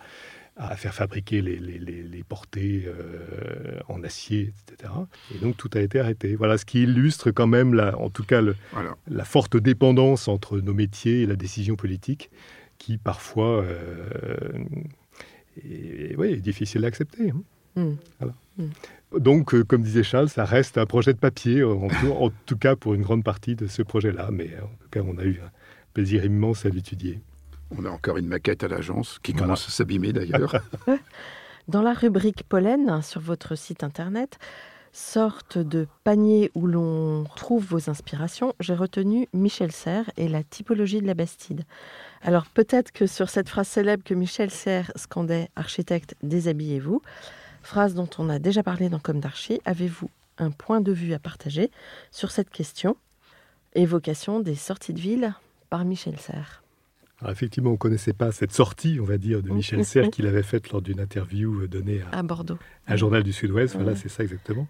à, 0.56 0.76
faire 0.76 0.94
fabriquer 0.94 1.42
les, 1.42 1.56
les, 1.58 1.78
les, 1.78 2.22
portées 2.22 2.84
euh, 2.86 3.80
en 3.88 4.04
acier, 4.04 4.52
etc. 4.70 4.92
Et 5.34 5.38
donc 5.38 5.56
tout 5.56 5.70
a 5.74 5.80
été 5.80 5.98
arrêté. 5.98 6.36
Voilà 6.36 6.56
ce 6.56 6.64
qui 6.64 6.84
illustre 6.84 7.32
quand 7.32 7.48
même, 7.48 7.74
la, 7.74 7.98
en 7.98 8.10
tout 8.10 8.22
cas, 8.22 8.42
le, 8.42 8.54
la 9.08 9.24
forte 9.24 9.56
dépendance 9.56 10.28
entre 10.28 10.60
nos 10.60 10.74
métiers 10.74 11.22
et 11.22 11.26
la 11.26 11.36
décision 11.36 11.74
politique, 11.74 12.30
qui 12.82 12.98
parfois 12.98 13.62
euh, 13.62 13.78
est, 15.64 16.16
ouais, 16.16 16.32
est 16.32 16.40
difficile 16.40 16.84
à 16.84 16.88
accepter. 16.88 17.30
Hein. 17.76 17.94
Voilà. 18.18 18.34
Hmm. 18.58 18.70
Donc, 19.16 19.54
euh, 19.54 19.62
comme 19.62 19.82
disait 19.82 20.02
Charles, 20.02 20.28
ça 20.28 20.44
reste 20.44 20.78
un 20.78 20.86
projet 20.86 21.12
de 21.12 21.18
papier, 21.18 21.62
en 21.62 22.30
tout, 22.44 22.56
cas 22.56 22.74
pour 22.74 22.94
une 22.94 23.02
grande 23.02 23.22
partie 23.22 23.54
de 23.54 23.68
ce 23.68 23.82
projet-là. 23.82 24.30
Mais 24.32 24.50
en 24.60 24.66
tout 24.66 24.88
cas, 24.90 25.00
on 25.06 25.16
a 25.18 25.22
eu 25.22 25.40
un 25.44 25.50
plaisir 25.94 26.24
immense 26.24 26.66
à 26.66 26.70
l'étudier. 26.70 27.20
On 27.70 27.84
a 27.84 27.88
encore 27.88 28.16
une 28.16 28.26
maquette 28.26 28.64
à 28.64 28.68
l'agence 28.68 29.20
qui 29.22 29.32
commence 29.32 29.68
à 29.68 29.70
s'abîmer 29.70 30.12
d'ailleurs. 30.12 30.56
Dans 31.68 31.82
la 31.82 31.92
rubrique 31.92 32.42
pollen 32.48 33.00
sur 33.02 33.20
votre 33.20 33.54
site 33.54 33.84
internet, 33.84 34.40
sorte 34.92 35.56
de 35.56 35.86
panier 36.02 36.50
où 36.54 36.66
l'on 36.66 37.24
trouve 37.36 37.64
vos 37.64 37.88
inspirations, 37.88 38.54
j'ai 38.58 38.74
retenu 38.74 39.28
Michel 39.32 39.70
Serres 39.70 40.10
et 40.16 40.28
la 40.28 40.42
typologie 40.42 41.00
de 41.00 41.06
la 41.06 41.14
Bastide. 41.14 41.62
Alors 42.24 42.46
peut-être 42.46 42.92
que 42.92 43.06
sur 43.06 43.28
cette 43.28 43.48
phrase 43.48 43.66
célèbre 43.66 44.04
que 44.04 44.14
Michel 44.14 44.50
Serres 44.50 44.92
scandait 44.94 45.48
Architecte, 45.56 46.14
déshabillez-vous, 46.22 47.02
phrase 47.62 47.94
dont 47.94 48.08
on 48.18 48.28
a 48.28 48.38
déjà 48.38 48.62
parlé 48.62 48.88
dans 48.88 49.00
Comme 49.00 49.18
d'Archie, 49.18 49.60
avez-vous 49.64 50.08
un 50.38 50.50
point 50.52 50.80
de 50.80 50.92
vue 50.92 51.14
à 51.14 51.18
partager 51.18 51.70
sur 52.12 52.30
cette 52.30 52.50
question? 52.50 52.96
Évocation 53.74 54.38
des 54.38 54.54
sorties 54.54 54.92
de 54.92 55.00
ville 55.00 55.34
par 55.68 55.84
Michel 55.84 56.16
Serres. 56.18 56.62
effectivement, 57.28 57.70
on 57.70 57.74
ne 57.74 57.78
connaissait 57.78 58.12
pas 58.12 58.30
cette 58.30 58.52
sortie, 58.52 58.98
on 59.00 59.04
va 59.04 59.18
dire, 59.18 59.42
de 59.42 59.50
Michel 59.50 59.84
Serres 59.84 60.10
qu'il 60.10 60.26
avait 60.26 60.44
faite 60.44 60.70
lors 60.70 60.82
d'une 60.82 61.00
interview 61.00 61.66
donnée 61.66 62.02
à, 62.12 62.22
Bordeaux. 62.22 62.58
Un 62.86 62.96
journal 62.96 63.24
du 63.24 63.32
Sud-Ouest, 63.32 63.74
voilà, 63.74 63.96
c'est 63.96 64.08
ça 64.08 64.22
exactement. 64.22 64.68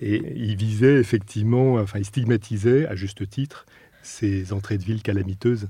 Et 0.00 0.16
il 0.36 0.56
visait 0.56 0.96
effectivement, 0.96 1.74
enfin, 1.74 2.00
il 2.00 2.04
stigmatisait, 2.04 2.86
à 2.86 2.96
juste 2.96 3.28
titre, 3.28 3.66
ces 4.02 4.52
entrées 4.52 4.78
de 4.78 4.84
ville 4.84 5.02
calamiteuses 5.02 5.68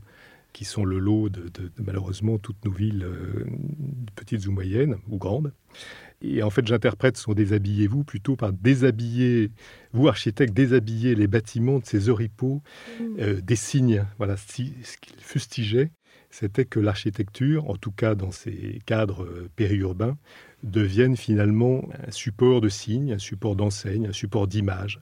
qui 0.52 0.64
sont 0.64 0.84
le 0.84 0.98
lot 0.98 1.28
de, 1.28 1.50
malheureusement 1.78 2.38
toutes 2.38 2.64
nos 2.64 2.70
villes, 2.70 3.04
euh, 3.04 3.44
petites 4.14 4.46
ou 4.46 4.52
moyennes, 4.52 4.96
ou 5.08 5.18
grandes. 5.18 5.52
Et 6.20 6.42
en 6.42 6.50
fait, 6.50 6.66
j'interprète 6.66 7.16
son 7.16 7.32
déshabillez-vous 7.32 8.02
plutôt 8.02 8.34
par 8.34 8.52
déshabiller, 8.52 9.52
vous 9.92 10.08
architecte, 10.08 10.52
déshabiller 10.52 11.14
les 11.14 11.28
bâtiments 11.28 11.78
de 11.78 11.86
ces 11.86 12.08
oripeaux, 12.08 12.62
mmh. 12.98 13.04
euh, 13.20 13.40
des 13.40 13.56
signes. 13.56 14.04
Voilà, 14.16 14.36
ce 14.36 14.46
qu'il 14.54 15.20
fustigeait, 15.20 15.92
c'était 16.30 16.64
que 16.64 16.80
l'architecture, 16.80 17.68
en 17.70 17.76
tout 17.76 17.92
cas 17.92 18.14
dans 18.14 18.30
ces 18.30 18.80
cadres 18.86 19.24
euh, 19.24 19.48
périurbains, 19.56 20.18
devienne 20.62 21.16
finalement 21.16 21.88
un 22.06 22.10
support 22.10 22.60
de 22.60 22.68
signes, 22.68 23.12
un 23.12 23.18
support 23.18 23.56
d'enseigne, 23.56 24.08
un 24.08 24.12
support 24.12 24.48
d'image, 24.48 25.00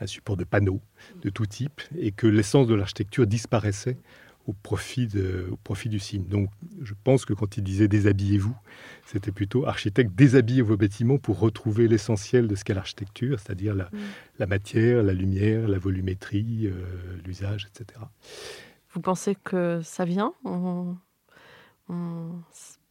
un 0.00 0.06
support 0.06 0.36
de 0.36 0.44
panneaux 0.44 0.80
de 1.22 1.30
tout 1.30 1.46
type, 1.46 1.82
et 1.98 2.12
que 2.12 2.26
l'essence 2.26 2.66
de 2.66 2.74
l'architecture 2.74 3.26
disparaissait 3.26 3.98
au 4.46 4.52
profit, 4.52 5.06
de, 5.08 5.48
au 5.50 5.56
profit 5.56 5.88
du 5.88 5.98
signe. 5.98 6.24
Donc 6.24 6.50
je 6.82 6.94
pense 7.04 7.24
que 7.24 7.32
quand 7.32 7.56
il 7.56 7.64
disait 7.64 7.88
déshabillez-vous, 7.88 8.56
c'était 9.04 9.32
plutôt 9.32 9.66
architecte, 9.66 10.14
déshabillez 10.14 10.62
vos 10.62 10.76
bâtiments 10.76 11.18
pour 11.18 11.40
retrouver 11.40 11.88
l'essentiel 11.88 12.46
de 12.46 12.54
ce 12.54 12.64
qu'est 12.64 12.74
l'architecture, 12.74 13.40
c'est-à-dire 13.40 13.74
la, 13.74 13.84
mm. 13.84 13.98
la, 14.38 14.46
matière, 14.46 15.02
la 15.02 15.12
lumière, 15.12 15.68
la 15.68 15.78
volumétrie, 15.78 16.66
euh, 16.66 16.72
l'usage, 17.24 17.68
etc. 17.70 18.00
Vous 18.92 19.00
pensez 19.00 19.34
que 19.34 19.80
ça 19.82 20.04
vient? 20.04 20.32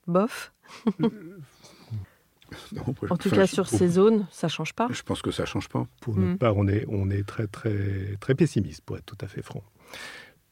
Bof? 0.07 0.53
En 3.09 3.17
tout 3.17 3.31
cas, 3.31 3.47
sur 3.47 3.67
ces 3.67 3.87
zones, 3.87 4.27
ça 4.31 4.47
change 4.47 4.73
pas. 4.73 4.87
Je 4.91 5.01
pense 5.01 5.21
que 5.21 5.31
ça 5.31 5.45
change 5.45 5.67
pas. 5.67 5.87
Pour 5.99 6.15
notre 6.15 6.33
mm. 6.33 6.37
part, 6.37 6.55
on 6.55 6.67
est, 6.67 6.85
on 6.87 7.09
est 7.09 7.27
très, 7.27 7.47
très, 7.47 8.15
très 8.19 8.35
pessimiste, 8.35 8.81
pour 8.85 8.97
être 8.97 9.05
tout 9.05 9.17
à 9.19 9.27
fait 9.27 9.41
franc. 9.41 9.63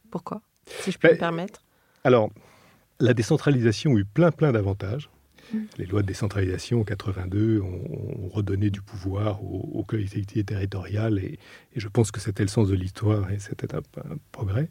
Pourquoi? 0.10 0.41
Si 0.66 0.91
je 0.91 0.97
peux 0.97 1.11
me 1.11 1.18
permettre 1.18 1.61
Alors, 2.03 2.32
la 2.99 3.14
décentralisation 3.14 3.95
a 3.95 3.99
eu 3.99 4.05
plein, 4.05 4.32
plein 4.32 4.51
d'avantages. 4.51 5.09
Mm. 5.53 5.57
Les 5.78 5.86
lois 5.86 6.01
de 6.01 6.07
décentralisation 6.07 6.82
en 6.82 6.84
82 6.84 7.61
ont, 7.61 8.30
redonné 8.30 8.70
du 8.70 8.82
pouvoir 8.82 9.43
aux, 9.43 9.84
collectivités 9.84 10.43
territoriales 10.43 11.20
et, 11.20 11.38
je 11.76 11.88
pense 11.88 12.09
que 12.09 12.20
c'était 12.20 12.43
le 12.43 12.49
sens 12.49 12.68
de 12.68 12.76
l'histoire 12.76 13.30
et 13.32 13.39
c'était 13.39 13.76
un, 13.76 13.82
progrès. 14.32 14.70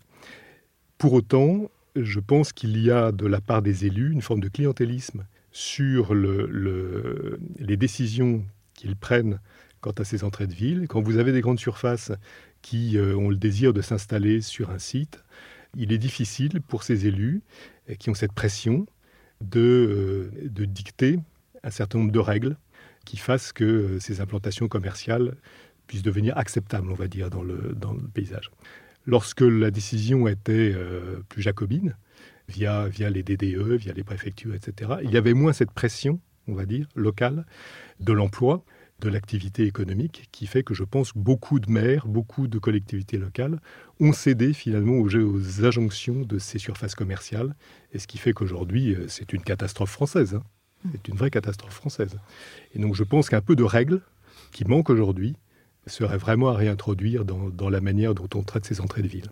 Pour 0.99 1.12
autant, 1.12 1.70
je 1.95 2.18
pense 2.20 2.53
qu'il 2.53 2.78
y 2.78 2.90
a 2.90 3.12
de 3.12 3.26
la 3.26 3.40
part 3.40 3.62
des 3.62 3.86
élus 3.86 4.12
une 4.12 4.22
forme 4.22 4.40
de 4.40 4.49
clientélisme 4.49 5.26
sur 5.53 6.14
le, 6.14 7.38
les 7.59 7.76
décisions 7.76 8.45
qu'ils 8.74 8.97
prennent 8.97 9.38
quant 9.80 9.93
à 9.99 10.05
ces 10.05 10.24
entrées 10.24 10.47
de 10.47 10.55
ville. 10.55 10.86
Quand 10.88 11.03
vous 11.03 11.18
avez 11.18 11.32
des 11.32 11.40
grandes 11.40 11.61
surfaces 11.61 12.12
qui 12.62 12.97
euh, 12.97 13.16
ont 13.16 13.28
le 13.28 13.36
désir 13.36 13.72
de 13.72 13.82
s'installer 13.82 14.40
sur 14.40 14.70
un 14.70 14.78
site, 14.78 15.22
il 15.76 15.92
est 15.92 15.98
difficile 15.98 16.60
pour 16.60 16.82
ces 16.82 17.06
élus 17.06 17.42
euh, 17.90 17.94
qui 17.94 18.10
ont 18.10 18.14
cette 18.14 18.32
pression 18.32 18.86
de, 19.40 19.60
euh, 19.60 20.48
de 20.48 20.64
dicter 20.64 21.18
un 21.62 21.70
certain 21.70 21.98
nombre 21.98 22.12
de 22.12 22.18
règles 22.18 22.56
qui 23.04 23.16
fassent 23.16 23.52
que 23.52 23.64
euh, 23.64 24.00
ces 24.00 24.20
implantations 24.20 24.68
commerciales 24.68 25.36
puissent 25.86 26.02
devenir 26.02 26.36
acceptables, 26.36 26.90
on 26.90 26.94
va 26.94 27.08
dire, 27.08 27.30
dans 27.30 27.42
le, 27.42 27.74
dans 27.74 27.92
le 27.92 28.02
paysage. 28.02 28.50
Lorsque 29.04 29.40
la 29.40 29.72
décision 29.72 30.28
était 30.28 30.76
plus 31.28 31.42
jacobine, 31.42 31.96
via, 32.46 32.86
via 32.86 33.10
les 33.10 33.24
DDE, 33.24 33.72
via 33.72 33.92
les 33.92 34.04
préfectures, 34.04 34.54
etc., 34.54 34.92
il 35.02 35.10
y 35.10 35.16
avait 35.16 35.34
moins 35.34 35.52
cette 35.52 35.72
pression, 35.72 36.20
on 36.46 36.54
va 36.54 36.66
dire, 36.66 36.86
locale 36.94 37.44
de 37.98 38.12
l'emploi 38.12 38.64
de 39.03 39.09
l'activité 39.09 39.64
économique 39.64 40.28
qui 40.32 40.46
fait 40.46 40.62
que 40.62 40.74
je 40.74 40.84
pense 40.84 41.12
beaucoup 41.14 41.59
de 41.61 41.70
maires, 41.70 42.07
beaucoup 42.07 42.46
de 42.46 42.59
collectivités 42.59 43.18
locales 43.18 43.61
ont 44.00 44.12
cédé 44.12 44.53
finalement 44.53 44.94
aux, 44.94 45.14
aux 45.14 45.64
injonctions 45.64 46.20
de 46.20 46.38
ces 46.38 46.59
surfaces 46.59 46.94
commerciales. 46.94 47.55
Et 47.92 47.98
ce 47.98 48.07
qui 48.07 48.18
fait 48.18 48.32
qu'aujourd'hui, 48.32 48.94
euh, 48.94 49.07
c'est 49.09 49.32
une 49.32 49.42
catastrophe 49.42 49.90
française. 49.90 50.34
Hein. 50.36 50.42
C'est 50.92 51.09
une 51.09 51.16
vraie 51.16 51.30
catastrophe 51.30 51.74
française. 51.74 52.16
Et 52.74 52.78
donc 52.78 52.94
je 52.94 53.05
pense 53.05 53.28
qu'un 53.28 53.40
peu 53.40 53.57
de 53.57 53.64
règles 53.64 54.00
qui 54.53 54.64
manquent 54.64 54.90
aujourd'hui 54.90 55.36
serait 55.86 56.18
vraiment 56.18 56.48
à 56.48 56.55
réintroduire 56.55 57.24
dans, 57.24 57.48
dans 57.50 57.68
la 57.68 57.80
manière 57.80 58.14
dont 58.14 58.28
on 58.34 58.42
traite 58.42 58.64
ces 58.64 58.80
entrées 58.80 59.03
de 59.03 59.09
ville 59.09 59.30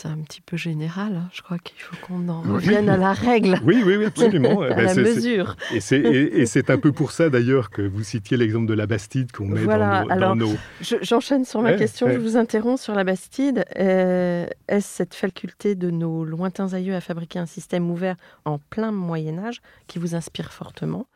c'est 0.00 0.08
un 0.08 0.18
petit 0.18 0.40
peu 0.40 0.56
général. 0.56 1.16
Hein. 1.16 1.28
Je 1.32 1.42
crois 1.42 1.58
qu'il 1.58 1.78
faut 1.80 1.96
qu'on 2.06 2.28
en 2.28 2.42
revienne 2.42 2.88
à 2.88 2.96
la 2.96 3.12
règle. 3.12 3.58
Oui, 3.64 3.82
oui, 3.84 4.04
absolument. 4.04 4.60
à 4.62 4.82
la 4.82 4.94
mesure. 4.94 5.56
Et 5.72 5.80
c'est 5.80 6.70
un 6.70 6.78
peu 6.78 6.92
pour 6.92 7.10
ça 7.10 7.30
d'ailleurs 7.30 7.70
que 7.70 7.82
vous 7.82 8.02
citiez 8.02 8.36
l'exemple 8.36 8.66
de 8.66 8.74
la 8.74 8.86
Bastide 8.86 9.32
qu'on 9.32 9.46
met 9.46 9.64
dans, 9.64 9.76
nos, 9.76 10.10
Alors, 10.10 10.36
J'enchaîne 10.80 11.44
sur 11.44 11.62
ma 11.62 11.74
question, 11.74 12.08
je 12.10 12.18
vous 12.18 12.36
interromps 12.36 12.80
sur 12.80 12.94
la 12.94 13.04
Bastide. 13.04 13.64
Euh, 13.78 14.46
est-ce 14.68 14.88
cette 14.98 15.14
faculté 15.14 15.74
de 15.74 15.90
nos 15.90 16.24
lointains 16.24 16.72
aïeux 16.72 16.94
à 16.94 17.00
fabriquer 17.00 17.38
un 17.38 17.46
système 17.46 17.90
ouvert 17.90 18.16
en 18.44 18.58
plein 18.58 18.90
Moyen 18.90 19.38
Âge 19.38 19.60
qui 19.86 19.98
vous 19.98 20.14
inspire 20.14 20.52
fortement? 20.52 21.06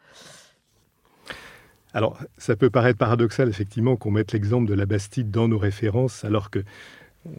Alors, 1.95 2.19
ça 2.39 2.57
peut 2.57 2.71
paraître 2.71 2.99
paradoxal, 2.99 3.49
effectivement, 3.49 3.97
qu'on 3.97 4.11
mette 4.11 4.33
l'exemple 4.33 4.67
de 4.67 4.75
la 4.75 4.87
Bastide 4.87 5.31
dans 5.31 5.49
nos 5.49 5.59
références, 5.59 6.25
alors 6.25 6.51
que 6.51 6.65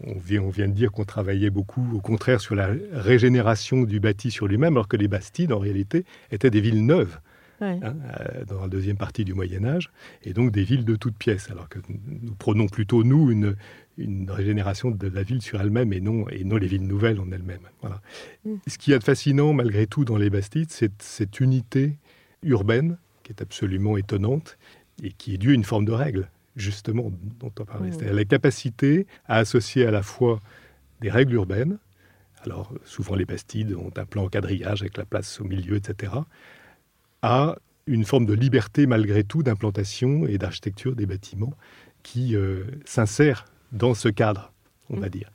on 0.04 0.18
vient, 0.18 0.42
on 0.42 0.50
vient 0.50 0.68
de 0.68 0.72
dire 0.72 0.92
qu'on 0.92 1.04
travaillait 1.04 1.50
beaucoup, 1.50 1.86
au 1.94 2.00
contraire, 2.00 2.40
sur 2.40 2.54
la 2.54 2.70
régénération 2.92 3.82
du 3.82 4.00
bâti 4.00 4.30
sur 4.30 4.46
lui-même, 4.46 4.74
alors 4.74 4.88
que 4.88 4.96
les 4.96 5.08
Bastides, 5.08 5.52
en 5.52 5.58
réalité, 5.58 6.04
étaient 6.30 6.50
des 6.50 6.60
villes 6.60 6.84
neuves. 6.84 7.18
Hein, 7.60 7.78
euh, 8.20 8.44
dans 8.44 8.62
la 8.62 8.68
deuxième 8.68 8.96
partie 8.96 9.24
du 9.24 9.32
Moyen 9.32 9.64
Âge, 9.64 9.90
et 10.22 10.32
donc 10.32 10.50
des 10.50 10.64
villes 10.64 10.84
de 10.84 10.96
toutes 10.96 11.16
pièces, 11.16 11.50
alors 11.50 11.68
que 11.68 11.78
nous 11.88 12.34
prenons 12.34 12.66
plutôt, 12.66 13.04
nous, 13.04 13.30
une, 13.30 13.56
une 13.96 14.30
régénération 14.30 14.90
de 14.90 15.08
la 15.08 15.22
ville 15.22 15.40
sur 15.40 15.60
elle-même 15.60 15.92
et 15.92 16.00
non, 16.00 16.28
et 16.28 16.44
non 16.44 16.56
les 16.56 16.66
villes 16.66 16.86
nouvelles 16.86 17.20
en 17.20 17.30
elles-mêmes. 17.30 17.68
Voilà. 17.80 18.02
Mm. 18.44 18.56
Ce 18.66 18.76
qui 18.76 18.92
est 18.92 19.02
fascinant, 19.02 19.52
malgré 19.52 19.86
tout, 19.86 20.04
dans 20.04 20.16
les 20.16 20.30
Bastides, 20.30 20.70
c'est 20.70 21.00
cette 21.00 21.40
unité 21.40 21.96
urbaine 22.42 22.98
qui 23.22 23.32
est 23.32 23.40
absolument 23.40 23.96
étonnante 23.96 24.58
et 25.02 25.12
qui 25.12 25.34
est 25.34 25.38
due 25.38 25.52
à 25.52 25.54
une 25.54 25.64
forme 25.64 25.84
de 25.84 25.92
règle 25.92 26.28
justement, 26.56 27.10
dont 27.40 27.52
on 27.58 27.64
parlait. 27.64 27.88
Mmh. 27.88 27.92
C'est-à-dire 27.92 28.14
la 28.14 28.24
capacité 28.24 29.06
à 29.26 29.36
associer 29.36 29.86
à 29.86 29.90
la 29.90 30.02
fois 30.02 30.40
des 31.00 31.10
règles 31.10 31.34
urbaines, 31.34 31.78
alors 32.42 32.72
souvent 32.84 33.14
les 33.14 33.24
Bastides 33.24 33.74
ont 33.74 33.92
un 33.96 34.04
plan 34.04 34.24
en 34.24 34.28
quadrillage 34.28 34.82
avec 34.82 34.96
la 34.96 35.04
place 35.04 35.40
au 35.40 35.44
milieu, 35.44 35.76
etc., 35.76 36.12
à 37.22 37.56
une 37.86 38.04
forme 38.04 38.26
de 38.26 38.34
liberté 38.34 38.86
malgré 38.86 39.24
tout 39.24 39.42
d'implantation 39.42 40.26
et 40.26 40.38
d'architecture 40.38 40.94
des 40.94 41.06
bâtiments 41.06 41.54
qui 42.02 42.36
euh, 42.36 42.64
s'insère 42.84 43.44
dans 43.72 43.94
ce 43.94 44.08
cadre, 44.08 44.52
on 44.90 44.96
va 44.98 45.06
mmh. 45.06 45.10
dire. 45.10 45.30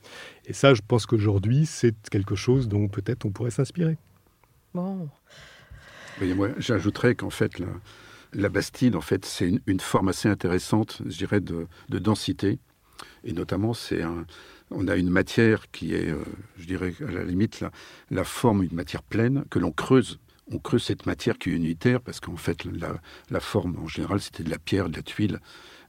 Et 0.46 0.54
ça, 0.54 0.74
je 0.74 0.82
pense 0.88 1.06
qu'aujourd'hui, 1.06 1.66
c'est 1.66 1.96
quelque 2.10 2.36
chose 2.36 2.68
dont 2.68 2.88
peut-être 2.88 3.26
on 3.26 3.32
pourrait 3.32 3.52
s'inspirer. 3.52 3.98
Bon. 4.74 5.10
moi, 6.22 6.50
j'ajouterais 6.58 7.16
qu'en 7.16 7.30
fait, 7.32 7.60
la, 7.60 7.68
la, 8.34 8.50
Bastide, 8.50 8.96
en 8.96 9.02
fait, 9.02 9.26
c'est 9.26 9.52
une, 9.66 9.80
forme 9.80 10.10
assez 10.10 10.30
intéressante, 10.30 11.02
je 11.06 11.18
dirais, 11.18 11.42
de, 11.42 11.68
densité. 11.90 12.60
Et 13.24 13.34
notamment, 13.34 13.74
c'est 13.74 14.02
un, 14.02 14.26
on 14.72 14.88
a 14.88 14.96
une 14.96 15.10
matière 15.10 15.72
qui 15.72 15.94
est, 15.94 16.10
euh, 16.10 16.24
je 16.58 16.66
dirais, 16.66 16.94
à 17.08 17.12
la 17.12 17.24
limite, 17.24 17.60
la, 17.62 17.72
la 18.12 18.24
forme, 18.24 18.64
une 18.64 18.76
matière 18.76 19.04
pleine, 19.04 19.46
que 19.50 19.60
l'on 19.60 19.72
creuse 19.72 20.20
on 20.52 20.60
creuse 20.60 20.84
cette 20.84 21.06
matière 21.06 21.38
qui 21.38 21.50
est 21.50 21.54
unitaire, 21.54 22.02
parce 22.02 22.20
qu'en 22.20 22.38
fait, 22.38 22.66
la, 22.66 23.40
forme, 23.40 23.78
en 23.80 23.88
général, 23.88 24.20
c'était 24.20 24.44
de 24.44 24.50
la 24.50 24.60
pierre, 24.60 24.90
de 24.90 24.96
la 24.96 25.04
tuile. 25.04 25.40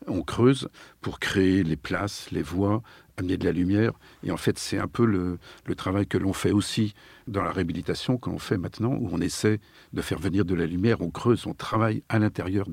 On 0.06 0.22
creuse 0.22 0.68
pour 1.00 1.18
créer 1.18 1.62
les 1.62 1.76
places, 1.76 2.30
les 2.30 2.42
voies, 2.42 2.82
amener 3.20 3.36
de 3.36 3.44
la 3.44 3.52
lumière. 3.52 3.92
Et 4.24 4.30
en 4.30 4.36
fait, 4.36 4.58
c'est 4.58 4.78
un 4.78 4.88
peu 4.88 5.04
le, 5.04 5.38
travail 5.76 6.06
que 6.06 6.18
l'on 6.18 6.32
fait 6.32 6.50
aussi 6.50 6.94
dans 7.26 7.42
la 7.42 7.52
réhabilitation, 7.52 8.18
que 8.18 8.28
l'on 8.28 8.38
fait 8.38 8.58
maintenant, 8.58 8.92
où 8.92 9.08
on 9.12 9.20
essaie 9.20 9.60
de 9.92 10.02
faire 10.02 10.18
venir 10.18 10.44
de 10.44 10.54
la 10.54 10.66
lumière, 10.66 11.00
on 11.00 11.10
creuse, 11.10 11.46
on 11.46 11.54
travaille 11.54 12.02
à 12.08 12.18
l'intérieur 12.18 12.66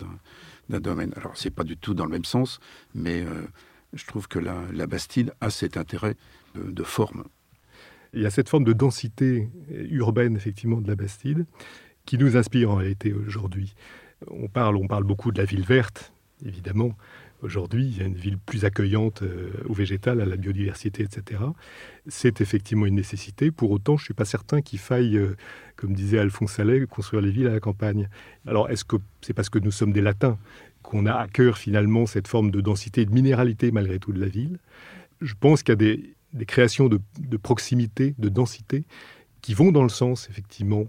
d'un 0.69 0.79
domaine. 0.79 1.13
Alors, 1.15 1.33
c'est 1.35 1.51
pas 1.51 1.63
du 1.63 1.77
tout 1.77 1.93
dans 1.93 2.05
le 2.05 2.11
même 2.11 2.25
sens, 2.25 2.59
mais 2.95 3.21
euh, 3.21 3.43
je 3.93 4.05
trouve 4.05 4.27
que 4.27 4.39
la, 4.39 4.87
Bastide 4.87 5.33
a 5.41 5.49
cet 5.49 5.77
intérêt 5.77 6.15
de 6.55 6.83
forme. 6.83 7.23
Il 8.13 8.21
y 8.21 8.25
a 8.25 8.31
cette 8.31 8.49
forme 8.49 8.63
de 8.63 8.73
densité 8.73 9.49
urbaine, 9.69 10.35
effectivement, 10.35 10.81
de 10.81 10.87
la 10.87 10.95
Bastide, 10.95 11.45
qui 12.05 12.17
nous 12.17 12.35
inspire 12.37 12.71
en 12.71 12.75
réalité 12.75 13.13
aujourd'hui. 13.13 13.75
On 14.27 14.47
parle, 14.47 14.77
on 14.77 14.87
parle 14.87 15.03
beaucoup 15.03 15.31
de 15.31 15.37
la 15.37 15.45
ville 15.45 15.63
verte, 15.63 16.13
évidemment. 16.43 16.95
Aujourd'hui, 17.43 17.85
il 17.85 17.97
y 17.97 18.01
a 18.01 18.05
une 18.05 18.15
ville 18.15 18.39
plus 18.39 18.65
accueillante 18.65 19.21
euh, 19.21 19.51
au 19.65 19.73
végétal, 19.73 20.21
à 20.21 20.25
la 20.25 20.37
biodiversité, 20.37 21.03
etc. 21.03 21.41
C'est 22.07 22.41
effectivement 22.41 22.87
une 22.87 22.95
nécessité. 22.95 23.51
Pour 23.51 23.69
autant, 23.69 23.95
je 23.95 24.01
ne 24.01 24.05
suis 24.05 24.13
pas 24.15 24.25
certain 24.25 24.61
qu'il 24.61 24.79
faille, 24.79 25.17
euh, 25.17 25.35
comme 25.75 25.93
disait 25.93 26.17
Alphonse 26.17 26.53
Sallet, 26.53 26.87
construire 26.87 27.21
les 27.21 27.29
villes 27.29 27.47
à 27.47 27.53
la 27.53 27.59
campagne. 27.59 28.09
Alors, 28.47 28.71
est-ce 28.71 28.83
que 28.83 28.95
c'est 29.21 29.33
parce 29.33 29.49
que 29.49 29.59
nous 29.59 29.71
sommes 29.71 29.93
des 29.93 30.01
latins 30.01 30.39
qu'on 30.81 31.05
a 31.05 31.13
à 31.13 31.27
cœur 31.27 31.59
finalement 31.59 32.07
cette 32.07 32.27
forme 32.27 32.49
de 32.49 32.59
densité 32.59 33.01
et 33.01 33.05
de 33.05 33.13
minéralité 33.13 33.71
malgré 33.71 33.99
tout 33.99 34.13
de 34.13 34.19
la 34.19 34.27
ville? 34.27 34.57
Je 35.21 35.35
pense 35.39 35.61
qu'il 35.61 35.73
y 35.73 35.73
a 35.73 35.95
des 36.33 36.45
créations 36.47 36.89
de, 36.89 36.99
proximité, 37.37 38.15
de 38.17 38.29
densité, 38.29 38.83
qui 39.41 39.53
vont 39.53 39.71
dans 39.71 39.83
le 39.83 39.89
sens, 39.89 40.27
effectivement, 40.29 40.85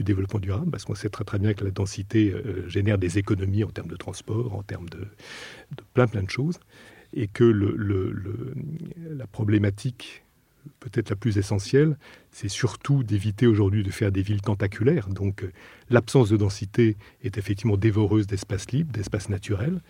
du 0.00 0.04
développement 0.04 0.40
durable, 0.40 0.70
parce 0.70 0.86
qu'on 0.86 0.94
sait 0.94 1.10
très 1.10 1.24
très 1.24 1.38
bien 1.38 1.52
que 1.52 1.62
la 1.62 1.70
densité 1.70 2.32
euh, 2.32 2.66
génère 2.68 2.96
des 2.96 3.18
économies 3.18 3.64
en 3.64 3.68
termes 3.68 3.88
de 3.88 3.96
transport, 3.96 4.54
en 4.54 4.62
termes 4.62 4.88
de, 4.88 5.06
plein 5.92 6.06
plein 6.06 6.22
de 6.22 6.30
choses, 6.30 6.58
et 7.12 7.26
que 7.26 7.44
la 7.44 9.26
problématique 9.26 10.24
peut-être 10.78 11.10
la 11.10 11.16
plus 11.16 11.36
essentielle, 11.38 11.98
c'est 12.30 12.48
surtout 12.48 13.02
d'éviter 13.02 13.46
aujourd'hui 13.46 13.82
de 13.82 13.90
faire 13.90 14.12
des 14.12 14.22
villes 14.22 14.40
tentaculaires. 14.40 15.08
Donc 15.08 15.42
euh, 15.42 15.52
l'absence 15.90 16.30
de 16.30 16.36
densité 16.38 16.96
est 17.22 17.36
effectivement 17.36 17.76
dévoreuse 17.76 18.26
d'espaces 18.26 18.70
libres, 18.70 18.92
d'espaces 18.92 19.28
naturels, 19.28 19.80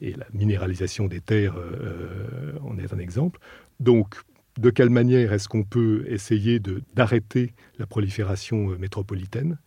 et 0.00 0.14
la 0.14 0.26
minéralisation 0.32 1.06
des 1.06 1.20
terres 1.20 1.54
euh, 1.56 2.58
en 2.62 2.76
est 2.78 2.92
un 2.92 2.98
exemple. 2.98 3.38
Donc 3.78 4.16
de 4.60 4.68
quelle 4.68 4.90
manière 4.90 5.32
est-ce 5.32 5.48
qu'on 5.48 5.64
peut 5.64 6.04
essayer 6.06 6.60
d'arrêter 6.94 7.54
la 7.78 7.86
prolifération 7.86 8.70
euh, 8.70 8.76
métropolitaine 8.76 9.58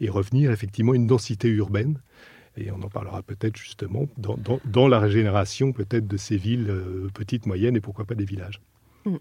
et 0.00 0.10
revenir 0.10 0.50
effectivement 0.50 0.92
à 0.92 0.96
une 0.96 1.06
densité 1.06 1.48
urbaine? 1.48 2.00
Et 2.56 2.72
on 2.72 2.82
en 2.82 2.88
parlera 2.88 3.22
peut-être 3.22 3.56
justement 3.56 4.08
dans, 4.18 4.88
la 4.88 4.98
régénération 4.98 5.72
peut-être 5.72 6.08
de 6.08 6.16
ces 6.16 6.36
villes 6.36 6.68
euh, 6.68 7.08
petites, 7.14 7.46
moyennes 7.46 7.76
et 7.76 7.80
pourquoi 7.80 8.04
pas 8.04 8.16
des 8.16 8.24
villages. 8.24 8.60
Hmm. 9.04 9.18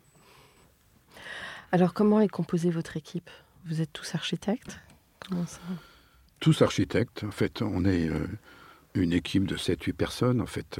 Alors 1.72 1.94
comment 1.94 2.20
est 2.22 2.28
composée 2.28 2.72
votre 2.72 2.98
équipe? 2.98 3.30
Vous 3.66 3.82
êtes 3.82 3.94
tous 3.94 4.16
architectes? 4.16 4.80
Tous 6.40 6.64
architectes. 6.64 7.24
En 7.24 7.32
fait, 7.32 7.62
on 7.62 7.86
est 7.86 8.10
euh, 8.10 8.26
une 8.96 9.14
équipe 9.14 9.46
de 9.46 9.58
7-8 9.58 9.94
personnes, 9.94 10.42
en 10.42 10.48
fait, 10.48 10.80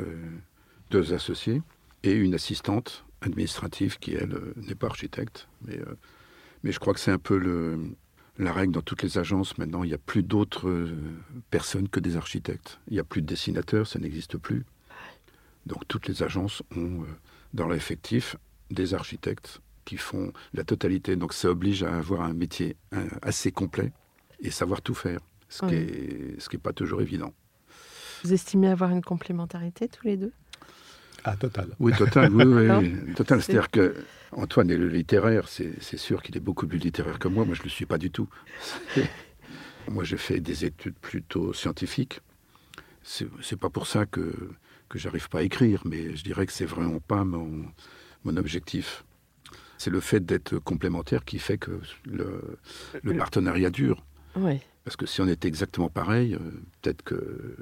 deux 0.90 1.14
associés 1.14 1.62
et 2.02 2.14
une 2.14 2.34
assistante 2.34 3.06
administrative 3.22 3.98
qui, 4.00 4.14
elle, 4.14 4.34
euh, 4.34 4.54
n'est 4.58 4.76
pas 4.76 4.88
architecte. 4.88 5.48
Mais, 5.66 5.78
euh, 5.78 5.98
mais 6.64 6.72
je 6.72 6.80
crois 6.80 6.94
que 6.94 7.00
c'est 7.00 7.12
un 7.12 7.20
peu 7.20 7.38
le, 7.38 7.80
la 8.38 8.54
règle 8.54 8.74
dans 8.74 8.82
toutes 8.82 9.04
les 9.04 9.18
agences. 9.18 9.58
Maintenant, 9.58 9.84
il 9.84 9.88
n'y 9.88 9.94
a 9.94 10.00
plus 10.00 10.24
d'autres 10.24 10.70
euh, 10.70 10.98
personnes 11.50 11.90
que 11.90 12.00
des 12.00 12.18
architectes. 12.18 12.80
Il 12.88 12.94
n'y 12.94 13.00
a 13.00 13.04
plus 13.04 13.22
de 13.22 13.28
dessinateurs, 13.28 13.88
ça 13.88 14.00
n'existe 14.00 14.38
plus. 14.38 14.66
Donc 15.66 15.88
toutes 15.88 16.08
les 16.08 16.24
agences 16.24 16.64
ont 16.76 17.04
dans 17.54 17.68
l'effectif 17.68 18.38
des 18.72 18.94
architectes 18.94 19.62
qui 19.86 19.98
font 19.98 20.32
la 20.54 20.64
totalité. 20.64 21.16
Donc 21.16 21.34
ça 21.34 21.50
oblige 21.50 21.84
à 21.84 21.98
avoir 21.98 22.22
un 22.22 22.34
métier 22.34 22.76
assez 23.22 23.52
complet 23.52 23.92
et 24.40 24.52
savoir 24.52 24.82
tout 24.82 24.96
faire, 24.96 25.20
ce 25.50 25.66
qui 25.66 25.76
n'est 25.76 26.40
ce 26.40 26.50
qui 26.50 26.56
est 26.56 26.60
pas 26.60 26.74
toujours 26.74 27.02
évident. 27.02 27.34
Vous 28.24 28.34
estimez 28.34 28.70
avoir 28.70 28.90
une 28.92 29.04
complémentarité 29.04 29.88
tous 29.90 30.08
les 30.08 30.18
deux? 30.18 30.32
Ah, 31.24 31.36
total. 31.36 31.70
Oui, 31.80 31.94
total, 31.98 32.34
oui, 32.34 32.44
oui. 32.46 33.14
total. 33.14 33.42
C'est-à-dire 33.42 33.70
que 33.70 33.96
Antoine 34.32 34.70
est 34.70 34.78
le 34.78 34.88
littéraire, 34.88 35.48
c'est 35.48 35.98
sûr 35.98 36.22
qu'il 36.22 36.38
est 36.38 36.42
beaucoup 36.42 36.68
plus 36.68 36.78
littéraire 36.78 37.20
que 37.20 37.28
moi. 37.28 37.46
Moi, 37.46 37.56
je 37.56 37.62
ne 37.62 37.66
le 37.66 37.70
suis 37.70 37.86
pas 37.86 37.98
du 37.98 38.12
tout. 38.12 38.30
moi, 39.90 40.04
j'ai 40.04 40.18
fait 40.18 40.40
des 40.40 40.66
études 40.66 40.96
plutôt 40.96 41.54
scientifiques. 41.54 42.22
C'est 43.04 43.60
pas 43.60 43.70
pour 43.70 43.88
ça 43.88 44.06
que, 44.06 44.52
que 44.88 45.00
j'arrive 45.00 45.30
pas 45.30 45.40
à 45.40 45.42
écrire, 45.44 45.82
mais 45.86 46.16
je 46.16 46.24
dirais 46.24 46.46
que 46.46 46.54
c'est 46.54 46.66
vraiment 46.66 47.00
pas 47.00 47.24
mon, 47.24 47.66
mon 48.24 48.38
objectif. 48.38 49.04
C'est 49.78 49.90
le 49.90 50.00
fait 50.00 50.24
d'être 50.26 50.60
complémentaire 50.60 51.24
qui 51.26 51.40
fait 51.40 51.58
que 51.58 51.80
le, 52.06 52.58
le 53.02 53.18
partenariat 53.18 53.70
dure. 53.70 54.06
Oui. 54.36 54.60
Parce 54.84 54.96
que 54.96 55.06
si 55.06 55.22
on 55.22 55.28
était 55.28 55.48
exactement 55.48 55.90
pareil, 55.90 56.36
euh, 56.36 56.40
peut-être 56.82 57.02
que 57.04 57.56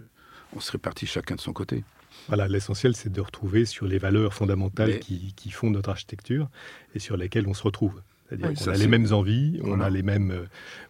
on 0.56 0.60
serait 0.60 0.78
parti 0.78 1.06
chacun 1.06 1.36
de 1.36 1.42
son 1.42 1.54
côté. 1.54 1.84
Voilà, 2.28 2.48
l'essentiel, 2.48 2.96
c'est 2.96 3.12
de 3.12 3.22
retrouver 3.22 3.66
sur 3.66 3.88
les 3.88 3.98
valeurs 3.98 4.34
fondamentales 4.34 5.00
qui, 5.00 5.50
font 5.52 5.70
notre 5.70 5.90
architecture 5.90 6.50
et 6.94 7.00
sur 7.00 7.18
lesquelles 7.18 7.48
on 7.48 7.54
se 7.54 7.64
retrouve. 7.64 8.02
C'est-à-dire 8.28 8.54
qu'on 8.54 8.72
a 8.72 8.76
les 8.76 8.88
mêmes 8.88 9.14
envies, 9.14 9.60
on, 9.64 9.80
a 9.80 9.90
les 9.90 10.04
mêmes, 10.04 10.48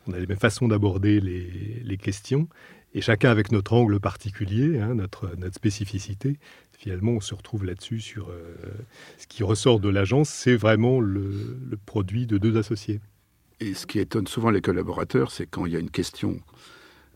on 0.07 0.13
a 0.13 0.19
les 0.19 0.25
mêmes 0.25 0.39
façons 0.39 0.67
d'aborder 0.67 1.19
les, 1.19 1.97
questions, 1.97 2.47
et 2.93 3.01
chacun 3.01 3.29
avec 3.29 3.51
notre 3.51 3.73
angle 3.73 3.99
particulier, 3.99 4.79
hein, 4.79 4.95
notre, 4.95 5.35
notre 5.37 5.55
spécificité. 5.55 6.39
Finalement, 6.77 7.11
on 7.11 7.21
se 7.21 7.35
retrouve 7.35 7.65
là-dessus 7.65 7.99
sur 7.99 8.29
euh, 8.29 8.55
ce 9.17 9.27
qui 9.27 9.43
ressort 9.43 9.79
de 9.79 9.89
l'agence, 9.89 10.29
c'est 10.29 10.55
vraiment 10.55 10.99
le, 10.99 11.57
le 11.69 11.77
produit 11.77 12.25
de 12.27 12.37
deux 12.37 12.57
associés. 12.57 12.99
Et 13.59 13.73
ce 13.73 13.85
qui 13.87 13.99
étonne 13.99 14.27
souvent 14.27 14.51
les 14.51 14.61
collaborateurs, 14.61 15.31
c'est 15.31 15.47
quand 15.47 15.65
il 15.65 15.73
y 15.73 15.75
a 15.75 15.79
une 15.79 15.89
question 15.89 16.39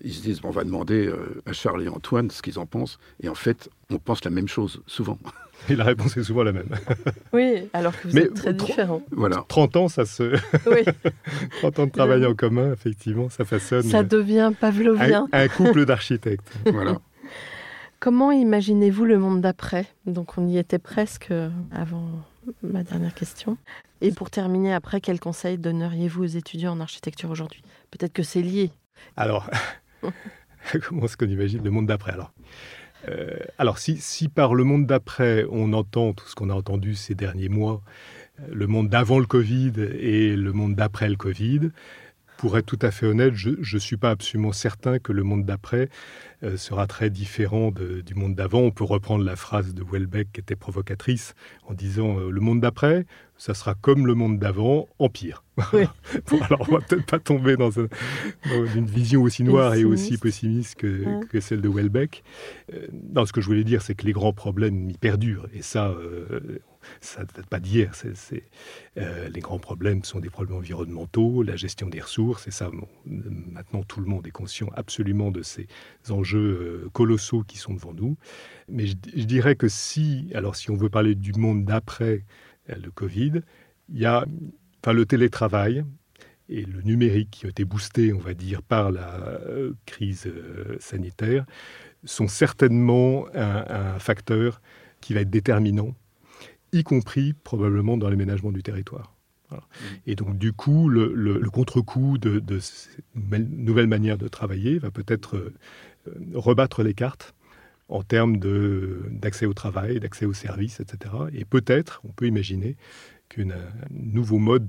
ils 0.03 0.13
se 0.13 0.21
disent, 0.21 0.39
on 0.43 0.49
va 0.49 0.63
demander 0.63 1.07
euh, 1.07 1.41
à 1.45 1.53
Charles 1.53 1.83
et 1.83 1.87
Antoine 1.87 2.29
ce 2.31 2.41
qu'ils 2.41 2.59
en 2.59 2.65
pensent. 2.65 2.97
Et 3.21 3.29
en 3.29 3.35
fait, 3.35 3.69
on 3.89 3.97
pense 3.97 4.23
la 4.23 4.31
même 4.31 4.47
chose, 4.47 4.81
souvent. 4.87 5.17
Et 5.69 5.75
la 5.75 5.83
réponse 5.83 6.17
est 6.17 6.23
souvent 6.23 6.41
la 6.41 6.53
même. 6.53 6.69
Oui, 7.33 7.69
alors 7.73 7.99
que 7.99 8.07
vous 8.07 8.17
êtes 8.17 8.33
très 8.33 8.53
différents. 8.53 9.03
Voilà. 9.11 9.45
30 9.47 9.75
ans, 9.75 9.87
ça 9.87 10.05
se... 10.05 10.35
Oui. 10.65 11.11
30 11.59 11.79
ans 11.79 11.85
de 11.85 11.91
travail 11.91 12.25
en 12.25 12.33
commun, 12.33 12.73
effectivement, 12.73 13.29
ça 13.29 13.45
façonne... 13.45 13.83
Ça 13.83 14.01
devient 14.01 14.51
pavlovien. 14.59 15.27
Un, 15.31 15.43
un 15.43 15.47
couple 15.47 15.85
d'architectes. 15.85 16.51
voilà. 16.65 16.99
Comment 17.99 18.31
imaginez-vous 18.31 19.05
le 19.05 19.19
monde 19.19 19.41
d'après? 19.41 19.85
Donc 20.07 20.39
on 20.39 20.47
y 20.47 20.57
était 20.57 20.79
presque 20.79 21.31
avant 21.71 22.09
ma 22.63 22.83
dernière 22.83 23.13
question. 23.13 23.57
Et 24.01 24.11
pour 24.11 24.31
terminer, 24.31 24.73
après, 24.73 24.99
quel 24.99 25.19
conseil 25.19 25.59
donneriez-vous 25.59 26.23
aux 26.23 26.27
étudiants 26.27 26.73
en 26.73 26.79
architecture 26.79 27.29
aujourd'hui? 27.29 27.61
Peut-être 27.91 28.13
que 28.13 28.23
c'est 28.23 28.41
lié. 28.41 28.71
Alors, 29.17 29.49
Comment 30.87 31.05
est-ce 31.05 31.17
qu'on 31.17 31.27
imagine 31.27 31.63
le 31.63 31.71
monde 31.71 31.87
d'après 31.87 32.13
alors 32.13 32.33
euh, 33.09 33.35
alors 33.57 33.79
si, 33.79 33.97
si, 33.97 34.27
par 34.27 34.53
le 34.53 34.63
monde 34.63 34.85
d'après, 34.85 35.45
on 35.49 35.73
entend 35.73 36.13
tout 36.13 36.27
ce 36.27 36.35
qu'on 36.35 36.51
a 36.51 36.53
entendu 36.53 36.93
ces 36.93 37.15
derniers 37.15 37.49
mois, 37.49 37.81
euh, 38.39 38.43
le 38.53 38.67
monde 38.67 38.89
d'avant 38.89 39.17
le 39.17 39.25
Covid 39.25 39.73
et 39.99 40.35
le 40.35 40.53
monde 40.53 40.75
d'après 40.75 41.09
le 41.09 41.15
Covid, 41.15 41.71
pour 42.37 42.57
être 42.59 42.65
tout 42.65 42.79
à 42.79 42.91
fait 42.91 43.05
honnête, 43.05 43.33
je 43.33 43.49
ne 43.49 43.79
suis 43.79 43.97
pas 43.97 44.11
absolument 44.11 44.51
certain 44.51 44.99
que 44.99 45.13
le 45.13 45.23
monde 45.23 45.45
d'après 45.45 45.89
euh, 46.43 46.57
sera 46.57 46.87
très 46.87 47.09
différent 47.09 47.71
du 47.71 48.15
monde 48.15 48.35
d'avant. 48.35 48.61
On 48.61 48.71
peut 48.71 48.83
reprendre 48.83 49.23
la 49.23 49.35
phrase 49.35 49.73
de 49.73 49.83
Welbeck 49.83 50.31
qui 50.33 50.39
était 50.39 50.55
provocatrice 50.55 51.35
en 51.67 51.73
disant 51.73 52.17
euh, 52.17 52.31
le 52.31 52.41
monde 52.41 52.61
d'après, 52.61 53.05
ça 53.37 53.53
sera 53.53 53.75
comme 53.75 54.07
le 54.07 54.15
monde 54.15 54.39
d'avant, 54.39 54.87
en 54.99 55.09
pire. 55.09 55.43
alors 55.71 56.65
on 56.67 56.73
va 56.73 56.79
peut-être 56.79 57.05
pas 57.05 57.19
tomber 57.19 57.57
dans, 57.57 57.71
une 58.75 58.85
vision 58.85 59.21
aussi 59.21 59.43
noire 59.43 59.75
et 59.75 59.83
aussi 59.83 60.17
pessimiste 60.17 60.75
que, 60.75 61.23
que 61.25 61.39
celle 61.39 61.61
de 61.61 61.69
Welbeck. 61.69 62.23
Euh, 62.73 62.87
non, 63.13 63.25
ce 63.25 63.33
que 63.33 63.41
je 63.41 63.47
voulais 63.47 63.63
dire, 63.63 63.81
c'est 63.81 63.95
que 63.95 64.05
les 64.05 64.13
grands 64.13 64.33
problèmes 64.33 64.89
y 64.89 64.97
perdurent. 64.97 65.47
Et 65.53 65.61
ça, 65.61 65.93
ça 66.99 67.21
ne 67.21 67.25
date 67.25 67.45
pas 67.47 67.59
d'hier. 67.59 67.91
Euh, 68.97 69.29
les 69.29 69.39
grands 69.39 69.59
problèmes 69.59 70.03
sont 70.03 70.19
des 70.19 70.29
problèmes 70.29 70.57
environnementaux, 70.57 71.43
la 71.43 71.55
gestion 71.55 71.87
des 71.87 72.01
ressources, 72.01 72.47
et 72.47 72.51
ça, 72.51 72.69
maintenant 73.05 73.83
tout 73.83 73.99
le 73.99 74.07
monde 74.07 74.25
est 74.27 74.31
conscient 74.31 74.69
absolument 74.75 75.31
de 75.31 75.41
ces 75.41 75.67
enjeux 76.09 76.30
euh, 76.35 76.89
colossaux 76.93 77.43
qui 77.43 77.57
sont 77.57 77.73
devant 77.73 77.93
nous. 77.93 78.17
Mais 78.69 78.85
je, 78.87 78.95
dirais 78.95 79.55
que 79.55 79.67
si, 79.67 80.29
alors 80.33 80.55
si 80.55 80.71
on 80.71 80.75
veut 80.75 80.89
parler 80.89 81.15
du 81.15 81.33
monde 81.33 81.65
d'après 81.65 82.25
euh, 82.69 82.75
le 82.83 82.91
Covid, 82.91 83.41
il 83.89 83.99
y 83.99 84.05
a 84.05 84.25
enfin, 84.83 84.93
le 84.93 85.05
télétravail 85.05 85.83
et 86.49 86.63
le 86.63 86.81
numérique 86.81 87.31
qui 87.31 87.45
ont 87.45 87.49
été 87.49 87.65
boostés, 87.65 88.13
on 88.13 88.19
va 88.19 88.33
dire, 88.33 88.61
par 88.61 88.91
la 88.91 89.39
crise 89.85 90.29
sanitaire, 90.79 91.45
sont 92.03 92.27
certainement 92.27 93.25
un, 93.33 93.99
facteur 93.99 94.61
qui 94.99 95.13
va 95.13 95.21
être 95.21 95.29
déterminant, 95.29 95.95
y 96.73 96.83
compris 96.83 97.33
probablement 97.33 97.95
dans 97.95 98.09
l'aménagement 98.09 98.51
du 98.51 98.63
territoire. 98.63 99.15
Mmh. 99.51 99.55
Et 100.07 100.15
donc, 100.15 100.37
du 100.37 100.53
coup, 100.53 100.89
le, 100.89 101.49
contre-coup 101.51 102.17
de, 102.17 102.39
de 102.39 102.59
cette 102.59 103.03
nouvelle 103.15 103.87
manière 103.87 104.17
de 104.17 104.27
travailler 104.27 104.79
va 104.79 104.91
peut-être 104.91 105.51
rebattre 106.33 106.83
les 106.83 106.93
cartes 106.93 107.33
en 107.89 108.03
termes 108.03 108.37
d'accès 109.09 109.45
au 109.45 109.53
travail, 109.53 109.99
d'accès 109.99 110.25
aux 110.25 110.33
services, 110.33 110.79
etc. 110.79 111.13
Et 111.33 111.45
peut-être, 111.45 112.01
on 112.05 112.11
peut 112.13 112.25
imaginer 112.25 112.77
qu'un 113.29 113.49
nouveau 113.91 114.39
mode 114.39 114.65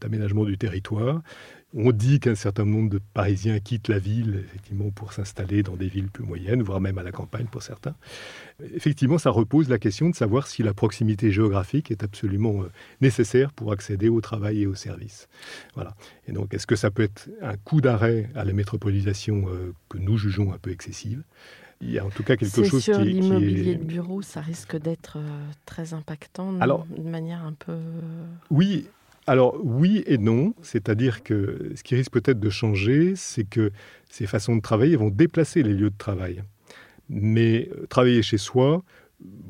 d'aménagement 0.00 0.44
du 0.44 0.56
territoire. 0.56 1.22
On 1.74 1.90
dit 1.90 2.20
qu'un 2.20 2.34
certain 2.34 2.66
nombre 2.66 2.90
de 2.90 3.00
Parisiens 3.14 3.58
quittent 3.58 3.88
la 3.88 3.98
ville 3.98 4.44
effectivement 4.44 4.90
pour 4.90 5.14
s'installer 5.14 5.62
dans 5.62 5.74
des 5.74 5.88
villes 5.88 6.08
plus 6.08 6.24
moyennes, 6.24 6.62
voire 6.62 6.80
même 6.80 6.98
à 6.98 7.02
la 7.02 7.12
campagne 7.12 7.46
pour 7.46 7.62
certains. 7.62 7.94
Effectivement, 8.74 9.16
ça 9.16 9.30
repose 9.30 9.70
la 9.70 9.78
question 9.78 10.10
de 10.10 10.14
savoir 10.14 10.48
si 10.48 10.62
la 10.62 10.74
proximité 10.74 11.32
géographique 11.32 11.90
est 11.90 12.02
absolument 12.02 12.62
euh, 12.62 12.70
nécessaire 13.00 13.52
pour 13.52 13.72
accéder 13.72 14.10
au 14.10 14.20
travail 14.20 14.62
et 14.62 14.66
aux 14.66 14.74
services. 14.74 15.28
Voilà. 15.74 15.94
Et 16.28 16.32
donc, 16.32 16.52
est-ce 16.52 16.66
que 16.66 16.76
ça 16.76 16.90
peut 16.90 17.04
être 17.04 17.30
un 17.40 17.56
coup 17.56 17.80
d'arrêt 17.80 18.28
à 18.34 18.44
la 18.44 18.52
métropolisation 18.52 19.46
euh, 19.48 19.72
que 19.88 19.96
nous 19.96 20.18
jugeons 20.18 20.52
un 20.52 20.58
peu 20.58 20.70
excessive? 20.70 21.22
Il 21.80 21.90
y 21.90 21.98
a 21.98 22.04
en 22.04 22.10
tout 22.10 22.22
cas 22.22 22.36
quelque 22.36 22.64
chose 22.64 22.82
sur 22.82 22.98
qui, 22.98 23.04
l'immobilier 23.04 23.74
de 23.74 23.82
bureau, 23.82 24.22
ça 24.22 24.40
risque 24.40 24.76
d'être 24.76 25.16
euh, 25.16 25.50
très 25.64 25.94
impactant 25.94 26.60
alors, 26.60 26.86
de 26.86 27.08
manière 27.08 27.42
un 27.44 27.54
peu. 27.54 27.76
Oui, 28.50 28.86
alors 29.26 29.56
oui 29.62 30.02
et 30.06 30.18
non, 30.18 30.54
c'est-à-dire 30.62 31.22
que 31.22 31.72
ce 31.76 31.82
qui 31.82 31.94
risque 31.94 32.12
peut-être 32.12 32.40
de 32.40 32.50
changer, 32.50 33.14
c'est 33.16 33.44
que 33.44 33.70
ces 34.10 34.26
façons 34.26 34.56
de 34.56 34.60
travailler 34.60 34.96
vont 34.96 35.10
déplacer 35.10 35.62
les 35.62 35.74
lieux 35.74 35.90
de 35.90 35.98
travail. 35.98 36.42
Mais 37.08 37.68
euh, 37.72 37.86
travailler 37.86 38.22
chez 38.22 38.38
soi, 38.38 38.82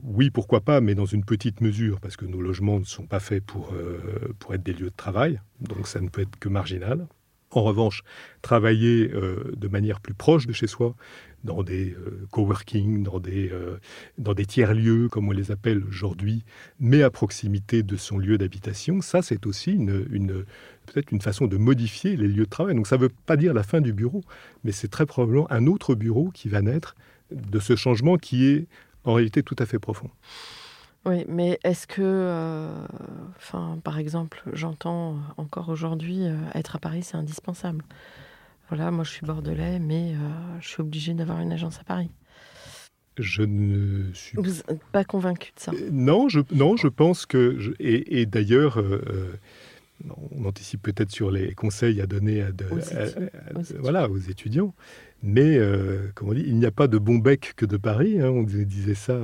oui, 0.02 0.30
pourquoi 0.30 0.60
pas, 0.60 0.80
mais 0.80 0.94
dans 0.94 1.06
une 1.06 1.24
petite 1.24 1.60
mesure, 1.60 2.00
parce 2.00 2.16
que 2.16 2.26
nos 2.26 2.42
logements 2.42 2.78
ne 2.78 2.84
sont 2.84 3.06
pas 3.06 3.20
faits 3.20 3.44
pour, 3.44 3.72
euh, 3.72 4.34
pour 4.38 4.54
être 4.54 4.62
des 4.62 4.72
lieux 4.72 4.90
de 4.90 4.96
travail, 4.96 5.40
donc 5.60 5.86
ça 5.86 6.00
ne 6.00 6.08
peut 6.08 6.22
être 6.22 6.38
que 6.38 6.48
marginal. 6.48 7.06
En 7.52 7.62
revanche, 7.62 8.02
travailler 8.40 9.08
de 9.08 9.68
manière 9.68 10.00
plus 10.00 10.14
proche 10.14 10.46
de 10.46 10.52
chez 10.52 10.66
soi, 10.66 10.96
dans 11.44 11.62
des 11.62 11.92
euh, 11.92 12.26
coworking, 12.30 13.02
dans 13.02 13.18
des, 13.18 13.50
euh, 13.50 13.78
dans 14.18 14.34
des 14.34 14.46
tiers-lieux, 14.46 15.08
comme 15.08 15.28
on 15.28 15.32
les 15.32 15.50
appelle 15.50 15.82
aujourd'hui, 15.84 16.44
mais 16.78 17.02
à 17.02 17.10
proximité 17.10 17.82
de 17.82 17.96
son 17.96 18.18
lieu 18.18 18.38
d'habitation, 18.38 19.00
ça 19.00 19.22
c'est 19.22 19.46
aussi 19.46 19.72
une, 19.72 20.06
une 20.10 20.44
peut-être 20.86 21.12
une 21.12 21.20
façon 21.20 21.46
de 21.46 21.56
modifier 21.56 22.16
les 22.16 22.28
lieux 22.28 22.44
de 22.44 22.50
travail. 22.50 22.74
Donc 22.74 22.86
ça 22.86 22.96
ne 22.96 23.02
veut 23.02 23.12
pas 23.26 23.36
dire 23.36 23.54
la 23.54 23.62
fin 23.62 23.80
du 23.80 23.92
bureau, 23.92 24.22
mais 24.64 24.72
c'est 24.72 24.88
très 24.88 25.06
probablement 25.06 25.50
un 25.50 25.66
autre 25.66 25.94
bureau 25.94 26.30
qui 26.32 26.48
va 26.48 26.62
naître 26.62 26.94
de 27.30 27.58
ce 27.58 27.76
changement 27.76 28.16
qui 28.16 28.46
est 28.46 28.66
en 29.04 29.14
réalité 29.14 29.42
tout 29.42 29.56
à 29.58 29.66
fait 29.66 29.78
profond. 29.78 30.10
Oui, 31.04 31.24
mais 31.28 31.58
est-ce 31.64 31.86
que, 31.86 32.00
euh, 32.00 32.86
par 33.82 33.98
exemple, 33.98 34.42
j'entends 34.52 35.16
encore 35.36 35.68
aujourd'hui, 35.68 36.22
être 36.54 36.76
à 36.76 36.78
Paris, 36.78 37.02
c'est 37.02 37.16
indispensable. 37.16 37.84
Voilà, 38.68 38.90
moi 38.90 39.04
je 39.04 39.10
suis 39.10 39.26
bordelais, 39.26 39.78
mais 39.78 40.14
euh, 40.14 40.60
je 40.60 40.68
suis 40.68 40.80
obligé 40.80 41.12
d'avoir 41.12 41.40
une 41.40 41.52
agence 41.52 41.78
à 41.78 41.84
Paris. 41.84 42.10
Je 43.18 43.42
ne 43.42 44.10
suis 44.14 44.38
Vous 44.38 44.62
pas 44.92 45.04
convaincu 45.04 45.52
de 45.54 45.60
ça? 45.60 45.72
Euh, 45.72 45.88
Non, 45.90 46.30
je, 46.30 46.40
non, 46.54 46.78
je 46.78 46.88
pense 46.88 47.26
que. 47.26 47.74
et, 47.80 48.24
d'ailleurs, 48.24 48.78
euh, 48.78 49.38
on 50.30 50.44
anticipe 50.44 50.82
peut-être 50.82 51.10
sur 51.10 51.30
les 51.30 51.54
conseils 51.54 52.00
à 52.00 52.06
donner 52.06 52.42
à, 52.42 52.48
aux, 52.70 52.78
étudiants. 52.78 53.78
Voilà, 53.78 54.08
aux 54.08 54.18
étudiants. 54.18 54.74
Mais, 55.22 55.58
comme 56.14 56.30
on 56.30 56.34
dit, 56.34 56.44
il 56.46 56.56
n'y 56.56 56.66
a 56.66 56.72
pas 56.72 56.88
de 56.88 56.98
bon 56.98 57.18
bec 57.18 57.52
que 57.56 57.64
de 57.64 57.76
Paris, 57.76 58.20
hein, 58.20 58.28
on 58.28 58.42
disait 58.42 58.94
ça. 58.94 59.20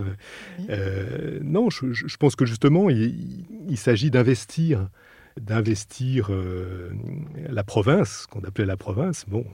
non, 1.42 1.70
je, 1.70 2.16
pense 2.16 2.36
que 2.36 2.46
justement, 2.46 2.88
il 2.90 3.76
s'agit 3.76 4.10
d'investir 4.10 4.88
d'investir 5.40 6.28
euh, 6.30 6.90
la 7.48 7.64
province, 7.64 8.26
qu'on 8.26 8.40
appelait 8.40 8.66
la 8.66 8.76
province. 8.76 9.24
Bon, 9.28 9.44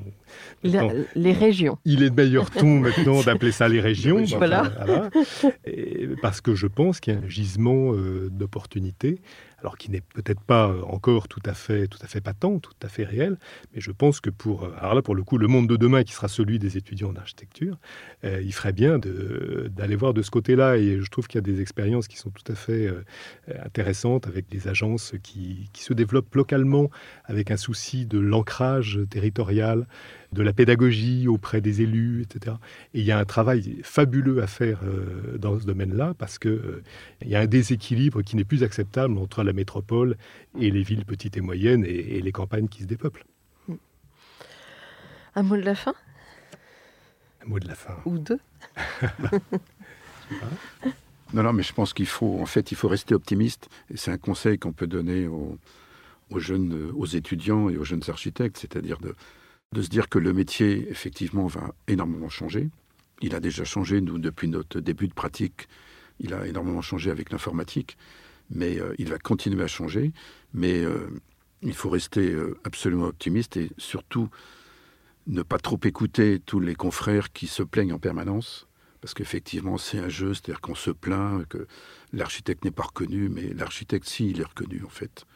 les 0.63 1.33
régions. 1.33 1.79
Il 1.85 2.03
est 2.03 2.11
de 2.11 2.15
meilleur 2.15 2.51
ton 2.51 2.81
maintenant 2.81 3.23
d'appeler 3.23 3.53
ça 3.53 3.69
les 3.69 3.81
régions. 3.81 4.23
voilà. 4.37 5.11
parce 6.23 6.41
que 6.41 6.55
je 6.55 6.67
pense 6.67 7.01
qu'il 7.01 7.15
y 7.15 7.17
a 7.17 7.21
un 7.21 7.29
gisement 7.29 7.93
euh, 7.93 8.29
d'opportunités 8.31 9.21
alors 9.65 9.79
qui 9.79 9.91
n'est 9.91 10.03
peut-être 10.03 10.43
pas 10.43 10.69
euh, 10.69 10.83
encore 10.83 11.27
tout 11.27 11.43
à 11.47 11.55
fait 11.55 11.89
tout 11.89 11.99
à 12.03 12.07
fait 12.07 12.21
patent, 12.21 12.61
tout 12.61 12.73
à 12.83 12.89
fait 12.89 13.05
réel, 13.05 13.39
mais 13.75 13.81
je 13.81 13.91
pense 13.91 14.21
que 14.21 14.31
pour 14.31 14.69
alors 14.79 14.95
là 14.95 15.03
pour 15.03 15.15
le 15.15 15.25
coup 15.25 15.39
le 15.39 15.49
monde 15.49 15.67
de 15.69 15.77
demain 15.77 16.05
qui 16.05 16.13
sera 16.13 16.29
celui 16.29 16.59
des 16.59 16.77
étudiants 16.77 17.13
d'architecture, 17.13 17.79
il 18.23 18.53
ferait 18.53 18.73
bien 18.73 18.99
d'aller 18.99 19.97
voir 19.97 20.15
de 20.15 20.23
ce 20.23 20.31
côté-là. 20.31 20.77
Et 20.77 21.01
je 21.01 21.11
trouve 21.11 21.27
qu'il 21.27 21.39
y 21.39 21.45
a 21.45 21.53
des 21.53 21.61
expériences 21.61 22.09
qui 22.09 22.17
sont 22.17 22.31
tout 22.31 22.51
à 22.51 22.55
fait 22.55 22.93
intéressantes 23.63 24.27
avec 24.27 24.49
des 24.49 24.69
agences 24.69 25.15
qui, 25.23 25.71
se 25.75 25.93
développe 25.93 26.35
localement 26.35 26.91
avec 27.25 27.51
un 27.51 27.57
souci 27.57 28.07
de 28.07 28.19
l'ancrage 28.19 29.01
territorial, 29.11 29.87
de 30.35 30.43
la 30.43 30.53
pédagogie 30.53 31.29
auprès 31.29 31.61
des 31.61 31.81
élus, 31.81 32.23
etc. 32.23 32.57
Et 32.93 33.01
il 33.01 33.07
y 33.07 33.13
a 33.13 33.19
un 33.19 33.25
travail 33.25 33.81
fabuleux 33.83 34.43
à 34.43 34.47
faire 34.47 34.81
euh, 34.85 35.39
dans 35.39 35.59
ce 35.59 35.65
domaine-là 35.65 36.15
parce 36.19 36.39
qu'il 36.39 36.51
euh, 36.51 36.83
il 37.23 37.29
y 37.29 37.37
a 37.37 37.41
un 37.41 37.47
déséquilibre 37.47 38.23
qui 38.23 38.37
n'est 38.37 38.45
plus 38.45 38.63
acceptable 38.63 39.17
entre 39.17 39.43
la 39.43 39.53
métropole 39.53 40.17
et 40.61 40.71
les 40.71 40.83
villes 40.83 41.07
petites 41.07 41.37
et 41.37 41.41
moyennes 41.41 41.85
et, 41.87 42.21
les 42.21 42.33
campagnes 42.33 42.69
qui 42.69 42.83
se 42.83 42.87
dépeuplent. 42.87 43.25
Un 45.37 45.43
mot 45.43 45.57
de 45.57 45.63
la 45.63 45.75
fin? 45.75 45.95
Un 47.45 47.49
mot 47.49 47.59
de 47.59 47.67
la 47.67 47.75
fin. 47.75 47.97
Ou 48.05 48.19
deux? 48.19 48.41
Non, 51.33 51.43
non, 51.43 51.53
mais 51.53 51.65
je 51.65 51.73
pense 51.73 51.93
qu'il 51.93 52.07
faut, 52.07 52.39
en 52.41 52.47
fait, 52.47 52.71
il 52.71 52.77
faut 52.77 52.87
rester 52.87 53.13
optimiste. 53.13 53.69
Et 53.91 53.97
c'est 53.97 54.13
un 54.13 54.19
conseil 54.19 54.57
qu'on 54.57 54.73
peut 54.73 54.87
donner 54.87 55.27
aux, 55.27 55.59
jeunes, 56.37 56.93
aux 56.95 57.07
étudiants 57.07 57.69
et 57.69 57.77
aux 57.77 57.83
jeunes 57.83 58.05
architectes, 58.07 58.59
c'est-à-dire 58.59 58.99
de, 58.99 59.17
de 59.75 59.83
se 59.83 59.89
dire 59.89 60.09
que 60.09 60.19
le 60.19 60.33
métier, 60.33 60.89
effectivement, 60.89 61.47
va 61.47 61.75
énormément 61.89 62.29
changer. 62.29 62.71
Il 63.21 63.35
a 63.35 63.41
déjà 63.41 63.65
changé, 63.65 64.01
nous, 64.01 64.19
depuis 64.19 64.49
notre 64.49 64.81
début 64.81 65.09
de 65.09 65.15
pratique, 65.15 65.69
il 66.21 66.33
a 66.33 66.47
énormément 66.47 66.81
changé 66.81 67.11
avec 67.11 67.31
l'informatique, 67.33 67.99
mais 68.51 68.81
euh, 68.81 68.95
il 68.99 69.09
va 69.09 69.19
continuer 69.19 69.65
à 69.65 69.67
changer. 69.67 70.13
Mais 70.53 70.85
euh, 70.85 71.09
il 71.63 71.75
faut 71.75 71.91
rester 71.91 72.31
euh, 72.31 72.57
absolument 72.63 73.07
optimiste 73.07 73.57
et 73.57 73.71
surtout 73.77 74.29
ne 75.27 75.43
pas 75.43 75.59
trop 75.59 75.81
écouter 75.83 76.39
tous 76.39 76.61
les 76.61 76.77
confrères 76.77 77.33
qui 77.33 77.49
se 77.49 77.63
plaignent 77.63 77.95
en 77.95 77.99
permanence 77.99 78.69
parce 79.01 79.13
qu'effectivement, 79.13 79.77
c'est 79.77 79.99
un 79.99 80.09
jeu, 80.09 80.33
c'est-à-dire 80.33 80.63
qu'on 80.63 80.75
se 80.75 80.91
plaint 80.91 81.47
que 81.47 81.67
l'architecte 82.15 82.65
n'est 82.65 82.71
pas 82.71 82.85
reconnu, 82.85 83.29
mais 83.29 83.53
l'architecte, 83.53 84.09
si, 84.09 84.31
il 84.31 84.41
est 84.41 84.45
reconnu, 84.45 84.83
en 84.83 84.89
fait. 84.89 85.27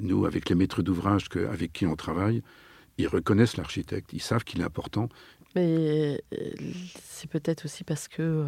Nous, 0.00 0.26
avec 0.26 0.48
les 0.48 0.56
maîtres 0.56 0.82
d'ouvrage 0.82 1.26
avec 1.48 1.72
qui 1.72 1.86
on 1.86 1.94
travaille, 1.94 2.42
ils 2.98 3.08
reconnaissent 3.08 3.56
l'architecte, 3.56 4.12
ils 4.12 4.22
savent 4.22 4.44
qu'il 4.44 4.60
est 4.60 4.64
important. 4.64 5.08
Mais 5.54 6.20
euh, 6.32 6.50
c'est 7.02 7.30
peut-être 7.30 7.64
aussi 7.64 7.84
parce 7.84 8.08
que 8.08 8.22
euh, 8.22 8.44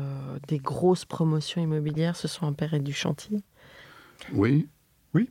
des 0.48 0.58
grosses 0.58 1.04
promotions 1.04 1.62
immobilières 1.62 2.16
se 2.16 2.26
sont 2.26 2.46
emparées 2.46 2.80
du 2.80 2.92
chantier. 2.92 3.38
Oui. 4.32 4.68
Oui. 5.14 5.28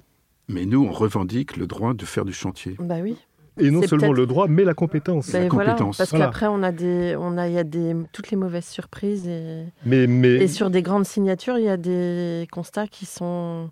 Mais 0.47 0.65
nous, 0.65 0.85
on 0.85 0.91
revendique 0.91 1.57
le 1.57 1.67
droit 1.67 1.93
de 1.93 2.05
faire 2.05 2.23
du 2.23 2.33
chantier. 2.33 2.75
Bah 2.79 2.99
oui. 3.01 3.17
Et 3.57 3.71
non 3.71 3.81
seulement 3.83 4.11
le 4.11 4.25
droit, 4.25 4.47
mais 4.47 4.65
la 4.65 4.73
compétence. 4.73 5.31
la 5.31 5.47
compétence. 5.47 5.97
parce 5.97 6.11
qu'après, 6.11 6.47
on 6.47 6.61
a 6.61 6.73
des, 6.73 7.15
on 7.17 7.37
a, 7.37 7.47
il 7.47 7.53
y 7.53 7.57
a 7.57 7.63
des, 7.63 7.95
toutes 8.11 8.29
les 8.29 8.35
mauvaises 8.35 8.67
surprises 8.67 9.27
et, 9.27 9.65
mais, 9.85 10.07
mais... 10.07 10.35
et 10.35 10.47
sur 10.49 10.69
des 10.69 10.81
grandes 10.81 11.05
signatures, 11.05 11.57
il 11.57 11.63
y 11.63 11.69
a 11.69 11.77
des 11.77 12.47
constats 12.51 12.87
qui 12.87 13.05
sont, 13.05 13.69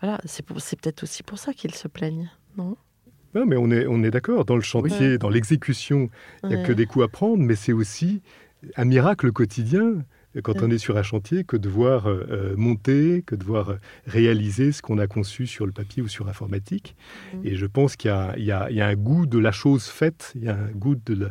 voilà, 0.00 0.20
c'est, 0.24 0.44
c'est 0.58 0.80
peut-être 0.80 1.02
aussi 1.02 1.24
pour 1.24 1.38
ça 1.38 1.52
qu'ils 1.52 1.74
se 1.74 1.88
plaignent, 1.88 2.30
non? 2.56 2.76
Non, 3.34 3.46
mais 3.46 3.56
on 3.56 3.70
est, 3.70 3.86
on 3.86 4.02
est 4.02 4.10
d'accord. 4.10 4.44
Dans 4.44 4.56
le 4.56 4.62
chantier, 4.62 5.18
dans 5.18 5.28
l'exécution, 5.28 6.08
il 6.44 6.50
n'y 6.50 6.54
a 6.56 6.62
que 6.64 6.72
des 6.72 6.86
coups 6.86 7.04
à 7.04 7.08
prendre, 7.08 7.42
mais 7.42 7.54
c'est 7.54 7.72
aussi 7.72 8.22
un 8.76 8.84
miracle 8.84 9.32
quotidien 9.32 10.04
quand 10.42 10.62
on 10.62 10.70
est 10.70 10.78
sur 10.78 10.96
un 10.96 11.02
chantier 11.02 11.44
que 11.44 11.56
de 11.56 11.68
voir 11.68 12.08
euh, 12.08 12.26
euh, 12.30 12.56
monter, 12.56 13.22
que 13.26 13.34
de 13.34 13.44
voir 13.44 13.70
euh, 13.70 13.76
réaliser 14.06 14.72
ce 14.72 14.82
qu'on 14.82 14.98
a 14.98 15.06
conçu 15.06 15.46
sur 15.46 15.66
le 15.66 15.72
papier 15.72 16.02
ou 16.02 16.08
sur 16.08 16.28
informatique. 16.28 16.96
Mm. 17.34 17.46
Et 17.46 17.56
je 17.56 17.66
pense 17.66 17.96
qu'il 17.96 18.10
y, 18.36 18.42
y, 18.42 18.46
y, 18.46 18.80
a 18.80 18.86
un 18.86 18.94
goût 18.94 19.26
de 19.26 19.38
la 19.38 19.52
chose 19.52 19.86
faite, 19.86 20.32
il 20.36 20.44
y 20.44 20.48
a 20.48 20.54
un 20.54 20.70
goût 20.70 20.94
de 20.94 21.30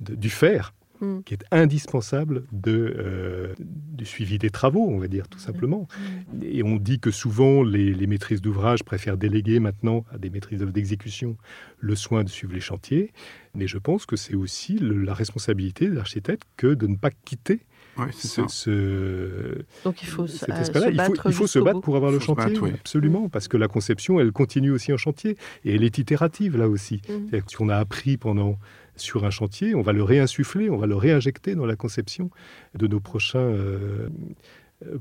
du 0.00 0.28
faire 0.28 0.74
mm. 1.00 1.22
qui 1.24 1.34
est 1.34 1.44
indispensable 1.50 2.44
de, 2.52 2.94
euh, 2.98 3.54
du 3.58 4.04
suivi 4.04 4.38
des 4.38 4.50
travaux, 4.50 4.86
on 4.88 4.98
va 4.98 5.08
dire 5.08 5.28
tout 5.28 5.38
simplement. 5.38 5.88
Mm. 6.32 6.42
Et 6.42 6.62
on 6.62 6.76
dit 6.76 7.00
que 7.00 7.10
souvent 7.10 7.62
les, 7.62 7.92
les 7.92 8.06
maîtrises 8.06 8.40
d'ouvrage 8.40 8.84
préfèrent 8.84 9.16
déléguer 9.16 9.60
maintenant 9.60 10.04
à 10.12 10.18
des 10.18 10.30
maîtrises 10.30 10.60
d'exécution 10.60 11.36
le 11.78 11.94
soin 11.94 12.24
de 12.24 12.28
suivre 12.28 12.54
les 12.54 12.60
chantiers, 12.60 13.12
mais 13.54 13.66
je 13.66 13.78
pense 13.78 14.06
que 14.06 14.16
c'est 14.16 14.34
aussi 14.34 14.78
le, 14.78 15.02
la 15.02 15.14
responsabilité 15.14 15.88
des 15.88 15.98
architectes 15.98 16.44
que 16.56 16.74
de 16.74 16.86
ne 16.86 16.96
pas 16.96 17.10
quitter 17.10 17.60
Ouais, 17.98 18.08
c'est 18.12 18.28
ça. 18.28 18.44
Ce, 18.48 19.64
Donc 19.84 20.02
il 20.02 20.08
faut, 20.08 20.26
cet 20.26 20.50
euh, 20.50 20.64
se 20.64 20.70
battre. 20.70 20.90
Il 20.90 21.00
faut, 21.00 21.28
il 21.28 21.32
faut 21.32 21.46
se 21.46 21.58
battre 21.58 21.80
pour 21.80 21.96
avoir 21.96 22.12
le 22.12 22.18
chantier, 22.18 22.50
battre, 22.50 22.62
oui. 22.62 22.72
absolument, 22.74 23.28
parce 23.28 23.48
que 23.48 23.56
la 23.56 23.68
conception, 23.68 24.20
elle 24.20 24.32
continue 24.32 24.70
aussi 24.70 24.92
en 24.92 24.98
chantier 24.98 25.36
et 25.64 25.74
elle 25.74 25.82
est 25.82 25.96
itérative 25.98 26.56
là 26.58 26.68
aussi. 26.68 27.00
Mmh. 27.08 27.38
Ce 27.48 27.56
qu'on 27.56 27.68
a 27.68 27.76
appris 27.76 28.18
pendant 28.18 28.58
sur 28.96 29.24
un 29.24 29.30
chantier, 29.30 29.74
on 29.74 29.82
va 29.82 29.92
le 29.92 30.02
réinsuffler, 30.02 30.70
on 30.70 30.76
va 30.76 30.86
le 30.86 30.96
réinjecter 30.96 31.54
dans 31.54 31.66
la 31.66 31.76
conception 31.76 32.30
de 32.74 32.86
nos 32.86 33.00
prochains 33.00 33.38
euh, 33.38 34.08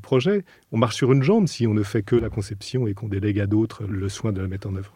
projets. 0.02 0.44
On 0.72 0.78
marche 0.78 0.96
sur 0.96 1.12
une 1.12 1.24
jambe 1.24 1.48
si 1.48 1.68
on 1.68 1.74
ne 1.74 1.84
fait 1.84 2.04
que 2.04 2.16
la 2.16 2.30
conception 2.30 2.88
et 2.88 2.94
qu'on 2.94 3.08
délègue 3.08 3.40
à 3.40 3.48
d'autres 3.48 3.84
le 3.86 4.10
soin 4.10 4.32
de 4.32 4.42
la 4.42 4.48
mettre 4.48 4.68
en 4.68 4.76
œuvre. 4.76 4.94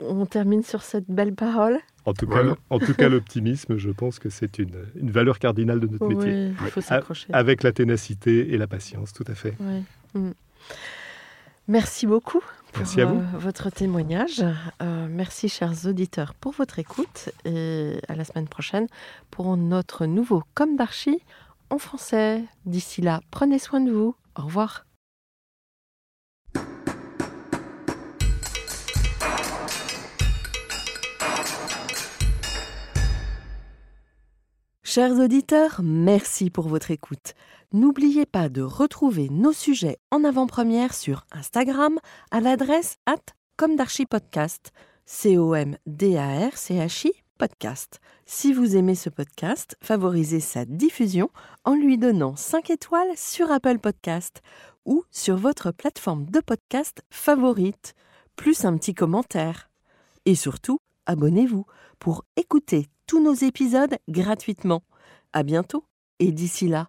On 0.00 0.26
termine 0.26 0.62
sur 0.62 0.82
cette 0.82 1.10
belle 1.10 1.34
parole. 1.34 1.78
En 2.04 2.14
tout 2.14 2.26
voilà. 2.26 2.52
cas, 2.52 2.60
en 2.70 2.78
tout 2.78 2.94
cas, 2.94 3.08
l'optimisme, 3.08 3.76
je 3.76 3.90
pense 3.90 4.20
que 4.20 4.30
c'est 4.30 4.58
une, 4.58 4.86
une, 4.94 5.10
valeur 5.10 5.40
cardinale 5.40 5.80
de 5.80 5.88
notre 5.88 6.06
oui, 6.06 6.14
métier. 6.14 6.52
Il 6.64 6.70
faut 6.70 6.80
s'accrocher. 6.80 7.26
Avec 7.32 7.64
la 7.64 7.72
ténacité 7.72 8.54
et 8.54 8.58
la 8.58 8.68
patience, 8.68 9.12
tout 9.12 9.24
à 9.26 9.34
fait. 9.34 9.54
Oui. 9.58 9.82
Mmh. 10.14 10.30
Merci 11.66 12.06
beaucoup 12.06 12.42
merci 12.76 13.00
à 13.00 13.06
vous. 13.06 13.22
Votre 13.38 13.70
témoignage. 13.70 14.44
Euh, 14.82 15.06
merci, 15.10 15.48
chers 15.48 15.86
auditeurs, 15.86 16.34
pour 16.34 16.52
votre 16.52 16.78
écoute. 16.78 17.30
Et 17.44 17.98
à 18.08 18.14
la 18.14 18.24
semaine 18.24 18.48
prochaine 18.48 18.86
pour 19.30 19.56
notre 19.56 20.06
nouveau 20.06 20.42
Comme 20.54 20.76
d'Archie 20.76 21.20
en 21.70 21.78
français. 21.78 22.44
D'ici 22.66 23.00
là, 23.02 23.20
prenez 23.30 23.58
soin 23.58 23.80
de 23.80 23.90
vous. 23.90 24.14
Au 24.36 24.42
revoir. 24.42 24.84
Chers 34.90 35.18
auditeurs, 35.18 35.82
merci 35.84 36.48
pour 36.48 36.66
votre 36.66 36.90
écoute. 36.90 37.34
N'oubliez 37.74 38.24
pas 38.24 38.48
de 38.48 38.62
retrouver 38.62 39.28
nos 39.28 39.52
sujets 39.52 39.98
en 40.10 40.24
avant-première 40.24 40.94
sur 40.94 41.26
Instagram 41.32 41.98
à 42.30 42.40
l'adresse 42.40 42.96
at. 43.04 43.16
Si 48.24 48.54
vous 48.54 48.74
aimez 48.74 48.94
ce 48.94 49.10
podcast, 49.10 49.76
favorisez 49.82 50.40
sa 50.40 50.64
diffusion 50.64 51.28
en 51.66 51.74
lui 51.74 51.98
donnant 51.98 52.36
5 52.36 52.70
étoiles 52.70 53.14
sur 53.16 53.50
Apple 53.50 53.80
Podcast 53.80 54.40
ou 54.86 55.04
sur 55.10 55.36
votre 55.36 55.70
plateforme 55.70 56.24
de 56.24 56.40
podcast 56.40 57.02
favorite, 57.10 57.94
plus 58.34 58.64
un 58.64 58.78
petit 58.78 58.94
commentaire. 58.94 59.68
Et 60.24 60.36
surtout, 60.36 60.78
abonnez-vous 61.04 61.66
pour 61.98 62.24
écouter 62.36 62.88
tous 63.06 63.22
nos 63.22 63.34
épisodes 63.34 63.98
gratuitement. 64.08 64.82
À 65.34 65.42
bientôt 65.42 65.84
et 66.18 66.32
d'ici 66.32 66.66
là, 66.66 66.88